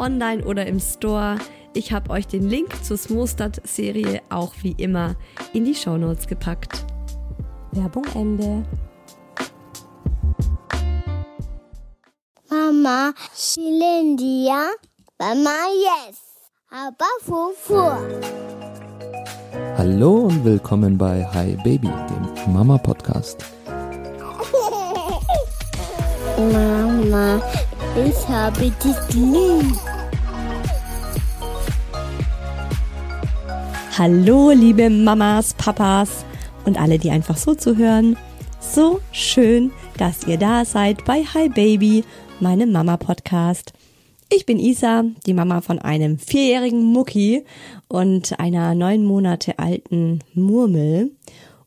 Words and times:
online 0.00 0.42
oder 0.44 0.66
im 0.66 0.80
Store. 0.80 1.36
Ich 1.74 1.92
habe 1.92 2.10
euch 2.10 2.26
den 2.26 2.48
Link 2.48 2.82
zur 2.82 2.96
Smostad-Serie 2.96 4.22
auch 4.30 4.54
wie 4.62 4.72
immer 4.72 5.14
in 5.52 5.64
die 5.64 5.74
Shownotes 5.74 6.26
gepackt. 6.26 6.84
Werbung 7.72 8.04
Ende. 8.14 8.64
Mama, 12.48 13.12
Shilindia, 13.36 14.70
Mama, 15.18 15.50
yes. 15.76 16.18
Aber 16.70 17.06
Fufu. 17.20 17.82
Hallo 19.76 20.26
und 20.26 20.44
willkommen 20.44 20.96
bei 20.98 21.24
Hi 21.34 21.56
Baby, 21.62 21.88
dem 21.88 22.52
Mama 22.52 22.76
Podcast. 22.78 23.44
Mama, 26.52 27.40
ich 27.96 28.28
habe 28.28 28.70
dich 28.70 29.14
lieb. 29.14 29.89
Hallo, 33.98 34.52
liebe 34.52 34.88
Mamas, 34.88 35.52
Papas 35.54 36.24
und 36.64 36.80
alle, 36.80 36.98
die 37.00 37.10
einfach 37.10 37.36
so 37.36 37.56
zuhören. 37.56 38.16
So 38.60 39.00
schön, 39.10 39.72
dass 39.98 40.28
ihr 40.28 40.38
da 40.38 40.64
seid 40.64 41.04
bei 41.04 41.24
Hi 41.34 41.48
Baby, 41.48 42.04
meinem 42.38 42.70
Mama-Podcast. 42.70 43.72
Ich 44.30 44.46
bin 44.46 44.60
Isa, 44.60 45.04
die 45.26 45.34
Mama 45.34 45.60
von 45.60 45.80
einem 45.80 46.20
vierjährigen 46.20 46.84
Mucki 46.84 47.44
und 47.88 48.38
einer 48.38 48.76
neun 48.76 49.04
Monate 49.04 49.58
alten 49.58 50.20
Murmel. 50.34 51.10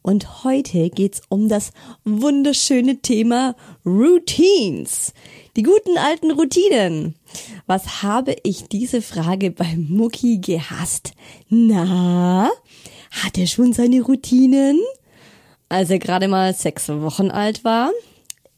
Und 0.03 0.43
heute 0.43 0.89
geht's 0.89 1.21
um 1.29 1.47
das 1.47 1.71
wunderschöne 2.03 3.01
Thema 3.01 3.55
Routines. 3.85 5.13
Die 5.55 5.63
guten 5.63 5.97
alten 5.97 6.31
Routinen. 6.31 7.15
Was 7.67 8.03
habe 8.03 8.35
ich 8.43 8.67
diese 8.67 9.01
Frage 9.01 9.49
beim 9.51 9.87
Mucki 9.89 10.39
gehasst? 10.39 11.13
Na, 11.47 12.51
hat 13.11 13.37
er 13.37 13.47
schon 13.47 13.71
seine 13.71 14.01
Routinen? 14.01 14.77
Als 15.69 15.89
er 15.89 15.99
gerade 15.99 16.27
mal 16.27 16.53
sechs 16.53 16.89
Wochen 16.89 17.31
alt 17.31 17.63
war? 17.63 17.91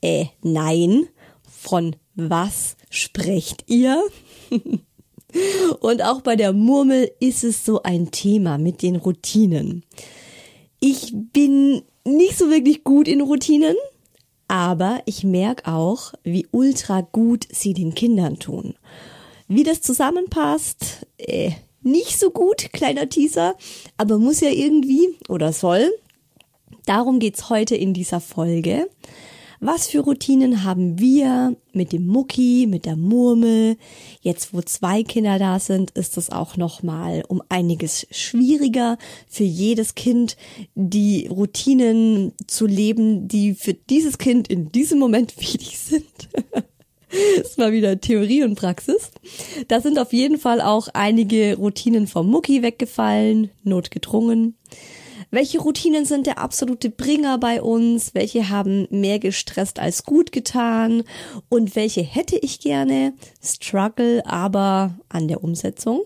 Äh, 0.02 0.26
nein. 0.42 1.08
Von 1.48 1.96
was 2.16 2.76
sprecht 2.90 3.66
ihr? 3.68 4.04
Und 5.80 6.02
auch 6.02 6.22
bei 6.22 6.36
der 6.36 6.54
Murmel 6.54 7.12
ist 7.20 7.44
es 7.44 7.66
so 7.66 7.84
ein 7.84 8.10
Thema 8.10 8.58
mit 8.58 8.82
den 8.82 8.96
Routinen. 8.96 9.84
Ich 10.80 11.14
bin 11.14 11.82
nicht 12.04 12.38
so 12.38 12.50
wirklich 12.50 12.84
gut 12.84 13.08
in 13.08 13.22
Routinen, 13.22 13.76
aber 14.48 15.02
ich 15.06 15.24
merke 15.24 15.72
auch, 15.72 16.14
wie 16.24 16.48
ultra 16.52 17.02
gut 17.02 17.48
sie 17.52 17.74
den 17.74 17.96
Kindern 17.96 18.38
tun. 18.38 18.76
Wie 19.48 19.64
das 19.64 19.82
zusammenpasst, 19.82 21.08
äh, 21.18 21.52
nicht 21.82 22.20
so 22.20 22.32
gut, 22.32 22.74
kleiner 22.74 23.10
Teaser, 23.10 23.56
aber 23.98 24.18
muss 24.18 24.42
ja 24.42 24.50
irgendwie 24.50 25.16
oder 25.30 25.54
soll. 25.54 25.92
Darum 26.86 27.20
geht's 27.20 27.50
heute 27.50 27.76
in 27.76 27.94
dieser 27.94 28.20
Folge. 28.20 28.88
Was 29.66 29.88
für 29.88 30.02
Routinen 30.02 30.64
haben 30.64 31.00
wir 31.00 31.56
mit 31.74 31.92
dem 31.92 32.06
Mucki, 32.06 32.68
mit 32.70 32.86
der 32.86 32.96
Murmel? 32.96 33.78
Jetzt, 34.22 34.54
wo 34.54 34.62
zwei 34.62 35.02
Kinder 35.02 35.40
da 35.40 35.60
sind, 35.60 35.90
ist 35.90 36.18
es 36.18 36.30
auch 36.30 36.56
noch 36.56 36.84
mal 36.84 37.24
um 37.30 37.42
einiges 37.50 38.06
schwieriger 38.12 39.00
für 39.28 39.44
jedes 39.44 39.96
Kind, 39.96 40.38
die 40.76 41.26
Routinen 41.26 42.34
zu 42.46 42.68
leben, 42.68 43.28
die 43.28 43.56
für 43.56 43.74
dieses 43.74 44.20
Kind 44.20 44.50
in 44.50 44.72
diesem 44.72 45.00
Moment 45.00 45.36
wichtig 45.40 45.80
sind. 45.80 46.06
Das 47.38 47.58
war 47.58 47.72
wieder 47.72 48.02
Theorie 48.02 48.44
und 48.44 48.56
Praxis. 48.56 49.12
Da 49.70 49.80
sind 49.80 50.00
auf 50.00 50.12
jeden 50.12 50.38
Fall 50.38 50.60
auch 50.60 50.90
einige 50.94 51.56
Routinen 51.56 52.08
vom 52.08 52.30
Mucki 52.30 52.62
weggefallen, 52.62 53.52
notgedrungen. 53.64 54.58
Welche 55.36 55.60
Routinen 55.60 56.06
sind 56.06 56.28
der 56.28 56.38
absolute 56.38 56.90
Bringer 56.90 57.38
bei 57.38 57.62
uns? 57.62 58.16
Welche 58.16 58.48
haben 58.48 58.88
mehr 58.90 59.20
gestresst 59.20 59.80
als 59.80 60.06
gut 60.06 60.32
getan? 60.32 61.04
Und 61.50 61.76
welche 61.76 62.04
hätte 62.04 62.38
ich 62.38 62.62
gerne? 62.62 63.12
Struggle 63.44 64.26
aber 64.26 64.98
an 65.10 65.28
der 65.28 65.44
Umsetzung. 65.44 66.04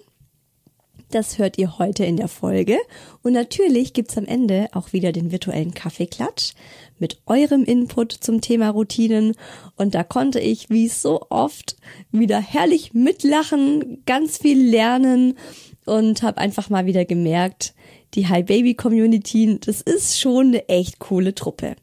Das 1.12 1.38
hört 1.38 1.60
ihr 1.60 1.78
heute 1.78 2.06
in 2.06 2.18
der 2.18 2.28
Folge. 2.28 2.80
Und 3.22 3.34
natürlich 3.34 3.94
gibt's 3.94 4.18
am 4.18 4.26
Ende 4.26 4.68
auch 4.72 4.94
wieder 4.94 5.12
den 5.12 5.32
virtuellen 5.32 5.76
Kaffeeklatsch 5.76 6.54
mit 6.98 7.22
eurem 7.28 7.66
Input 7.66 8.12
zum 8.12 8.42
Thema 8.42 8.72
Routinen. 8.72 9.36
Und 9.76 9.94
da 9.94 10.04
konnte 10.04 10.40
ich, 10.40 10.72
wie 10.72 10.88
so 10.88 11.22
oft, 11.30 11.76
wieder 12.12 12.40
herrlich 12.40 12.96
mitlachen, 12.96 14.02
ganz 14.08 14.40
viel 14.40 14.60
lernen 14.72 15.38
und 15.86 16.24
habe 16.24 16.40
einfach 16.40 16.72
mal 16.72 16.88
wieder 16.88 17.06
gemerkt, 17.06 17.76
die 18.14 18.28
Hi 18.28 18.44
Baby 18.44 18.74
Community, 18.76 19.60
das 19.60 19.82
ist 19.82 20.20
schon 20.20 20.48
eine 20.48 20.68
echt 20.70 21.00
coole 21.00 21.36
Truppe. 21.36 21.76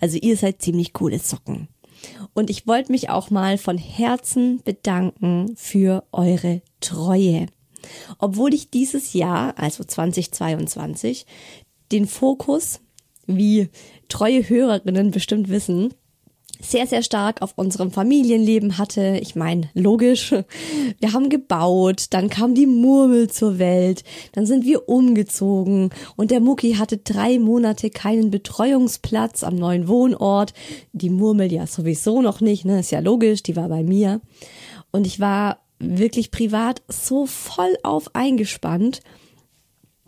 Also 0.00 0.18
ihr 0.20 0.36
seid 0.36 0.62
ziemlich 0.62 0.92
coole 0.92 1.18
Socken. 1.18 1.68
Und 2.34 2.50
ich 2.50 2.66
wollte 2.66 2.92
mich 2.92 3.10
auch 3.10 3.30
mal 3.30 3.58
von 3.58 3.78
Herzen 3.78 4.60
bedanken 4.62 5.54
für 5.56 6.04
eure 6.12 6.62
Treue. 6.80 7.46
Obwohl 8.18 8.54
ich 8.54 8.70
dieses 8.70 9.12
Jahr, 9.12 9.58
also 9.58 9.84
2022, 9.84 11.26
den 11.92 12.06
Fokus, 12.06 12.80
wie 13.26 13.68
treue 14.08 14.48
Hörerinnen 14.48 15.10
bestimmt 15.10 15.48
wissen, 15.48 15.94
sehr, 16.64 16.86
sehr 16.86 17.02
stark 17.02 17.42
auf 17.42 17.52
unserem 17.56 17.90
Familienleben 17.90 18.78
hatte. 18.78 19.18
Ich 19.20 19.36
meine, 19.36 19.70
logisch, 19.74 20.32
wir 21.00 21.12
haben 21.12 21.28
gebaut, 21.28 22.06
dann 22.10 22.28
kam 22.28 22.54
die 22.54 22.66
Murmel 22.66 23.30
zur 23.30 23.58
Welt, 23.58 24.02
dann 24.32 24.46
sind 24.46 24.64
wir 24.64 24.88
umgezogen 24.88 25.90
und 26.16 26.30
der 26.30 26.40
Mucki 26.40 26.74
hatte 26.74 26.98
drei 26.98 27.38
Monate 27.38 27.90
keinen 27.90 28.30
Betreuungsplatz 28.30 29.44
am 29.44 29.56
neuen 29.56 29.88
Wohnort. 29.88 30.54
Die 30.92 31.10
Murmel 31.10 31.52
ja 31.52 31.66
sowieso 31.66 32.22
noch 32.22 32.40
nicht, 32.40 32.64
ne, 32.64 32.80
ist 32.80 32.90
ja 32.92 33.00
logisch, 33.00 33.42
die 33.42 33.56
war 33.56 33.68
bei 33.68 33.82
mir. 33.82 34.20
Und 34.90 35.06
ich 35.06 35.20
war 35.20 35.58
wirklich 35.78 36.30
privat 36.30 36.82
so 36.88 37.26
voll 37.26 37.76
auf 37.82 38.14
eingespannt 38.14 39.00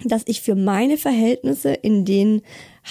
dass 0.04 0.22
ich 0.26 0.42
für 0.42 0.54
meine 0.54 0.98
Verhältnisse 0.98 1.72
in 1.72 2.04
den 2.04 2.42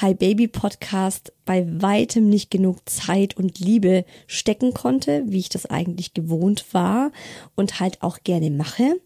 Hi 0.02 0.14
Baby 0.14 0.50
Podcast 0.50 1.32
bei 1.46 1.66
weitem 1.82 2.28
nicht 2.28 2.52
genug 2.52 2.90
Zeit 2.90 3.38
und 3.38 3.60
Liebe 3.60 4.04
stecken 4.28 4.74
konnte, 4.74 5.24
wie 5.28 5.40
ich 5.40 5.48
das 5.48 5.68
eigentlich 5.68 6.14
gewohnt 6.14 6.66
war 6.74 7.14
und 7.56 7.80
halt 7.80 8.02
auch 8.02 8.18
gerne 8.26 8.52
mache. 8.52 9.00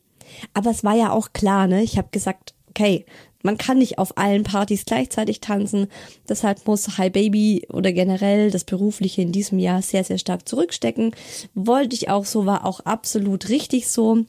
Aber 0.55 0.71
es 0.71 0.83
war 0.83 0.95
ja 0.95 1.11
auch 1.11 1.31
klar, 1.31 1.67
ne? 1.67 1.83
Ich 1.83 1.99
habe 1.99 2.07
gesagt, 2.09 2.55
okay, 2.69 3.05
man 3.43 3.59
kann 3.59 3.77
nicht 3.77 3.99
auf 3.99 4.17
allen 4.17 4.43
Partys 4.43 4.83
gleichzeitig 4.83 5.41
tanzen. 5.41 5.89
Deshalb 6.27 6.65
muss 6.65 6.97
Hi 6.97 7.11
Baby 7.11 7.67
oder 7.71 7.93
generell 7.93 8.49
das 8.49 8.63
Berufliche 8.63 9.21
in 9.21 9.31
diesem 9.31 9.59
Jahr 9.59 9.83
sehr, 9.83 10.03
sehr 10.03 10.17
stark 10.17 10.49
zurückstecken. 10.49 11.11
Wollte 11.53 11.95
ich 11.95 12.09
auch 12.09 12.25
so, 12.25 12.47
war 12.47 12.65
auch 12.65 12.79
absolut 12.79 13.49
richtig 13.49 13.89
so. 13.89 14.25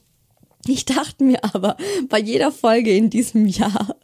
Ich 0.67 0.85
dachte 0.85 1.23
mir 1.23 1.43
aber 1.55 1.75
bei 2.07 2.19
jeder 2.19 2.51
Folge 2.51 2.95
in 2.95 3.09
diesem 3.09 3.47
Jahr 3.47 3.95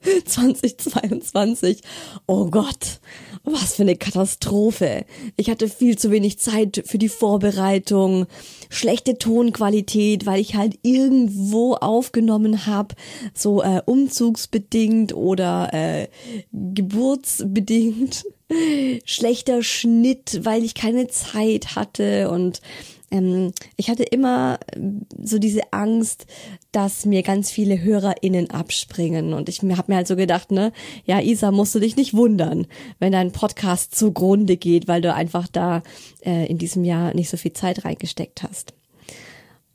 2022, 0.24 1.80
oh 2.26 2.46
Gott, 2.46 3.00
was 3.44 3.74
für 3.74 3.82
eine 3.82 3.96
Katastrophe. 3.96 5.04
Ich 5.36 5.50
hatte 5.50 5.68
viel 5.68 5.98
zu 5.98 6.10
wenig 6.10 6.38
Zeit 6.38 6.82
für 6.86 6.98
die 6.98 7.08
Vorbereitung, 7.08 8.26
schlechte 8.68 9.18
Tonqualität, 9.18 10.26
weil 10.26 10.40
ich 10.40 10.54
halt 10.54 10.78
irgendwo 10.82 11.74
aufgenommen 11.74 12.66
habe, 12.66 12.94
so 13.34 13.62
äh, 13.62 13.82
umzugsbedingt 13.84 15.14
oder 15.14 15.72
äh, 15.72 16.08
geburtsbedingt. 16.52 18.24
Schlechter 19.04 19.62
Schnitt, 19.62 20.40
weil 20.42 20.64
ich 20.64 20.74
keine 20.74 21.08
Zeit 21.08 21.76
hatte 21.76 22.30
und 22.30 22.60
ähm, 23.10 23.52
ich 23.76 23.90
hatte 23.90 24.02
immer 24.02 24.58
äh, 24.72 24.80
so 25.22 25.38
diese 25.38 25.72
Angst, 25.72 26.26
dass 26.72 27.06
mir 27.06 27.22
ganz 27.22 27.50
viele 27.50 27.82
HörerInnen 27.82 28.50
abspringen. 28.50 29.32
Und 29.32 29.48
ich 29.48 29.60
habe 29.62 29.84
mir 29.86 29.96
halt 29.96 30.06
so 30.06 30.16
gedacht, 30.16 30.50
ne, 30.50 30.72
ja, 31.04 31.20
Isa, 31.20 31.50
musst 31.50 31.74
du 31.74 31.80
dich 31.80 31.96
nicht 31.96 32.14
wundern, 32.14 32.66
wenn 32.98 33.12
dein 33.12 33.32
Podcast 33.32 33.94
zugrunde 33.94 34.56
geht, 34.56 34.88
weil 34.88 35.00
du 35.00 35.12
einfach 35.12 35.48
da 35.48 35.82
äh, 36.24 36.46
in 36.46 36.58
diesem 36.58 36.84
Jahr 36.84 37.14
nicht 37.14 37.30
so 37.30 37.36
viel 37.36 37.52
Zeit 37.52 37.84
reingesteckt 37.84 38.42
hast. 38.42 38.74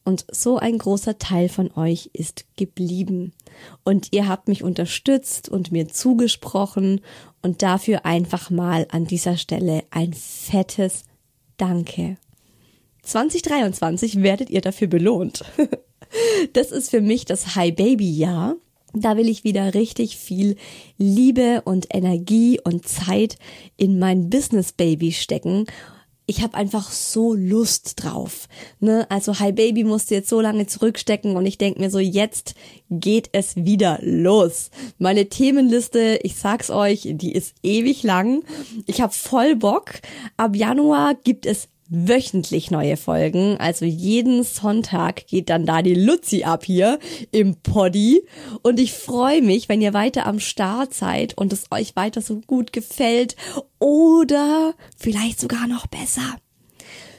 Und 0.05 0.25
so 0.29 0.57
ein 0.57 0.77
großer 0.77 1.17
Teil 1.17 1.47
von 1.47 1.71
euch 1.77 2.09
ist 2.11 2.45
geblieben. 2.57 3.31
Und 3.85 4.09
ihr 4.11 4.27
habt 4.27 4.49
mich 4.49 4.61
unterstützt 4.61 5.47
und 5.47 5.71
mir 5.71 5.87
zugesprochen. 5.87 6.99
Und 7.41 7.61
dafür 7.61 8.05
einfach 8.05 8.49
mal 8.49 8.85
an 8.91 9.05
dieser 9.05 9.37
Stelle 9.37 9.83
ein 9.91 10.13
fettes 10.13 11.05
Danke. 11.57 12.17
2023 13.03 14.23
werdet 14.23 14.49
ihr 14.49 14.61
dafür 14.61 14.87
belohnt. 14.87 15.43
Das 16.53 16.71
ist 16.71 16.91
für 16.91 17.01
mich 17.01 17.25
das 17.25 17.55
High 17.55 17.75
Baby 17.75 18.11
Jahr. 18.11 18.55
Da 18.93 19.17
will 19.17 19.27
ich 19.27 19.43
wieder 19.43 19.73
richtig 19.73 20.17
viel 20.17 20.57
Liebe 20.99 21.63
und 21.65 21.87
Energie 21.89 22.59
und 22.63 22.87
Zeit 22.87 23.37
in 23.77 23.97
mein 23.97 24.29
Business 24.29 24.73
Baby 24.73 25.11
stecken. 25.11 25.65
Ich 26.25 26.41
habe 26.41 26.55
einfach 26.55 26.89
so 26.91 27.33
Lust 27.33 28.03
drauf. 28.03 28.47
Ne? 28.79 29.05
Also 29.09 29.39
Hi 29.39 29.51
Baby 29.51 29.83
musste 29.83 30.15
jetzt 30.15 30.29
so 30.29 30.39
lange 30.39 30.67
zurückstecken 30.67 31.35
und 31.35 31.45
ich 31.45 31.57
denk 31.57 31.79
mir 31.79 31.89
so, 31.89 31.99
jetzt 31.99 32.55
geht 32.89 33.29
es 33.33 33.55
wieder 33.57 33.99
los. 34.01 34.69
Meine 34.99 35.27
Themenliste, 35.27 36.19
ich 36.23 36.35
sag's 36.35 36.69
euch, 36.69 37.09
die 37.11 37.33
ist 37.33 37.55
ewig 37.63 38.03
lang. 38.03 38.43
Ich 38.85 39.01
habe 39.01 39.11
voll 39.11 39.55
Bock. 39.55 39.95
Ab 40.37 40.55
Januar 40.55 41.15
gibt 41.15 41.45
es 41.45 41.67
wöchentlich 41.93 42.71
neue 42.71 42.97
Folgen. 42.97 43.57
Also 43.57 43.85
jeden 43.85 44.43
Sonntag 44.43 45.27
geht 45.27 45.49
dann 45.49 45.65
da 45.65 45.81
die 45.81 45.93
Luzi 45.93 46.43
ab 46.43 46.65
hier 46.65 46.99
im 47.31 47.55
Poddy. 47.55 48.25
Und 48.61 48.79
ich 48.79 48.93
freue 48.93 49.41
mich, 49.41 49.69
wenn 49.69 49.81
ihr 49.81 49.93
weiter 49.93 50.25
am 50.25 50.39
Start 50.39 50.93
seid 50.93 51.37
und 51.37 51.53
es 51.53 51.65
euch 51.71 51.95
weiter 51.95 52.21
so 52.21 52.41
gut 52.41 52.73
gefällt 52.73 53.35
oder 53.79 54.73
vielleicht 54.97 55.39
sogar 55.39 55.67
noch 55.67 55.87
besser. 55.87 56.37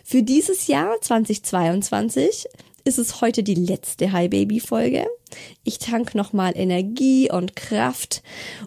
Für 0.05 0.23
dieses 0.23 0.67
Jahr 0.67 1.00
2022 1.00 2.47
ist 2.84 2.98
es 2.98 3.22
heute 3.22 3.42
die 3.42 3.54
letzte 3.54 4.12
Hi 4.12 4.28
Baby 4.28 4.60
Folge. 4.60 5.06
Ich 5.64 5.78
tank 5.78 6.14
nochmal 6.14 6.52
Energie 6.54 7.31
und 7.31 7.56
Kraft 7.56 8.22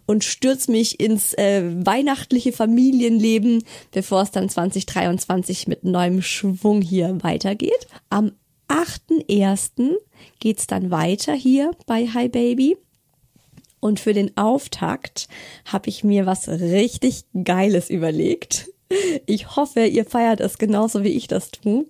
und 0.07 0.23
stürz 0.23 0.67
mich 0.67 0.99
ins 0.99 1.35
äh, 1.35 1.63
weihnachtliche 1.85 2.51
Familienleben, 2.51 3.63
bevor 3.91 4.23
es 4.23 4.31
dann 4.31 4.49
2023 4.49 5.67
mit 5.67 5.83
neuem 5.83 6.23
Schwung 6.23 6.81
hier 6.81 7.19
weitergeht. 7.21 7.87
Am 8.09 8.31
8.1. 8.67 9.95
geht's 10.39 10.65
dann 10.65 10.89
weiter 10.89 11.33
hier 11.33 11.71
bei 11.85 12.07
Hi 12.07 12.27
Baby. 12.27 12.75
Und 13.79 13.99
für 13.99 14.13
den 14.13 14.35
Auftakt 14.35 15.27
habe 15.65 15.89
ich 15.89 16.03
mir 16.03 16.25
was 16.25 16.49
richtig 16.49 17.25
Geiles 17.43 17.91
überlegt. 17.91 18.69
Ich 19.25 19.55
hoffe, 19.55 19.85
ihr 19.85 20.05
feiert 20.05 20.39
es 20.39 20.57
genauso 20.57 21.03
wie 21.03 21.09
ich 21.09 21.27
das 21.27 21.51
tue. 21.51 21.85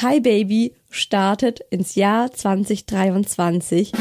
Hi 0.00 0.20
Baby 0.20 0.74
startet 0.90 1.60
ins 1.70 1.94
Jahr 1.94 2.32
2023 2.32 3.92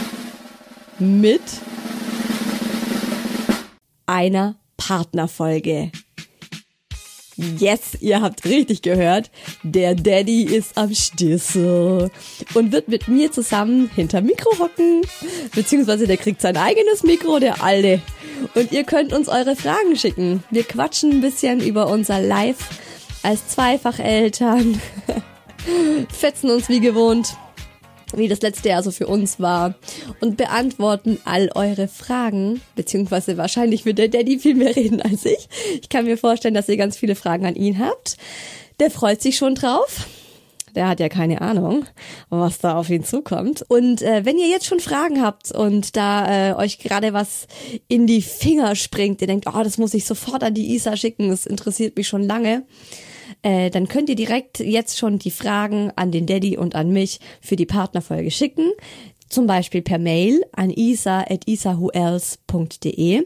mit 0.99 1.41
einer 4.05 4.55
Partnerfolge. 4.77 5.91
Yes, 7.35 7.97
ihr 7.99 8.21
habt 8.21 8.45
richtig 8.45 8.81
gehört. 8.81 9.31
Der 9.63 9.93
Daddy 9.93 10.43
ist 10.43 10.77
am 10.77 10.93
Stissel 10.95 12.09
und 12.53 12.71
wird 12.71 12.87
mit 12.87 13.07
mir 13.07 13.31
zusammen 13.31 13.91
hinter 13.93 14.21
Mikro 14.21 14.57
hocken. 14.59 15.01
Beziehungsweise 15.53 16.07
der 16.07 16.17
kriegt 16.17 16.41
sein 16.41 16.55
eigenes 16.55 17.03
Mikro, 17.03 17.39
der 17.39 17.63
Alte. 17.63 18.01
Und 18.55 18.71
ihr 18.71 18.85
könnt 18.85 19.11
uns 19.11 19.27
eure 19.27 19.55
Fragen 19.55 19.95
schicken. 19.97 20.43
Wir 20.51 20.63
quatschen 20.63 21.11
ein 21.11 21.21
bisschen 21.21 21.59
über 21.59 21.87
unser 21.87 22.21
Live 22.21 22.69
als 23.23 23.49
Zweifacheltern. 23.49 24.81
fetzen 26.09 26.49
uns 26.49 26.69
wie 26.69 26.79
gewohnt, 26.79 27.35
wie 28.13 28.27
das 28.27 28.41
letzte 28.41 28.69
Jahr 28.69 28.83
so 28.83 28.91
für 28.91 29.07
uns 29.07 29.39
war 29.39 29.75
und 30.19 30.37
beantworten 30.37 31.19
all 31.25 31.49
eure 31.55 31.87
Fragen, 31.87 32.61
beziehungsweise 32.75 33.37
wahrscheinlich 33.37 33.85
wird 33.85 33.97
der 33.97 34.09
Daddy 34.09 34.39
viel 34.39 34.55
mehr 34.55 34.75
reden 34.75 35.01
als 35.01 35.25
ich. 35.25 35.47
Ich 35.81 35.89
kann 35.89 36.05
mir 36.05 36.17
vorstellen, 36.17 36.53
dass 36.53 36.69
ihr 36.69 36.77
ganz 36.77 36.97
viele 36.97 37.15
Fragen 37.15 37.45
an 37.45 37.55
ihn 37.55 37.79
habt. 37.79 38.17
Der 38.79 38.91
freut 38.91 39.21
sich 39.21 39.37
schon 39.37 39.55
drauf. 39.55 40.07
Der 40.75 40.87
hat 40.87 41.01
ja 41.01 41.09
keine 41.09 41.41
Ahnung, 41.41 41.85
was 42.29 42.59
da 42.59 42.75
auf 42.75 42.89
ihn 42.89 43.03
zukommt. 43.03 43.63
Und 43.67 44.01
äh, 44.01 44.23
wenn 44.23 44.37
ihr 44.37 44.47
jetzt 44.47 44.65
schon 44.65 44.79
Fragen 44.79 45.21
habt 45.21 45.51
und 45.51 45.97
da 45.97 46.51
äh, 46.51 46.53
euch 46.53 46.79
gerade 46.79 47.11
was 47.11 47.47
in 47.89 48.07
die 48.07 48.21
Finger 48.21 48.75
springt, 48.75 49.19
ihr 49.19 49.27
denkt, 49.27 49.47
oh, 49.47 49.63
das 49.63 49.77
muss 49.77 49.93
ich 49.93 50.05
sofort 50.05 50.43
an 50.43 50.53
die 50.53 50.73
Isa 50.73 50.95
schicken, 50.95 51.29
das 51.29 51.45
interessiert 51.45 51.97
mich 51.97 52.07
schon 52.07 52.23
lange, 52.23 52.63
äh, 53.43 53.69
dann 53.69 53.87
könnt 53.87 54.09
ihr 54.09 54.15
direkt 54.15 54.59
jetzt 54.59 54.97
schon 54.97 55.19
die 55.19 55.31
Fragen 55.31 55.91
an 55.95 56.11
den 56.11 56.25
Daddy 56.25 56.57
und 56.57 56.75
an 56.75 56.91
mich 56.91 57.21
für 57.41 57.55
die 57.55 57.65
Partnerfolge 57.65 58.31
schicken. 58.31 58.71
Zum 59.29 59.47
Beispiel 59.47 59.81
per 59.81 59.97
Mail 59.97 60.43
an 60.51 60.69
isa.isawhoelse.de 60.69 63.25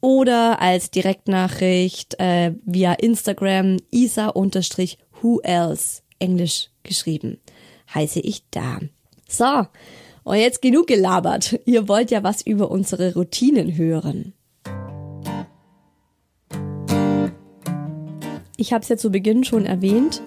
oder 0.00 0.60
als 0.60 0.90
Direktnachricht 0.90 2.20
äh, 2.20 2.52
via 2.64 2.92
Instagram 2.94 3.78
isa-who 3.90 5.40
else, 5.42 6.02
englisch 6.18 6.68
geschrieben, 6.82 7.38
heiße 7.94 8.20
ich 8.20 8.42
da. 8.50 8.80
So, 9.28 9.66
und 10.24 10.36
jetzt 10.36 10.60
genug 10.60 10.88
gelabert. 10.88 11.58
Ihr 11.64 11.88
wollt 11.88 12.10
ja 12.10 12.22
was 12.22 12.42
über 12.42 12.70
unsere 12.70 13.14
Routinen 13.14 13.74
hören. 13.76 14.34
Ich 18.62 18.72
habe 18.72 18.82
es 18.82 18.88
ja 18.88 18.96
zu 18.96 19.10
Beginn 19.10 19.42
schon 19.42 19.66
erwähnt. 19.66 20.22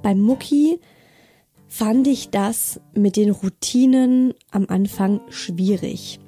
Beim 0.00 0.20
Mucki 0.20 0.78
fand 1.66 2.06
ich 2.06 2.30
das 2.30 2.80
mit 2.94 3.16
den 3.16 3.30
Routinen 3.30 4.34
am 4.52 4.66
Anfang 4.68 5.20
schwierig. 5.30 6.20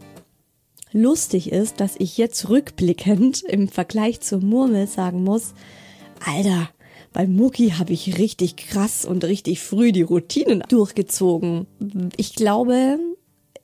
Lustig 0.91 1.53
ist, 1.53 1.79
dass 1.79 1.95
ich 1.97 2.19
jetzt 2.19 2.49
rückblickend 2.49 3.45
im 3.49 3.69
Vergleich 3.69 4.19
zur 4.21 4.41
Murmel 4.41 4.89
sagen 4.89 5.23
muss, 5.23 5.55
Alter, 6.27 6.71
beim 7.13 7.37
Mucki 7.37 7.71
habe 7.71 7.93
ich 7.93 8.19
richtig 8.19 8.57
krass 8.57 9.05
und 9.05 9.23
richtig 9.23 9.61
früh 9.61 9.93
die 9.93 10.03
Routinen 10.03 10.65
durchgezogen. 10.69 11.69
Ich 12.17 12.35
glaube, 12.35 12.99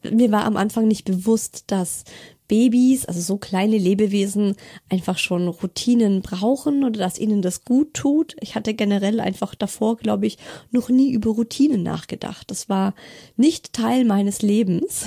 mir 0.09 0.31
war 0.31 0.45
am 0.45 0.57
Anfang 0.57 0.87
nicht 0.87 1.05
bewusst, 1.05 1.65
dass 1.67 2.05
Babys, 2.49 3.07
also 3.07 3.21
so 3.21 3.37
kleine 3.39 3.79
Lebewesen, 3.79 4.57
einfach 4.89 5.19
schon 5.19 5.49
Routinen 5.49 6.23
brauchen 6.23 6.85
oder 6.85 6.99
dass 6.99 7.19
ihnen 7.19 7.43
das 7.43 7.65
gut 7.65 7.95
tut. 7.95 8.37
Ich 8.41 8.55
hatte 8.55 8.75
generell 8.75 9.21
einfach 9.21 9.55
davor, 9.55 9.97
glaube 9.97 10.27
ich, 10.27 10.39
noch 10.71 10.89
nie 10.89 11.13
über 11.13 11.31
Routinen 11.31 11.83
nachgedacht. 11.83 12.51
Das 12.51 12.69
war 12.69 12.95
nicht 13.37 13.73
Teil 13.73 14.05
meines 14.05 14.43
Lebens. 14.43 15.07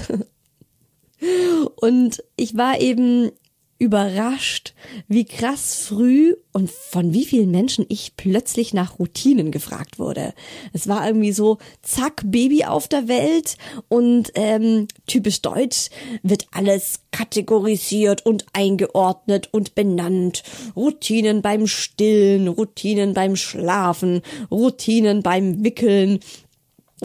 Und 1.76 2.24
ich 2.36 2.56
war 2.58 2.80
eben 2.80 3.32
überrascht, 3.80 4.74
wie 5.08 5.26
krass 5.26 5.76
früh 5.76 6.36
und 6.52 6.72
von 6.72 7.14
wie 7.14 7.26
vielen 7.26 7.52
Menschen 7.52 7.86
ich 7.90 8.16
plötzlich 8.18 8.74
nach 8.74 8.98
Routinen 8.98 9.52
gefragt 9.52 10.00
wurde. 10.00 10.34
Es 10.74 10.88
war 10.88 11.06
irgendwie 11.06 11.32
so, 11.32 11.60
zack, 11.84 12.24
Baby 12.26 12.66
auf 12.66 12.88
der 12.88 13.08
Welt 13.08 13.58
und 13.88 14.32
ähm, 14.34 14.88
typisch 15.06 15.42
deutsch 15.42 15.90
wird 16.24 16.48
alles 16.52 17.02
kategorisiert 17.12 18.26
und 18.26 18.46
eingeordnet 18.54 19.50
und 19.52 19.76
benannt. 19.76 20.44
Routinen 20.76 21.44
beim 21.44 21.68
Stillen, 21.68 22.48
Routinen 22.48 23.14
beim 23.14 23.36
Schlafen, 23.36 24.22
Routinen 24.50 25.22
beim 25.22 25.64
Wickeln, 25.64 26.20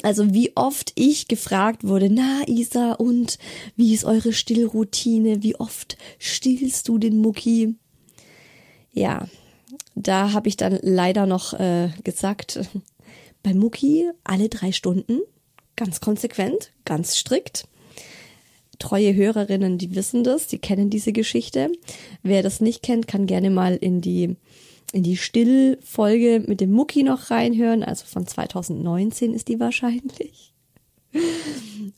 also 0.02 0.32
wie 0.32 0.56
oft 0.56 0.92
ich 0.94 1.28
gefragt 1.28 1.84
wurde, 1.84 2.08
na 2.08 2.42
Isa, 2.46 2.92
und 2.92 3.38
wie 3.76 3.92
ist 3.92 4.04
eure 4.04 4.32
Stillroutine? 4.32 5.42
Wie 5.42 5.56
oft 5.56 5.98
stillst 6.18 6.88
du 6.88 6.96
den 6.98 7.18
Mucki? 7.18 7.74
Ja, 8.92 9.28
da 9.94 10.32
habe 10.32 10.48
ich 10.48 10.56
dann 10.56 10.78
leider 10.82 11.26
noch 11.26 11.52
äh, 11.54 11.90
gesagt, 12.04 12.60
bei 13.42 13.52
Mucki 13.52 14.08
alle 14.24 14.48
drei 14.48 14.72
Stunden, 14.72 15.20
ganz 15.76 16.00
konsequent, 16.00 16.72
ganz 16.84 17.16
strikt. 17.16 17.68
Treue 18.78 19.14
Hörerinnen, 19.14 19.78
die 19.78 19.94
wissen 19.94 20.24
das, 20.24 20.46
die 20.46 20.58
kennen 20.58 20.90
diese 20.90 21.12
Geschichte. 21.12 21.70
Wer 22.22 22.42
das 22.42 22.60
nicht 22.60 22.82
kennt, 22.82 23.06
kann 23.06 23.26
gerne 23.26 23.50
mal 23.50 23.76
in 23.76 24.00
die 24.00 24.36
in 24.92 25.02
die 25.02 25.16
Stillfolge 25.16 26.44
mit 26.46 26.60
dem 26.60 26.70
Mucki 26.70 27.02
noch 27.02 27.30
reinhören. 27.30 27.82
Also 27.82 28.04
von 28.04 28.26
2019 28.26 29.34
ist 29.34 29.48
die 29.48 29.58
wahrscheinlich. 29.58 30.52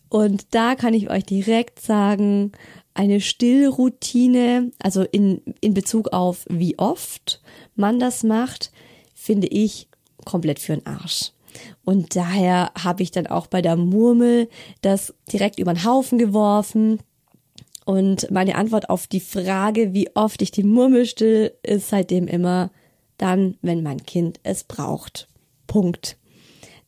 Und 0.08 0.46
da 0.54 0.74
kann 0.76 0.94
ich 0.94 1.10
euch 1.10 1.24
direkt 1.24 1.80
sagen, 1.80 2.52
eine 2.94 3.20
Stillroutine, 3.20 4.70
also 4.78 5.02
in, 5.02 5.42
in 5.60 5.74
Bezug 5.74 6.12
auf 6.12 6.46
wie 6.48 6.78
oft 6.78 7.42
man 7.74 7.98
das 7.98 8.22
macht, 8.22 8.70
finde 9.14 9.48
ich 9.48 9.88
komplett 10.24 10.60
für 10.60 10.76
den 10.76 10.86
Arsch. 10.86 11.32
Und 11.84 12.16
daher 12.16 12.72
habe 12.80 13.02
ich 13.02 13.10
dann 13.10 13.26
auch 13.26 13.46
bei 13.46 13.62
der 13.62 13.76
Murmel 13.76 14.48
das 14.82 15.14
direkt 15.32 15.58
über 15.58 15.74
den 15.74 15.84
Haufen 15.84 16.18
geworfen. 16.18 17.00
Und 17.84 18.30
meine 18.30 18.54
Antwort 18.54 18.90
auf 18.90 19.06
die 19.06 19.20
Frage, 19.20 19.92
wie 19.92 20.14
oft 20.14 20.40
ich 20.42 20.50
die 20.50 20.62
Murmel 20.62 21.06
still, 21.06 21.52
ist 21.62 21.88
seitdem 21.88 22.26
immer 22.26 22.70
dann, 23.18 23.56
wenn 23.62 23.82
mein 23.82 24.02
Kind 24.04 24.40
es 24.42 24.64
braucht. 24.64 25.28
Punkt. 25.66 26.16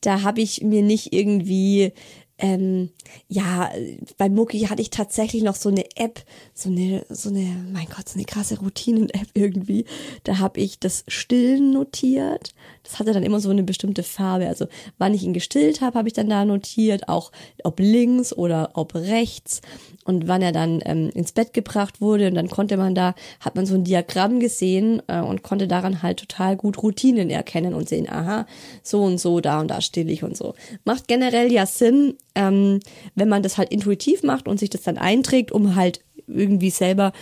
Da 0.01 0.23
habe 0.23 0.41
ich 0.41 0.63
mir 0.63 0.83
nicht 0.83 1.13
irgendwie 1.13 1.93
ähm, 2.39 2.91
ja, 3.29 3.71
bei 4.19 4.29
Mucki 4.29 4.61
hatte 4.61 4.83
ich 4.83 4.91
tatsächlich 4.91 5.43
noch 5.43 5.55
so 5.55 5.71
eine 5.71 5.85
App, 5.97 6.23
so 6.53 6.69
eine, 6.69 7.05
so 7.09 7.31
eine, 7.31 7.67
mein 7.73 7.87
Gott, 7.87 8.09
so 8.09 8.17
eine 8.17 8.27
krasse 8.27 8.59
Routinen-App 8.59 9.29
irgendwie. 9.33 9.87
Da 10.25 10.39
habe 10.39 10.61
ich 10.61 10.79
das 10.79 11.05
Stillen 11.09 11.73
notiert. 11.73 12.55
Das 12.83 12.99
hatte 12.99 13.15
dann 13.15 13.23
immer 13.23 13.41
so 13.41 13.49
eine 13.49 13.63
bestimmte 13.63 14.03
Farbe. 14.03 14.49
Also 14.49 14.67
wann 14.99 15.15
ich 15.15 15.23
ihn 15.23 15.33
gestillt 15.33 15.81
habe, 15.81 15.99
habe 15.99 16.09
ich 16.09 16.15
dann 16.15 16.29
da 16.29 16.45
notiert, 16.45 17.09
auch 17.09 17.33
ob 17.65 17.81
links 17.81 18.35
oder 18.35 18.71
ob 18.75 18.95
rechts 18.95 19.63
und 20.05 20.29
wann 20.29 20.43
er 20.43 20.53
dann 20.53 20.83
ähm, 20.85 21.11
ins 21.15 21.33
Bett 21.33 21.55
gebracht 21.55 22.03
wurde. 22.03 22.29
Und 22.29 22.35
dann 22.35 22.49
konnte 22.49 22.77
man 22.77 22.95
da, 22.95 23.15
hat 23.41 23.57
man 23.57 23.65
so 23.65 23.75
ein 23.75 23.85
Diagramm 23.85 24.41
gesehen 24.41 25.03
äh, 25.09 25.21
und 25.21 25.43
konnte 25.43 25.69
daran 25.69 26.03
halt 26.03 26.19
total 26.19 26.57
gut 26.57 26.83
Routinen 26.83 27.31
erkennen 27.31 27.73
und 27.73 27.89
sehen, 27.89 28.09
aha, 28.11 28.47
so 28.83 29.03
und 29.03 29.19
so, 29.19 29.41
da 29.41 29.61
und 29.61 29.69
da 29.69 29.81
still 29.81 30.11
ich 30.11 30.23
und 30.23 30.37
so. 30.37 30.55
Macht 30.85 31.09
generell 31.09 31.51
ja 31.51 31.65
Sinn, 31.65 32.19
ähm, 32.37 32.81
wenn 33.17 33.29
man 33.29 33.43
das 33.43 33.59
halt 33.59 33.73
intuitiv 33.73 34.23
macht 34.23 34.47
und 34.47 34.61
sich 34.61 34.71
das 34.71 34.83
dann 34.83 34.99
einträgt, 34.99 35.51
um 35.51 35.75
halt 35.75 36.01
irgendwie 36.29 36.71
selber, 36.71 37.13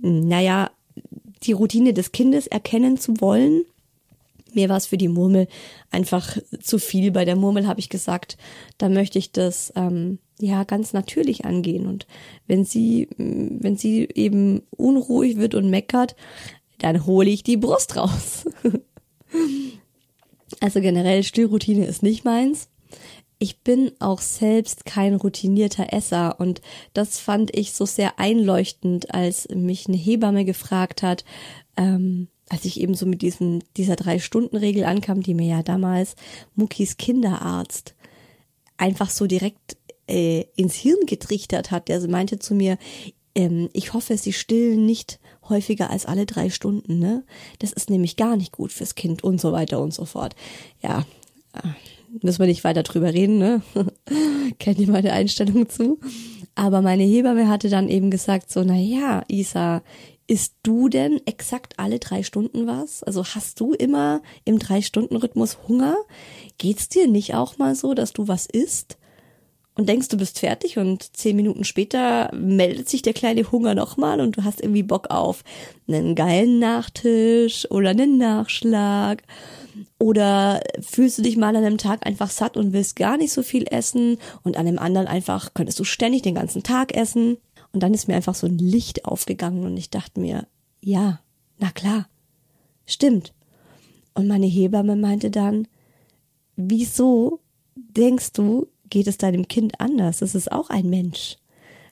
naja, 0.00 0.70
die 1.44 1.52
Routine 1.52 1.92
des 1.92 2.10
Kindes 2.10 2.48
erkennen 2.48 2.98
zu 2.98 3.20
wollen. 3.20 3.64
Mir 4.54 4.68
war 4.68 4.78
es 4.78 4.86
für 4.86 4.96
die 4.96 5.08
Murmel 5.08 5.46
einfach 5.90 6.36
zu 6.60 6.78
viel. 6.78 7.12
Bei 7.12 7.24
der 7.24 7.36
Murmel 7.36 7.68
habe 7.68 7.80
ich 7.80 7.90
gesagt, 7.90 8.38
da 8.78 8.88
möchte 8.88 9.18
ich 9.18 9.30
das 9.30 9.72
ähm, 9.76 10.18
ja 10.40 10.64
ganz 10.64 10.94
natürlich 10.94 11.44
angehen. 11.44 11.86
Und 11.86 12.06
wenn 12.46 12.64
sie, 12.64 13.08
wenn 13.18 13.76
sie 13.76 14.08
eben 14.14 14.62
unruhig 14.70 15.36
wird 15.36 15.54
und 15.54 15.70
meckert, 15.70 16.16
dann 16.78 17.06
hole 17.06 17.28
ich 17.28 17.42
die 17.42 17.58
Brust 17.58 17.96
raus. 17.96 18.46
also 20.60 20.80
generell 20.80 21.22
Stillroutine 21.22 21.84
ist 21.84 22.02
nicht 22.02 22.24
meins 22.24 22.68
ich 23.38 23.60
bin 23.60 23.92
auch 24.00 24.20
selbst 24.20 24.84
kein 24.84 25.14
routinierter 25.14 25.92
Esser 25.92 26.40
und 26.40 26.60
das 26.92 27.20
fand 27.20 27.56
ich 27.56 27.72
so 27.72 27.86
sehr 27.86 28.18
einleuchtend, 28.18 29.14
als 29.14 29.48
mich 29.48 29.86
eine 29.86 29.96
Hebamme 29.96 30.44
gefragt 30.44 31.02
hat, 31.02 31.24
ähm, 31.76 32.28
als 32.48 32.64
ich 32.64 32.80
eben 32.80 32.94
so 32.94 33.06
mit 33.06 33.22
diesem, 33.22 33.60
dieser 33.76 33.96
Drei-Stunden-Regel 33.96 34.84
ankam, 34.84 35.22
die 35.22 35.34
mir 35.34 35.46
ja 35.46 35.62
damals 35.62 36.16
Muckis 36.56 36.96
Kinderarzt 36.96 37.94
einfach 38.76 39.10
so 39.10 39.26
direkt 39.26 39.76
äh, 40.08 40.44
ins 40.56 40.74
Hirn 40.74 41.06
getrichtert 41.06 41.70
hat. 41.70 41.88
Der 41.88 42.06
meinte 42.08 42.38
zu 42.38 42.54
mir, 42.54 42.78
ähm, 43.34 43.68
ich 43.72 43.92
hoffe, 43.92 44.16
Sie 44.16 44.32
stillen 44.32 44.86
nicht 44.86 45.20
häufiger 45.48 45.90
als 45.90 46.06
alle 46.06 46.26
drei 46.26 46.50
Stunden, 46.50 46.98
ne? 46.98 47.24
Das 47.58 47.72
ist 47.72 47.90
nämlich 47.90 48.16
gar 48.16 48.36
nicht 48.36 48.52
gut 48.52 48.72
fürs 48.72 48.94
Kind 48.94 49.22
und 49.22 49.40
so 49.40 49.52
weiter 49.52 49.80
und 49.80 49.94
so 49.94 50.04
fort. 50.04 50.34
Ja, 50.82 51.04
äh, 51.54 51.68
müssen 52.22 52.40
wir 52.40 52.46
nicht 52.46 52.64
weiter 52.64 52.82
drüber 52.82 53.12
reden, 53.12 53.38
ne? 53.38 53.62
Kennt 54.58 54.78
ihr 54.78 54.90
meine 54.90 55.12
Einstellung 55.12 55.68
zu? 55.68 55.98
Aber 56.54 56.82
meine 56.82 57.04
Hebamme 57.04 57.48
hatte 57.48 57.68
dann 57.68 57.88
eben 57.88 58.10
gesagt 58.10 58.50
so, 58.50 58.64
na 58.64 58.76
ja, 58.76 59.22
Isa, 59.28 59.82
isst 60.26 60.56
du 60.62 60.88
denn 60.88 61.20
exakt 61.24 61.78
alle 61.78 61.98
drei 61.98 62.22
Stunden 62.22 62.66
was? 62.66 63.02
Also 63.02 63.24
hast 63.24 63.60
du 63.60 63.72
immer 63.72 64.22
im 64.44 64.58
Drei-Stunden-Rhythmus 64.58 65.58
Hunger? 65.66 65.96
Geht's 66.58 66.88
dir 66.88 67.08
nicht 67.08 67.34
auch 67.34 67.58
mal 67.58 67.74
so, 67.74 67.94
dass 67.94 68.12
du 68.12 68.28
was 68.28 68.46
isst? 68.46 68.97
Und 69.78 69.88
denkst, 69.88 70.08
du 70.08 70.16
bist 70.16 70.40
fertig 70.40 70.76
und 70.76 71.16
zehn 71.16 71.36
Minuten 71.36 71.62
später 71.62 72.34
meldet 72.34 72.88
sich 72.88 73.02
der 73.02 73.12
kleine 73.12 73.52
Hunger 73.52 73.76
nochmal 73.76 74.20
und 74.20 74.36
du 74.36 74.42
hast 74.42 74.60
irgendwie 74.60 74.82
Bock 74.82 75.08
auf 75.08 75.44
einen 75.86 76.16
geilen 76.16 76.58
Nachtisch 76.58 77.70
oder 77.70 77.90
einen 77.90 78.18
Nachschlag 78.18 79.22
oder 80.00 80.60
fühlst 80.80 81.18
du 81.18 81.22
dich 81.22 81.36
mal 81.36 81.54
an 81.54 81.64
einem 81.64 81.78
Tag 81.78 82.04
einfach 82.04 82.28
satt 82.28 82.56
und 82.56 82.72
willst 82.72 82.96
gar 82.96 83.16
nicht 83.18 83.32
so 83.32 83.44
viel 83.44 83.66
essen 83.70 84.18
und 84.42 84.56
an 84.56 84.66
einem 84.66 84.80
anderen 84.80 85.06
einfach 85.06 85.54
könntest 85.54 85.78
du 85.78 85.84
ständig 85.84 86.22
den 86.22 86.34
ganzen 86.34 86.64
Tag 86.64 86.96
essen. 86.96 87.36
Und 87.72 87.84
dann 87.84 87.94
ist 87.94 88.08
mir 88.08 88.16
einfach 88.16 88.34
so 88.34 88.48
ein 88.48 88.58
Licht 88.58 89.04
aufgegangen 89.04 89.64
und 89.64 89.76
ich 89.76 89.90
dachte 89.90 90.18
mir, 90.18 90.48
ja, 90.80 91.20
na 91.58 91.70
klar, 91.70 92.08
stimmt. 92.84 93.32
Und 94.12 94.26
meine 94.26 94.46
Hebamme 94.46 94.96
meinte 94.96 95.30
dann, 95.30 95.68
wieso 96.56 97.38
denkst 97.76 98.32
du, 98.32 98.66
geht 98.88 99.06
es 99.06 99.18
deinem 99.18 99.48
Kind 99.48 99.80
anders? 99.80 100.22
Es 100.22 100.34
ist 100.34 100.50
auch 100.52 100.70
ein 100.70 100.88
Mensch. 100.88 101.36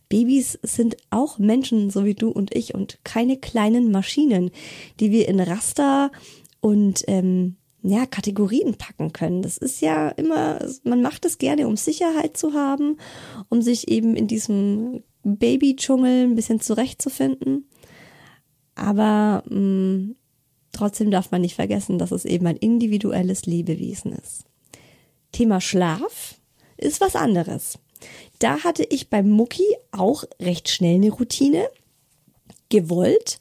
Babys 0.08 0.58
sind 0.62 0.96
auch 1.10 1.38
Menschen, 1.38 1.90
so 1.90 2.04
wie 2.04 2.14
du 2.14 2.30
und 2.30 2.54
ich, 2.54 2.74
und 2.74 2.98
keine 3.04 3.36
kleinen 3.36 3.90
Maschinen, 3.90 4.50
die 5.00 5.10
wir 5.10 5.28
in 5.28 5.40
Raster 5.40 6.12
und 6.60 7.04
ähm, 7.08 7.56
ja, 7.82 8.06
Kategorien 8.06 8.74
packen 8.74 9.12
können. 9.12 9.42
Das 9.42 9.58
ist 9.58 9.80
ja 9.80 10.08
immer, 10.10 10.58
man 10.84 11.02
macht 11.02 11.24
es 11.24 11.38
gerne, 11.38 11.68
um 11.68 11.76
Sicherheit 11.76 12.36
zu 12.36 12.52
haben, 12.52 12.98
um 13.48 13.62
sich 13.62 13.88
eben 13.88 14.16
in 14.16 14.26
diesem 14.26 15.02
Baby-Dschungel 15.22 16.24
ein 16.24 16.34
bisschen 16.34 16.60
zurechtzufinden. 16.60 17.68
Aber 18.74 19.42
mh, 19.48 19.58
mm, 19.58 20.16
trotzdem 20.72 21.10
darf 21.10 21.30
man 21.30 21.40
nicht 21.40 21.54
vergessen, 21.54 21.98
dass 21.98 22.12
es 22.12 22.24
eben 22.24 22.46
ein 22.46 22.56
individuelles 22.56 23.46
Lebewesen 23.46 24.12
ist. 24.12 24.44
Thema 25.32 25.60
Schlaf 25.60 26.40
ist 26.76 27.00
was 27.00 27.16
anderes. 27.16 27.78
Da 28.38 28.64
hatte 28.64 28.84
ich 28.84 29.08
beim 29.08 29.30
Mucki 29.30 29.64
auch 29.92 30.24
recht 30.40 30.68
schnell 30.68 30.96
eine 30.96 31.10
Routine 31.10 31.70
gewollt, 32.68 33.38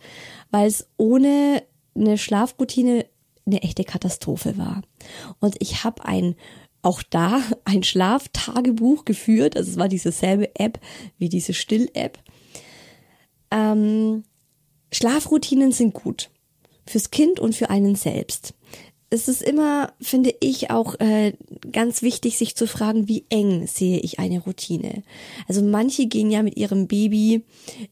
weil 0.51 0.67
es 0.67 0.87
ohne 0.97 1.63
eine 1.95 2.17
Schlafroutine 2.17 3.05
eine 3.45 3.61
echte 3.63 3.83
Katastrophe 3.83 4.57
war. 4.57 4.81
Und 5.39 5.55
ich 5.59 5.83
habe 5.83 6.05
ein 6.05 6.35
auch 6.81 7.01
da 7.03 7.41
ein 7.65 7.83
Schlaftagebuch 7.83 9.05
geführt. 9.05 9.57
Also 9.57 9.71
es 9.71 9.77
war 9.77 9.89
dieselbe 9.89 10.55
App 10.55 10.79
wie 11.17 11.29
diese 11.29 11.53
Still-App. 11.53 12.19
Ähm, 13.51 14.23
Schlafroutinen 14.91 15.71
sind 15.71 15.93
gut 15.93 16.29
fürs 16.87 17.11
Kind 17.11 17.39
und 17.39 17.55
für 17.55 17.69
einen 17.69 17.95
selbst. 17.95 18.53
Es 19.15 19.29
ist 19.29 19.41
immer, 19.41 19.93
finde 20.01 20.35
ich, 20.41 20.71
auch 20.71 20.99
äh, 20.99 21.31
ganz 21.71 22.01
wichtig, 22.01 22.37
sich 22.37 22.57
zu 22.57 22.67
fragen, 22.67 23.07
wie 23.07 23.25
eng 23.29 23.65
sehe 23.65 23.99
ich 23.99 24.19
eine 24.19 24.41
Routine. 24.41 25.03
Also 25.47 25.61
manche 25.61 26.07
gehen 26.07 26.31
ja 26.31 26.43
mit 26.43 26.57
ihrem 26.57 26.87
Baby 26.87 27.45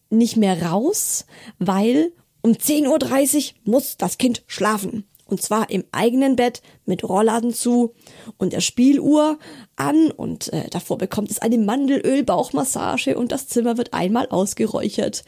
nicht 0.09 0.35
mehr 0.35 0.61
raus, 0.63 1.25
weil 1.59 2.11
um 2.41 2.51
10.30 2.51 3.53
Uhr 3.53 3.71
muss 3.71 3.95
das 3.95 4.17
Kind 4.17 4.43
schlafen. 4.47 5.05
Und 5.25 5.41
zwar 5.41 5.69
im 5.69 5.85
eigenen 5.93 6.35
Bett 6.35 6.61
mit 6.85 7.05
Rollladen 7.05 7.53
zu 7.53 7.93
und 8.37 8.51
der 8.51 8.59
Spieluhr 8.59 9.39
an 9.77 10.11
und 10.11 10.51
äh, 10.51 10.69
davor 10.71 10.97
bekommt 10.97 11.31
es 11.31 11.39
eine 11.39 11.57
Mandelöl-Bauchmassage 11.57 13.17
und 13.17 13.31
das 13.31 13.47
Zimmer 13.47 13.77
wird 13.77 13.93
einmal 13.93 14.27
ausgeräuchert. 14.27 15.23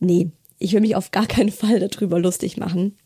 Nee, 0.00 0.30
ich 0.58 0.72
will 0.72 0.80
mich 0.80 0.96
auf 0.96 1.10
gar 1.10 1.26
keinen 1.26 1.52
Fall 1.52 1.86
darüber 1.86 2.18
lustig 2.18 2.56
machen. 2.56 2.96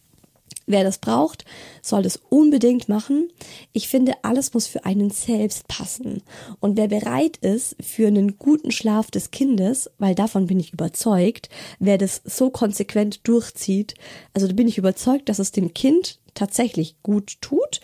Wer 0.70 0.84
das 0.84 0.98
braucht, 0.98 1.46
soll 1.80 2.02
das 2.02 2.20
unbedingt 2.28 2.90
machen. 2.90 3.30
Ich 3.72 3.88
finde, 3.88 4.12
alles 4.22 4.52
muss 4.52 4.66
für 4.66 4.84
einen 4.84 5.08
selbst 5.08 5.66
passen. 5.66 6.22
Und 6.60 6.76
wer 6.76 6.88
bereit 6.88 7.38
ist 7.38 7.75
für 7.80 8.06
einen 8.06 8.37
guten 8.37 8.70
Schlaf 8.70 9.10
des 9.10 9.30
Kindes, 9.30 9.90
weil 9.96 10.14
davon 10.14 10.46
bin 10.46 10.60
ich 10.60 10.75
überzeugt, 10.75 11.48
wer 11.78 11.96
das 11.96 12.20
so 12.22 12.50
konsequent 12.50 13.26
durchzieht, 13.26 13.94
also 14.34 14.46
da 14.46 14.52
bin 14.52 14.68
ich 14.68 14.76
überzeugt, 14.76 15.30
dass 15.30 15.38
es 15.38 15.52
dem 15.52 15.72
Kind 15.72 16.18
tatsächlich 16.34 16.96
gut 17.02 17.40
tut. 17.40 17.80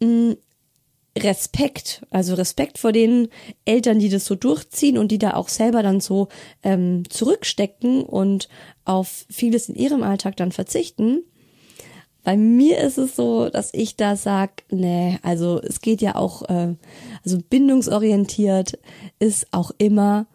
Mm, 0.00 0.32
Respekt, 1.18 2.06
also 2.08 2.34
Respekt 2.34 2.78
vor 2.78 2.92
den 2.92 3.28
Eltern, 3.66 3.98
die 3.98 4.08
das 4.08 4.24
so 4.24 4.36
durchziehen 4.36 4.96
und 4.96 5.12
die 5.12 5.18
da 5.18 5.34
auch 5.34 5.48
selber 5.48 5.82
dann 5.82 6.00
so 6.00 6.28
ähm, 6.62 7.02
zurückstecken 7.10 8.04
und 8.04 8.48
auf 8.86 9.26
vieles 9.30 9.68
in 9.68 9.74
ihrem 9.74 10.02
Alltag 10.02 10.38
dann 10.38 10.52
verzichten. 10.52 11.22
Bei 12.26 12.36
mir 12.36 12.78
ist 12.78 12.98
es 12.98 13.14
so, 13.14 13.50
dass 13.50 13.72
ich 13.72 13.94
da 13.94 14.16
sag, 14.16 14.64
nee, 14.68 15.16
also 15.22 15.60
es 15.62 15.80
geht 15.80 16.02
ja 16.02 16.16
auch, 16.16 16.42
äh, 16.48 16.74
also 17.24 17.38
bindungsorientiert 17.38 18.80
ist 19.20 19.46
auch 19.52 19.70
immer, 19.78 20.26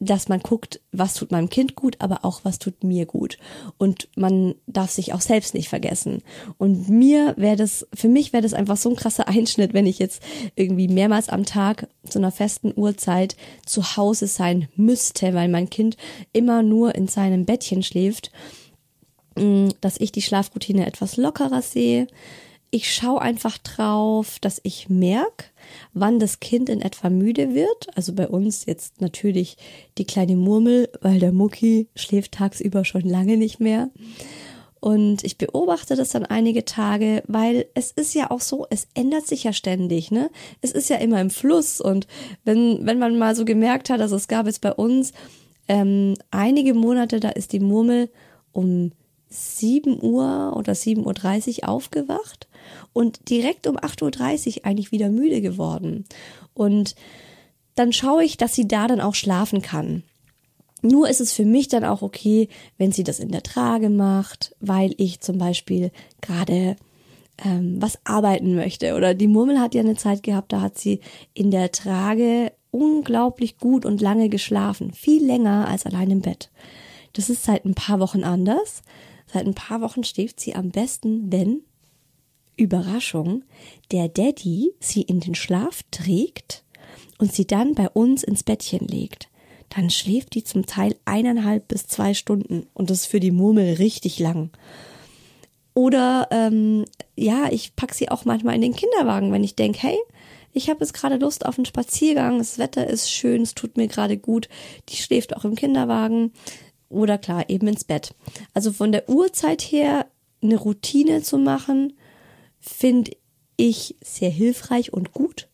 dass 0.00 0.28
man 0.28 0.40
guckt, 0.40 0.80
was 0.90 1.14
tut 1.14 1.30
meinem 1.30 1.48
Kind 1.48 1.76
gut, 1.76 1.94
aber 2.00 2.24
auch 2.24 2.40
was 2.42 2.58
tut 2.58 2.82
mir 2.82 3.06
gut. 3.06 3.38
Und 3.78 4.08
man 4.16 4.56
darf 4.66 4.90
sich 4.90 5.12
auch 5.12 5.20
selbst 5.20 5.54
nicht 5.54 5.68
vergessen. 5.68 6.20
Und 6.58 6.88
mir 6.88 7.34
wäre 7.36 7.54
das, 7.54 7.86
für 7.94 8.08
mich 8.08 8.32
wäre 8.32 8.42
das 8.42 8.52
einfach 8.52 8.76
so 8.76 8.90
ein 8.90 8.96
krasser 8.96 9.28
Einschnitt, 9.28 9.72
wenn 9.72 9.86
ich 9.86 10.00
jetzt 10.00 10.20
irgendwie 10.56 10.88
mehrmals 10.88 11.28
am 11.28 11.44
Tag 11.44 11.86
zu 12.02 12.18
einer 12.18 12.32
festen 12.32 12.72
Uhrzeit 12.74 13.36
zu 13.64 13.96
Hause 13.96 14.26
sein 14.26 14.66
müsste, 14.74 15.32
weil 15.32 15.48
mein 15.48 15.70
Kind 15.70 15.96
immer 16.32 16.64
nur 16.64 16.96
in 16.96 17.06
seinem 17.06 17.44
Bettchen 17.44 17.84
schläft 17.84 18.32
dass 19.80 19.98
ich 19.98 20.12
die 20.12 20.22
Schlafroutine 20.22 20.86
etwas 20.86 21.16
lockerer 21.16 21.62
sehe. 21.62 22.06
Ich 22.70 22.92
schaue 22.92 23.22
einfach 23.22 23.58
drauf, 23.58 24.38
dass 24.40 24.60
ich 24.64 24.88
merke, 24.88 25.46
wann 25.92 26.18
das 26.18 26.40
Kind 26.40 26.68
in 26.68 26.80
etwa 26.80 27.08
müde 27.08 27.54
wird. 27.54 27.96
Also 27.96 28.14
bei 28.14 28.26
uns 28.28 28.66
jetzt 28.66 29.00
natürlich 29.00 29.56
die 29.96 30.04
kleine 30.04 30.36
Murmel, 30.36 30.88
weil 31.00 31.20
der 31.20 31.32
Mucki 31.32 31.88
schläft 31.94 32.32
tagsüber 32.32 32.84
schon 32.84 33.02
lange 33.02 33.36
nicht 33.36 33.60
mehr. 33.60 33.90
Und 34.80 35.24
ich 35.24 35.38
beobachte 35.38 35.96
das 35.96 36.10
dann 36.10 36.26
einige 36.26 36.64
Tage, 36.64 37.22
weil 37.26 37.66
es 37.74 37.90
ist 37.90 38.14
ja 38.14 38.30
auch 38.30 38.42
so, 38.42 38.66
es 38.68 38.86
ändert 38.94 39.26
sich 39.26 39.44
ja 39.44 39.54
ständig, 39.54 40.10
ne? 40.10 40.30
Es 40.60 40.72
ist 40.72 40.90
ja 40.90 40.96
immer 40.96 41.22
im 41.22 41.30
Fluss. 41.30 41.80
Und 41.80 42.06
wenn, 42.44 42.84
wenn 42.84 42.98
man 42.98 43.16
mal 43.16 43.34
so 43.34 43.46
gemerkt 43.46 43.88
hat, 43.88 44.02
also 44.02 44.16
es 44.16 44.28
gab 44.28 44.46
jetzt 44.46 44.60
bei 44.60 44.72
uns 44.72 45.12
ähm, 45.68 46.16
einige 46.30 46.74
Monate, 46.74 47.18
da 47.20 47.30
ist 47.30 47.52
die 47.52 47.60
Murmel 47.60 48.10
um 48.52 48.92
7 49.34 50.00
Uhr 50.00 50.54
oder 50.56 50.72
7.30 50.72 51.62
Uhr 51.62 51.68
aufgewacht 51.68 52.48
und 52.92 53.28
direkt 53.28 53.66
um 53.66 53.76
8.30 53.76 54.58
Uhr 54.58 54.66
eigentlich 54.66 54.92
wieder 54.92 55.08
müde 55.08 55.40
geworden. 55.40 56.04
Und 56.54 56.94
dann 57.74 57.92
schaue 57.92 58.24
ich, 58.24 58.36
dass 58.36 58.54
sie 58.54 58.68
da 58.68 58.86
dann 58.86 59.00
auch 59.00 59.14
schlafen 59.14 59.60
kann. 59.60 60.04
Nur 60.82 61.08
ist 61.08 61.20
es 61.20 61.32
für 61.32 61.46
mich 61.46 61.68
dann 61.68 61.84
auch 61.84 62.02
okay, 62.02 62.48
wenn 62.78 62.92
sie 62.92 63.04
das 63.04 63.18
in 63.18 63.32
der 63.32 63.42
Trage 63.42 63.88
macht, 63.88 64.54
weil 64.60 64.94
ich 64.98 65.20
zum 65.20 65.38
Beispiel 65.38 65.90
gerade 66.20 66.76
ähm, 67.42 67.76
was 67.80 67.98
arbeiten 68.04 68.54
möchte. 68.54 68.94
Oder 68.94 69.14
die 69.14 69.26
Murmel 69.26 69.58
hat 69.58 69.74
ja 69.74 69.80
eine 69.80 69.96
Zeit 69.96 70.22
gehabt, 70.22 70.52
da 70.52 70.60
hat 70.60 70.78
sie 70.78 71.00
in 71.32 71.50
der 71.50 71.72
Trage 71.72 72.52
unglaublich 72.70 73.56
gut 73.58 73.86
und 73.86 74.00
lange 74.00 74.28
geschlafen. 74.28 74.92
Viel 74.92 75.24
länger 75.24 75.68
als 75.68 75.86
allein 75.86 76.10
im 76.10 76.20
Bett. 76.20 76.50
Das 77.14 77.30
ist 77.30 77.44
seit 77.44 77.64
ein 77.64 77.74
paar 77.74 78.00
Wochen 78.00 78.24
anders. 78.24 78.82
Seit 79.26 79.46
ein 79.46 79.54
paar 79.54 79.80
Wochen 79.80 80.04
schläft 80.04 80.40
sie 80.40 80.54
am 80.54 80.70
besten, 80.70 81.32
wenn, 81.32 81.62
Überraschung, 82.56 83.44
der 83.90 84.08
Daddy 84.08 84.72
sie 84.80 85.02
in 85.02 85.20
den 85.20 85.34
Schlaf 85.34 85.82
trägt 85.90 86.62
und 87.18 87.32
sie 87.32 87.46
dann 87.46 87.74
bei 87.74 87.88
uns 87.88 88.22
ins 88.22 88.42
Bettchen 88.42 88.86
legt. 88.86 89.28
Dann 89.70 89.90
schläft 89.90 90.34
die 90.34 90.44
zum 90.44 90.66
Teil 90.66 90.94
eineinhalb 91.04 91.66
bis 91.68 91.86
zwei 91.86 92.14
Stunden 92.14 92.66
und 92.74 92.90
das 92.90 93.02
ist 93.02 93.06
für 93.06 93.20
die 93.20 93.32
Murmel 93.32 93.74
richtig 93.74 94.18
lang. 94.18 94.50
Oder 95.74 96.28
ähm, 96.30 96.84
ja, 97.16 97.48
ich 97.50 97.74
pack 97.74 97.94
sie 97.94 98.08
auch 98.08 98.24
manchmal 98.24 98.54
in 98.54 98.62
den 98.62 98.76
Kinderwagen, 98.76 99.32
wenn 99.32 99.42
ich 99.42 99.56
denke, 99.56 99.80
hey, 99.82 99.98
ich 100.52 100.70
habe 100.70 100.80
jetzt 100.80 100.94
gerade 100.94 101.16
Lust 101.16 101.44
auf 101.44 101.58
einen 101.58 101.64
Spaziergang, 101.64 102.38
das 102.38 102.58
Wetter 102.58 102.86
ist 102.86 103.10
schön, 103.10 103.42
es 103.42 103.54
tut 103.54 103.76
mir 103.76 103.88
gerade 103.88 104.16
gut. 104.16 104.48
Die 104.88 104.96
schläft 104.96 105.36
auch 105.36 105.44
im 105.44 105.56
Kinderwagen 105.56 106.32
oder 106.94 107.18
klar, 107.18 107.48
eben 107.50 107.68
ins 107.68 107.84
Bett. 107.84 108.14
Also 108.54 108.72
von 108.72 108.92
der 108.92 109.08
Uhrzeit 109.08 109.62
her 109.62 110.06
eine 110.42 110.56
Routine 110.56 111.22
zu 111.22 111.38
machen, 111.38 111.94
finde 112.60 113.12
ich 113.56 113.96
sehr 114.02 114.30
hilfreich 114.30 114.92
und 114.92 115.12
gut. 115.12 115.48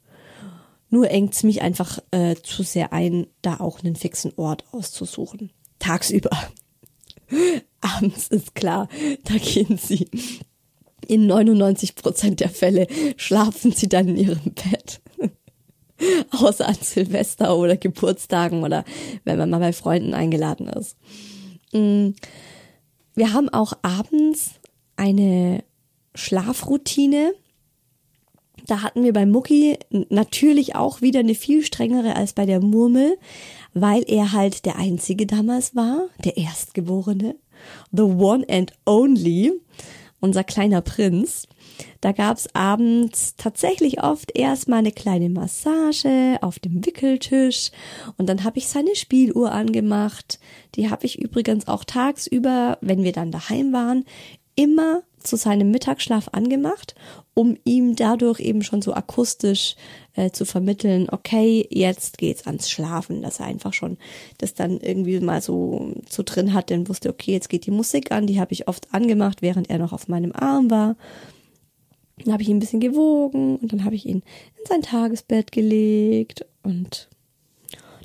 Nur 0.90 1.10
engt 1.10 1.34
es 1.34 1.44
mich 1.44 1.62
einfach 1.62 2.00
äh, 2.10 2.34
zu 2.42 2.62
sehr 2.62 2.92
ein, 2.92 3.26
da 3.42 3.60
auch 3.60 3.80
einen 3.82 3.94
fixen 3.94 4.32
Ort 4.36 4.64
auszusuchen. 4.72 5.50
Tagsüber. 5.78 6.30
Abends 7.80 8.28
ist 8.28 8.54
klar, 8.54 8.88
da 9.24 9.34
gehen 9.34 9.78
sie. 9.78 10.08
In 11.06 11.26
99 11.26 11.94
Prozent 11.94 12.40
der 12.40 12.50
Fälle 12.50 12.86
schlafen 13.16 13.72
sie 13.72 13.88
dann 13.88 14.08
in 14.08 14.16
ihrem 14.16 14.52
Bett. 14.52 15.00
Außer 16.30 16.66
an 16.66 16.76
Silvester 16.80 17.56
oder 17.56 17.76
Geburtstagen 17.76 18.62
oder 18.62 18.84
wenn 19.24 19.38
man 19.38 19.50
mal 19.50 19.60
bei 19.60 19.72
Freunden 19.72 20.14
eingeladen 20.14 20.68
ist. 20.68 20.96
Mm, 21.72 22.10
wir 23.14 23.32
haben 23.32 23.48
auch 23.48 23.72
abends 23.82 24.52
eine 24.96 25.64
Schlafroutine. 26.14 27.32
Da 28.66 28.82
hatten 28.82 29.02
wir 29.02 29.12
bei 29.12 29.26
Mucki 29.26 29.78
natürlich 30.10 30.76
auch 30.76 31.00
wieder 31.00 31.20
eine 31.20 31.34
viel 31.34 31.64
strengere 31.64 32.16
als 32.16 32.34
bei 32.34 32.46
der 32.46 32.60
Murmel, 32.60 33.18
weil 33.72 34.04
er 34.06 34.32
halt 34.32 34.64
der 34.66 34.76
Einzige 34.76 35.26
damals 35.26 35.74
war, 35.74 36.08
der 36.24 36.36
Erstgeborene, 36.36 37.36
the 37.92 38.02
one 38.02 38.44
and 38.48 38.72
only, 38.86 39.52
unser 40.20 40.44
kleiner 40.44 40.80
Prinz. 40.80 41.46
Da 42.00 42.12
gab's 42.12 42.48
abends 42.54 43.34
tatsächlich 43.36 44.02
oft 44.02 44.36
erstmal 44.36 44.80
eine 44.80 44.92
kleine 44.92 45.30
Massage 45.30 46.38
auf 46.42 46.58
dem 46.58 46.84
Wickeltisch 46.84 47.70
und 48.16 48.28
dann 48.28 48.44
habe 48.44 48.58
ich 48.58 48.68
seine 48.68 48.94
Spieluhr 48.94 49.52
angemacht. 49.52 50.38
Die 50.74 50.90
habe 50.90 51.06
ich 51.06 51.18
übrigens 51.18 51.68
auch 51.68 51.84
tagsüber, 51.84 52.78
wenn 52.80 53.02
wir 53.02 53.12
dann 53.12 53.30
daheim 53.30 53.72
waren, 53.72 54.04
immer 54.60 55.02
zu 55.18 55.36
seinem 55.36 55.70
Mittagsschlaf 55.70 56.28
angemacht, 56.32 56.94
um 57.32 57.56
ihm 57.64 57.96
dadurch 57.96 58.40
eben 58.40 58.62
schon 58.62 58.82
so 58.82 58.92
akustisch 58.92 59.74
äh, 60.14 60.30
zu 60.30 60.44
vermitteln, 60.44 61.08
okay, 61.10 61.66
jetzt 61.70 62.18
geht's 62.18 62.46
ans 62.46 62.70
Schlafen, 62.70 63.22
dass 63.22 63.40
er 63.40 63.46
einfach 63.46 63.72
schon 63.72 63.96
das 64.36 64.52
dann 64.52 64.80
irgendwie 64.80 65.18
mal 65.20 65.40
so, 65.40 65.94
so 66.08 66.22
drin 66.22 66.52
hat, 66.52 66.68
denn 66.68 66.88
wusste, 66.88 67.08
okay, 67.08 67.32
jetzt 67.32 67.48
geht 67.48 67.64
die 67.64 67.70
Musik 67.70 68.12
an, 68.12 68.26
die 68.26 68.38
habe 68.38 68.52
ich 68.52 68.68
oft 68.68 68.92
angemacht, 68.92 69.40
während 69.40 69.70
er 69.70 69.78
noch 69.78 69.94
auf 69.94 70.08
meinem 70.08 70.32
Arm 70.32 70.70
war. 70.70 70.96
Dann 72.22 72.34
habe 72.34 72.42
ich 72.42 72.50
ihn 72.50 72.56
ein 72.56 72.60
bisschen 72.60 72.80
gewogen 72.80 73.56
und 73.56 73.72
dann 73.72 73.84
habe 73.84 73.94
ich 73.94 74.04
ihn 74.04 74.22
in 74.58 74.66
sein 74.68 74.82
Tagesbett 74.82 75.52
gelegt 75.52 76.44
und 76.62 77.08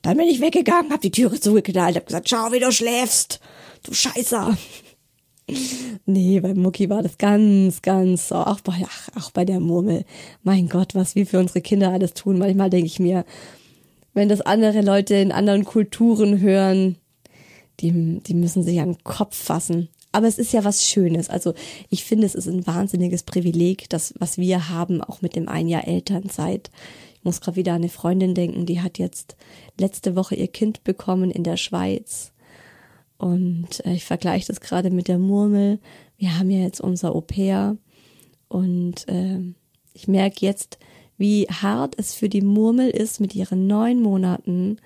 dann 0.03 0.15
bin 0.15 0.27
ich 0.27 0.39
weggegangen, 0.39 0.91
habe 0.91 1.01
die 1.01 1.11
Türe 1.11 1.37
zugeknallt, 1.37 1.95
habe 1.95 2.05
gesagt, 2.05 2.29
schau, 2.29 2.51
wie 2.53 2.59
du 2.59 2.71
schläfst, 2.71 3.41
du 3.83 3.93
Scheißer. 3.93 4.55
Nee, 6.07 6.39
bei 6.39 6.53
Mucki 6.53 6.89
war 6.89 7.03
das 7.03 7.17
ganz, 7.17 7.81
ganz 7.81 8.29
so. 8.29 8.35
Auch 8.35 8.61
bei, 8.61 8.83
ach, 8.85 9.09
auch 9.15 9.31
bei 9.31 9.45
der 9.45 9.59
Murmel. 9.59 10.05
Mein 10.43 10.69
Gott, 10.69 10.95
was 10.95 11.15
wir 11.15 11.25
für 11.25 11.39
unsere 11.39 11.61
Kinder 11.61 11.91
alles 11.91 12.13
tun. 12.13 12.37
Manchmal 12.37 12.69
denke 12.69 12.87
ich 12.87 12.99
mir, 12.99 13.25
wenn 14.13 14.29
das 14.29 14.41
andere 14.41 14.81
Leute 14.81 15.15
in 15.15 15.31
anderen 15.31 15.65
Kulturen 15.65 16.39
hören, 16.39 16.97
die, 17.79 18.19
die 18.21 18.33
müssen 18.33 18.63
sich 18.63 18.79
an 18.79 18.93
den 18.93 19.03
Kopf 19.03 19.35
fassen. 19.35 19.89
Aber 20.11 20.27
es 20.27 20.37
ist 20.37 20.53
ja 20.53 20.63
was 20.63 20.85
Schönes. 20.87 21.29
Also 21.29 21.53
ich 21.89 22.05
finde, 22.05 22.25
es 22.25 22.35
ist 22.35 22.47
ein 22.47 22.65
wahnsinniges 22.65 23.23
Privileg, 23.23 23.89
das, 23.89 24.13
was 24.17 24.37
wir 24.37 24.69
haben, 24.69 25.01
auch 25.01 25.21
mit 25.21 25.35
dem 25.35 25.49
ein 25.49 25.67
Jahr 25.67 25.87
Elternzeit. 25.87 26.71
Ich 27.15 27.23
muss 27.23 27.41
gerade 27.41 27.57
wieder 27.57 27.73
an 27.73 27.81
eine 27.81 27.89
Freundin 27.89 28.33
denken, 28.33 28.65
die 28.65 28.81
hat 28.81 28.97
jetzt 28.97 29.35
letzte 29.77 30.15
Woche 30.15 30.35
ihr 30.35 30.47
Kind 30.47 30.83
bekommen 30.85 31.31
in 31.31 31.43
der 31.43 31.57
Schweiz. 31.57 32.31
Und 33.17 33.85
äh, 33.85 33.93
ich 33.93 34.05
vergleiche 34.05 34.47
das 34.47 34.61
gerade 34.61 34.89
mit 34.89 35.07
der 35.07 35.19
Murmel. 35.19 35.79
Wir 36.17 36.37
haben 36.37 36.49
ja 36.49 36.59
jetzt 36.59 36.81
unser 36.81 37.15
Au 37.15 37.21
pair. 37.21 37.77
Und 38.47 39.07
äh, 39.07 39.39
ich 39.93 40.07
merke 40.07 40.45
jetzt, 40.45 40.77
wie 41.17 41.45
hart 41.45 41.95
es 41.97 42.13
für 42.13 42.29
die 42.29 42.41
Murmel 42.41 42.89
ist, 42.89 43.19
mit 43.21 43.35
ihren 43.35 43.67
neun 43.67 44.01
Monaten 44.01 44.77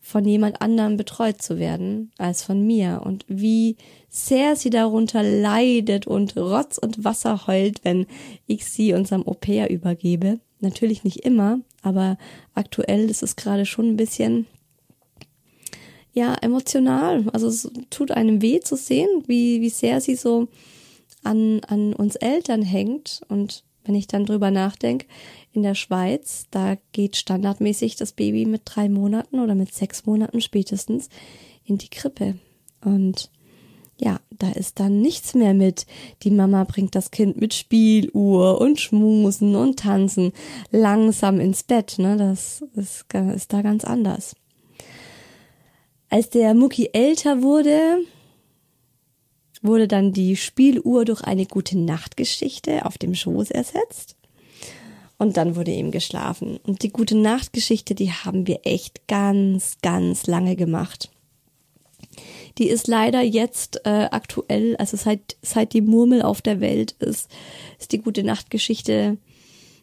von 0.00 0.24
jemand 0.24 0.60
anderem 0.60 0.96
betreut 0.96 1.40
zu 1.40 1.58
werden 1.58 2.10
als 2.18 2.42
von 2.42 2.66
mir 2.66 3.02
und 3.04 3.24
wie 3.28 3.76
sehr 4.08 4.56
sie 4.56 4.70
darunter 4.70 5.22
leidet 5.22 6.06
und 6.06 6.36
Rotz 6.36 6.78
und 6.78 7.04
Wasser 7.04 7.46
heult, 7.46 7.84
wenn 7.84 8.06
ich 8.46 8.64
sie 8.64 8.92
unserem 8.92 9.26
Au 9.28 9.34
pair 9.34 9.70
übergebe. 9.70 10.40
Natürlich 10.58 11.04
nicht 11.04 11.24
immer, 11.24 11.60
aber 11.82 12.18
aktuell 12.54 13.08
ist 13.08 13.22
es 13.22 13.36
gerade 13.36 13.66
schon 13.66 13.90
ein 13.90 13.96
bisschen, 13.96 14.46
ja 16.12 16.34
emotional. 16.34 17.28
Also 17.32 17.48
es 17.48 17.70
tut 17.90 18.10
einem 18.10 18.42
weh 18.42 18.60
zu 18.60 18.76
sehen, 18.76 19.08
wie, 19.26 19.60
wie 19.60 19.70
sehr 19.70 20.00
sie 20.00 20.16
so 20.16 20.48
an, 21.22 21.60
an 21.66 21.92
uns 21.92 22.16
Eltern 22.16 22.62
hängt. 22.62 23.20
Und 23.28 23.64
wenn 23.84 23.94
ich 23.94 24.06
dann 24.06 24.26
drüber 24.26 24.50
nachdenke, 24.50 25.06
in 25.52 25.62
der 25.62 25.74
Schweiz, 25.74 26.46
da 26.50 26.76
geht 26.92 27.16
standardmäßig 27.16 27.96
das 27.96 28.12
Baby 28.12 28.46
mit 28.46 28.62
drei 28.64 28.88
Monaten 28.88 29.40
oder 29.40 29.54
mit 29.54 29.74
sechs 29.74 30.06
Monaten 30.06 30.40
spätestens 30.40 31.08
in 31.64 31.78
die 31.78 31.88
Krippe. 31.88 32.36
Und 32.84 33.30
ja, 34.00 34.18
da 34.30 34.50
ist 34.52 34.80
dann 34.80 35.00
nichts 35.00 35.34
mehr 35.34 35.52
mit. 35.52 35.86
Die 36.22 36.30
Mama 36.30 36.64
bringt 36.64 36.94
das 36.94 37.10
Kind 37.10 37.38
mit 37.38 37.52
Spieluhr 37.52 38.60
und 38.60 38.80
Schmusen 38.80 39.56
und 39.56 39.80
Tanzen 39.80 40.32
langsam 40.70 41.38
ins 41.38 41.62
Bett. 41.64 41.96
Ne? 41.98 42.16
Das 42.16 42.64
ist, 42.74 43.04
ist 43.12 43.52
da 43.52 43.62
ganz 43.62 43.84
anders. 43.84 44.36
Als 46.12 46.28
der 46.28 46.54
Mucki 46.54 46.90
älter 46.92 47.40
wurde, 47.40 48.00
wurde 49.62 49.86
dann 49.86 50.12
die 50.12 50.34
Spieluhr 50.34 51.04
durch 51.04 51.22
eine 51.22 51.46
gute 51.46 51.78
Nachtgeschichte 51.78 52.84
auf 52.84 52.98
dem 52.98 53.14
Schoß 53.14 53.52
ersetzt. 53.52 54.16
Und 55.18 55.36
dann 55.36 55.54
wurde 55.54 55.70
ihm 55.70 55.92
geschlafen. 55.92 56.58
Und 56.66 56.82
die 56.82 56.90
gute 56.90 57.16
Nachtgeschichte, 57.16 57.94
die 57.94 58.10
haben 58.10 58.48
wir 58.48 58.60
echt 58.64 59.06
ganz, 59.06 59.76
ganz 59.82 60.26
lange 60.26 60.56
gemacht. 60.56 61.10
Die 62.58 62.68
ist 62.68 62.88
leider 62.88 63.20
jetzt 63.20 63.82
äh, 63.84 64.08
aktuell, 64.10 64.76
also 64.78 64.96
seit, 64.96 65.36
seit 65.42 65.74
die 65.74 65.82
Murmel 65.82 66.22
auf 66.22 66.42
der 66.42 66.60
Welt 66.60 66.92
ist, 66.98 67.30
ist 67.78 67.92
die 67.92 67.98
gute 67.98 68.24
Nachtgeschichte 68.24 69.16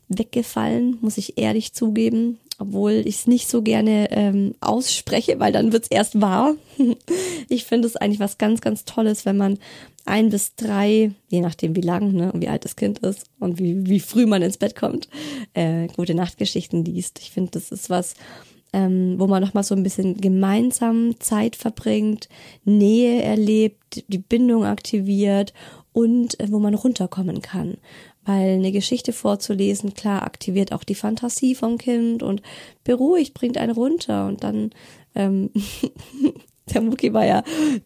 weggefallen, 0.09 0.97
muss 0.99 1.17
ich 1.17 1.37
ehrlich 1.37 1.73
zugeben 1.73 2.37
obwohl 2.60 3.04
ich 3.06 3.15
es 3.15 3.28
nicht 3.28 3.50
so 3.50 3.62
gerne 3.62 4.10
ähm, 4.12 4.56
ausspreche, 4.62 5.39
weil 5.39 5.52
dann 5.52 5.72
wird's 5.72 5.89
erst 5.89 6.20
wahr. 6.22 6.56
ich 7.50 7.65
finde 7.65 7.88
es 7.88 7.96
eigentlich 7.96 8.20
was 8.20 8.38
ganz, 8.38 8.62
ganz 8.62 8.86
Tolles, 8.86 9.26
wenn 9.26 9.38
man 9.38 9.60
ein 10.06 10.30
bis 10.30 10.56
drei, 10.56 11.12
je 11.30 11.41
nachdem 11.41 11.76
wie 11.76 11.82
lang 11.82 12.13
ne, 12.13 12.32
und 12.32 12.41
wie 12.41 12.48
alt 12.48 12.65
das 12.65 12.76
Kind 12.76 13.00
ist 13.00 13.26
und 13.39 13.60
wie, 13.60 13.86
wie 13.88 14.00
früh 14.00 14.26
man 14.26 14.41
ins 14.41 14.58
Bett 14.58 14.76
kommt, 14.76 15.10
äh, 15.54 15.88
gute 15.96 16.15
Nachtgeschichten 16.15 16.84
liest. 16.86 17.20
Ich 17.20 17.32
finde, 17.32 17.52
das 17.52 17.72
ist 17.72 17.89
was, 17.89 18.15
ähm, 18.74 19.15
wo 19.17 19.28
man 19.28 19.43
nochmal 19.43 19.63
so 19.63 19.76
ein 19.76 19.84
bisschen 19.84 20.17
gemeinsam 20.17 21.20
Zeit 21.20 21.56
verbringt, 21.56 22.30
Nähe 22.63 23.22
erlebt, 23.22 24.04
die 24.08 24.17
Bindung 24.17 24.65
aktiviert 24.65 25.54
und 25.93 26.39
äh, 26.39 26.52
wo 26.52 26.60
man 26.60 26.74
runterkommen 26.74 27.41
kann 27.41 27.78
weil 28.27 28.55
eine 28.55 28.73
Geschichte 28.73 29.13
vorzulesen, 29.13 29.93
klar, 29.93 30.23
aktiviert 30.23 30.73
auch 30.73 30.83
die 30.83 30.95
Fantasie 30.95 31.55
vom 31.55 31.77
Kind 31.77 32.21
und 32.21 32.41
beruhigt, 32.83 33.33
bringt 33.33 33.57
einen 33.57 33.71
runter 33.71 34.27
und 34.27 34.43
dann, 34.43 34.71
ähm, 35.15 35.49
der 36.73 36.81
Mucki 36.81 37.13
war 37.13 37.25
ja 37.25 37.41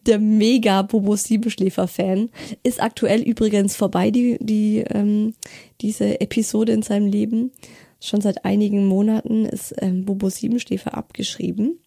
der 0.06 0.18
mega 0.18 0.82
Bobo 0.82 1.14
Siebenschläfer-Fan, 1.14 2.28
ist 2.64 2.82
aktuell 2.82 3.22
übrigens 3.22 3.76
vorbei, 3.76 4.10
die, 4.10 4.36
die, 4.40 4.78
ähm, 4.88 5.34
diese 5.80 6.20
Episode 6.20 6.72
in 6.72 6.82
seinem 6.82 7.06
Leben. 7.06 7.52
Schon 8.00 8.20
seit 8.20 8.44
einigen 8.44 8.86
Monaten 8.86 9.44
ist 9.44 9.72
ähm, 9.78 10.04
Bobo 10.04 10.28
Siebenschläfer 10.28 10.94
abgeschrieben. 10.94 11.78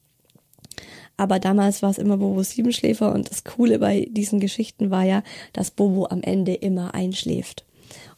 Aber 1.18 1.40
damals 1.40 1.82
war 1.82 1.90
es 1.90 1.98
immer 1.98 2.16
Bobo 2.16 2.42
Siebenschläfer 2.44 3.14
und 3.14 3.30
das 3.30 3.44
Coole 3.44 3.80
bei 3.80 4.08
diesen 4.10 4.40
Geschichten 4.40 4.92
war 4.92 5.04
ja, 5.04 5.24
dass 5.52 5.72
Bobo 5.72 6.08
am 6.08 6.22
Ende 6.22 6.54
immer 6.54 6.94
einschläft. 6.94 7.66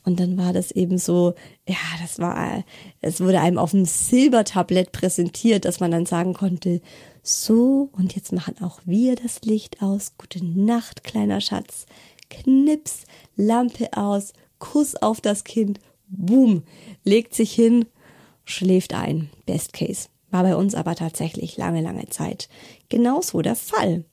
Und 0.07 0.21
dann 0.21 0.37
war 0.37 0.53
das 0.53 0.71
eben 0.71 0.97
so, 0.97 1.33
ja, 1.67 1.75
das 2.01 2.17
war, 2.17 2.63
es 3.01 3.19
wurde 3.19 3.41
einem 3.41 3.57
auf 3.57 3.71
dem 3.71 3.83
Silbertablett 3.83 4.93
präsentiert, 4.93 5.65
dass 5.65 5.81
man 5.81 5.91
dann 5.91 6.05
sagen 6.05 6.33
konnte, 6.33 6.79
so, 7.23 7.89
und 7.91 8.15
jetzt 8.15 8.31
machen 8.31 8.55
auch 8.63 8.79
wir 8.85 9.17
das 9.17 9.41
Licht 9.41 9.81
aus. 9.81 10.13
Gute 10.17 10.45
Nacht, 10.45 11.03
kleiner 11.03 11.41
Schatz. 11.41 11.87
Knips, 12.29 13.01
Lampe 13.35 13.89
aus, 13.97 14.31
Kuss 14.59 14.95
auf 14.95 15.19
das 15.19 15.43
Kind, 15.43 15.81
boom, 16.07 16.63
legt 17.03 17.35
sich 17.35 17.51
hin, 17.51 17.83
schläft 18.45 18.93
ein. 18.93 19.29
Best 19.45 19.73
Case. 19.73 20.07
War 20.31 20.43
bei 20.43 20.55
uns 20.55 20.73
aber 20.73 20.95
tatsächlich 20.95 21.57
lange, 21.57 21.81
lange 21.81 22.07
Zeit 22.07 22.47
genauso 22.87 23.41
der 23.41 23.57
Fall. 23.57 24.05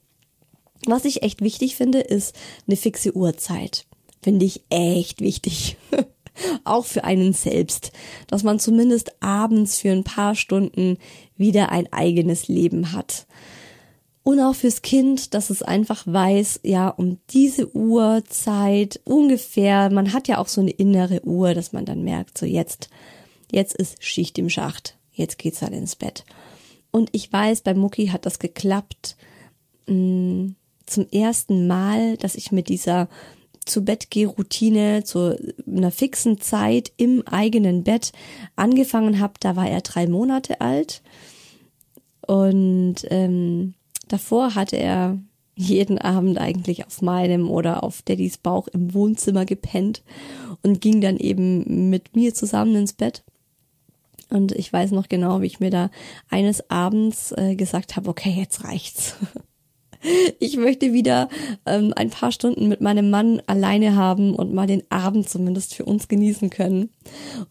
Was 0.85 1.05
ich 1.05 1.23
echt 1.23 1.41
wichtig 1.41 1.77
finde, 1.77 2.01
ist 2.01 2.35
eine 2.67 2.75
fixe 2.75 3.15
Uhrzeit 3.15 3.85
finde 4.25 4.45
ich 4.45 4.63
echt 4.71 5.21
wichtig. 5.21 5.77
Auch 6.63 6.85
für 6.85 7.03
einen 7.03 7.33
selbst, 7.33 7.91
dass 8.25 8.41
man 8.41 8.57
zumindest 8.57 9.21
abends 9.21 9.77
für 9.77 9.91
ein 9.91 10.03
paar 10.03 10.33
Stunden 10.33 10.97
wieder 11.37 11.69
ein 11.69 11.93
eigenes 11.93 12.47
Leben 12.47 12.91
hat. 12.91 13.27
Und 14.23 14.39
auch 14.39 14.55
fürs 14.55 14.81
Kind, 14.81 15.35
dass 15.35 15.51
es 15.51 15.61
einfach 15.61 16.07
weiß, 16.07 16.61
ja, 16.63 16.89
um 16.89 17.19
diese 17.29 17.73
Uhrzeit 17.75 18.99
ungefähr, 19.05 19.91
man 19.91 20.11
hat 20.11 20.27
ja 20.27 20.39
auch 20.39 20.47
so 20.47 20.59
eine 20.59 20.71
innere 20.71 21.23
Uhr, 21.23 21.53
dass 21.53 21.71
man 21.71 21.85
dann 21.85 22.03
merkt, 22.03 22.39
so 22.39 22.47
jetzt, 22.47 22.89
jetzt 23.51 23.75
ist 23.75 24.03
Schicht 24.03 24.39
im 24.39 24.49
Schacht, 24.49 24.97
jetzt 25.13 25.37
geht's 25.37 25.59
dann 25.59 25.73
ins 25.73 25.95
Bett. 25.95 26.25
Und 26.89 27.09
ich 27.11 27.31
weiß, 27.31 27.61
bei 27.61 27.75
Mucki 27.75 28.07
hat 28.07 28.25
das 28.25 28.39
geklappt, 28.39 29.15
mh, 29.85 29.93
mm, 29.93 30.55
zum 30.87 31.07
ersten 31.11 31.67
Mal, 31.67 32.17
dass 32.17 32.35
ich 32.35 32.51
mit 32.51 32.69
dieser 32.69 33.07
zu 33.65 33.83
Bett 33.83 34.07
Routine 34.15 35.03
zu 35.03 35.37
einer 35.67 35.91
fixen 35.91 36.39
Zeit 36.39 36.91
im 36.97 37.25
eigenen 37.27 37.83
Bett 37.83 38.11
angefangen 38.55 39.19
habe, 39.19 39.33
da 39.39 39.55
war 39.55 39.67
er 39.67 39.81
drei 39.81 40.07
Monate 40.07 40.61
alt 40.61 41.01
und 42.27 42.95
ähm, 43.09 43.73
davor 44.07 44.55
hatte 44.55 44.77
er 44.77 45.19
jeden 45.55 45.97
Abend 45.97 46.37
eigentlich 46.37 46.85
auf 46.85 47.01
meinem 47.01 47.49
oder 47.49 47.83
auf 47.83 48.01
Daddys 48.01 48.37
Bauch 48.37 48.67
im 48.67 48.93
Wohnzimmer 48.93 49.45
gepennt 49.45 50.03
und 50.63 50.81
ging 50.81 51.01
dann 51.01 51.17
eben 51.17 51.89
mit 51.89 52.15
mir 52.15 52.33
zusammen 52.33 52.75
ins 52.75 52.93
Bett. 52.93 53.23
Und 54.29 54.51
ich 54.51 54.73
weiß 54.73 54.91
noch 54.91 55.07
genau, 55.07 55.41
wie 55.41 55.45
ich 55.45 55.59
mir 55.59 55.69
da 55.69 55.89
eines 56.29 56.69
Abends 56.69 57.31
äh, 57.31 57.55
gesagt 57.55 57.95
habe, 57.95 58.09
okay, 58.09 58.31
jetzt 58.31 58.63
reicht's. 58.63 59.15
Ich 60.39 60.57
möchte 60.57 60.93
wieder 60.93 61.29
ähm, 61.65 61.93
ein 61.95 62.09
paar 62.09 62.31
Stunden 62.31 62.67
mit 62.67 62.81
meinem 62.81 63.09
Mann 63.09 63.41
alleine 63.47 63.95
haben 63.95 64.35
und 64.35 64.53
mal 64.53 64.67
den 64.67 64.83
Abend 64.89 65.27
zumindest 65.29 65.73
für 65.73 65.85
uns 65.85 66.07
genießen 66.07 66.49
können. 66.49 66.89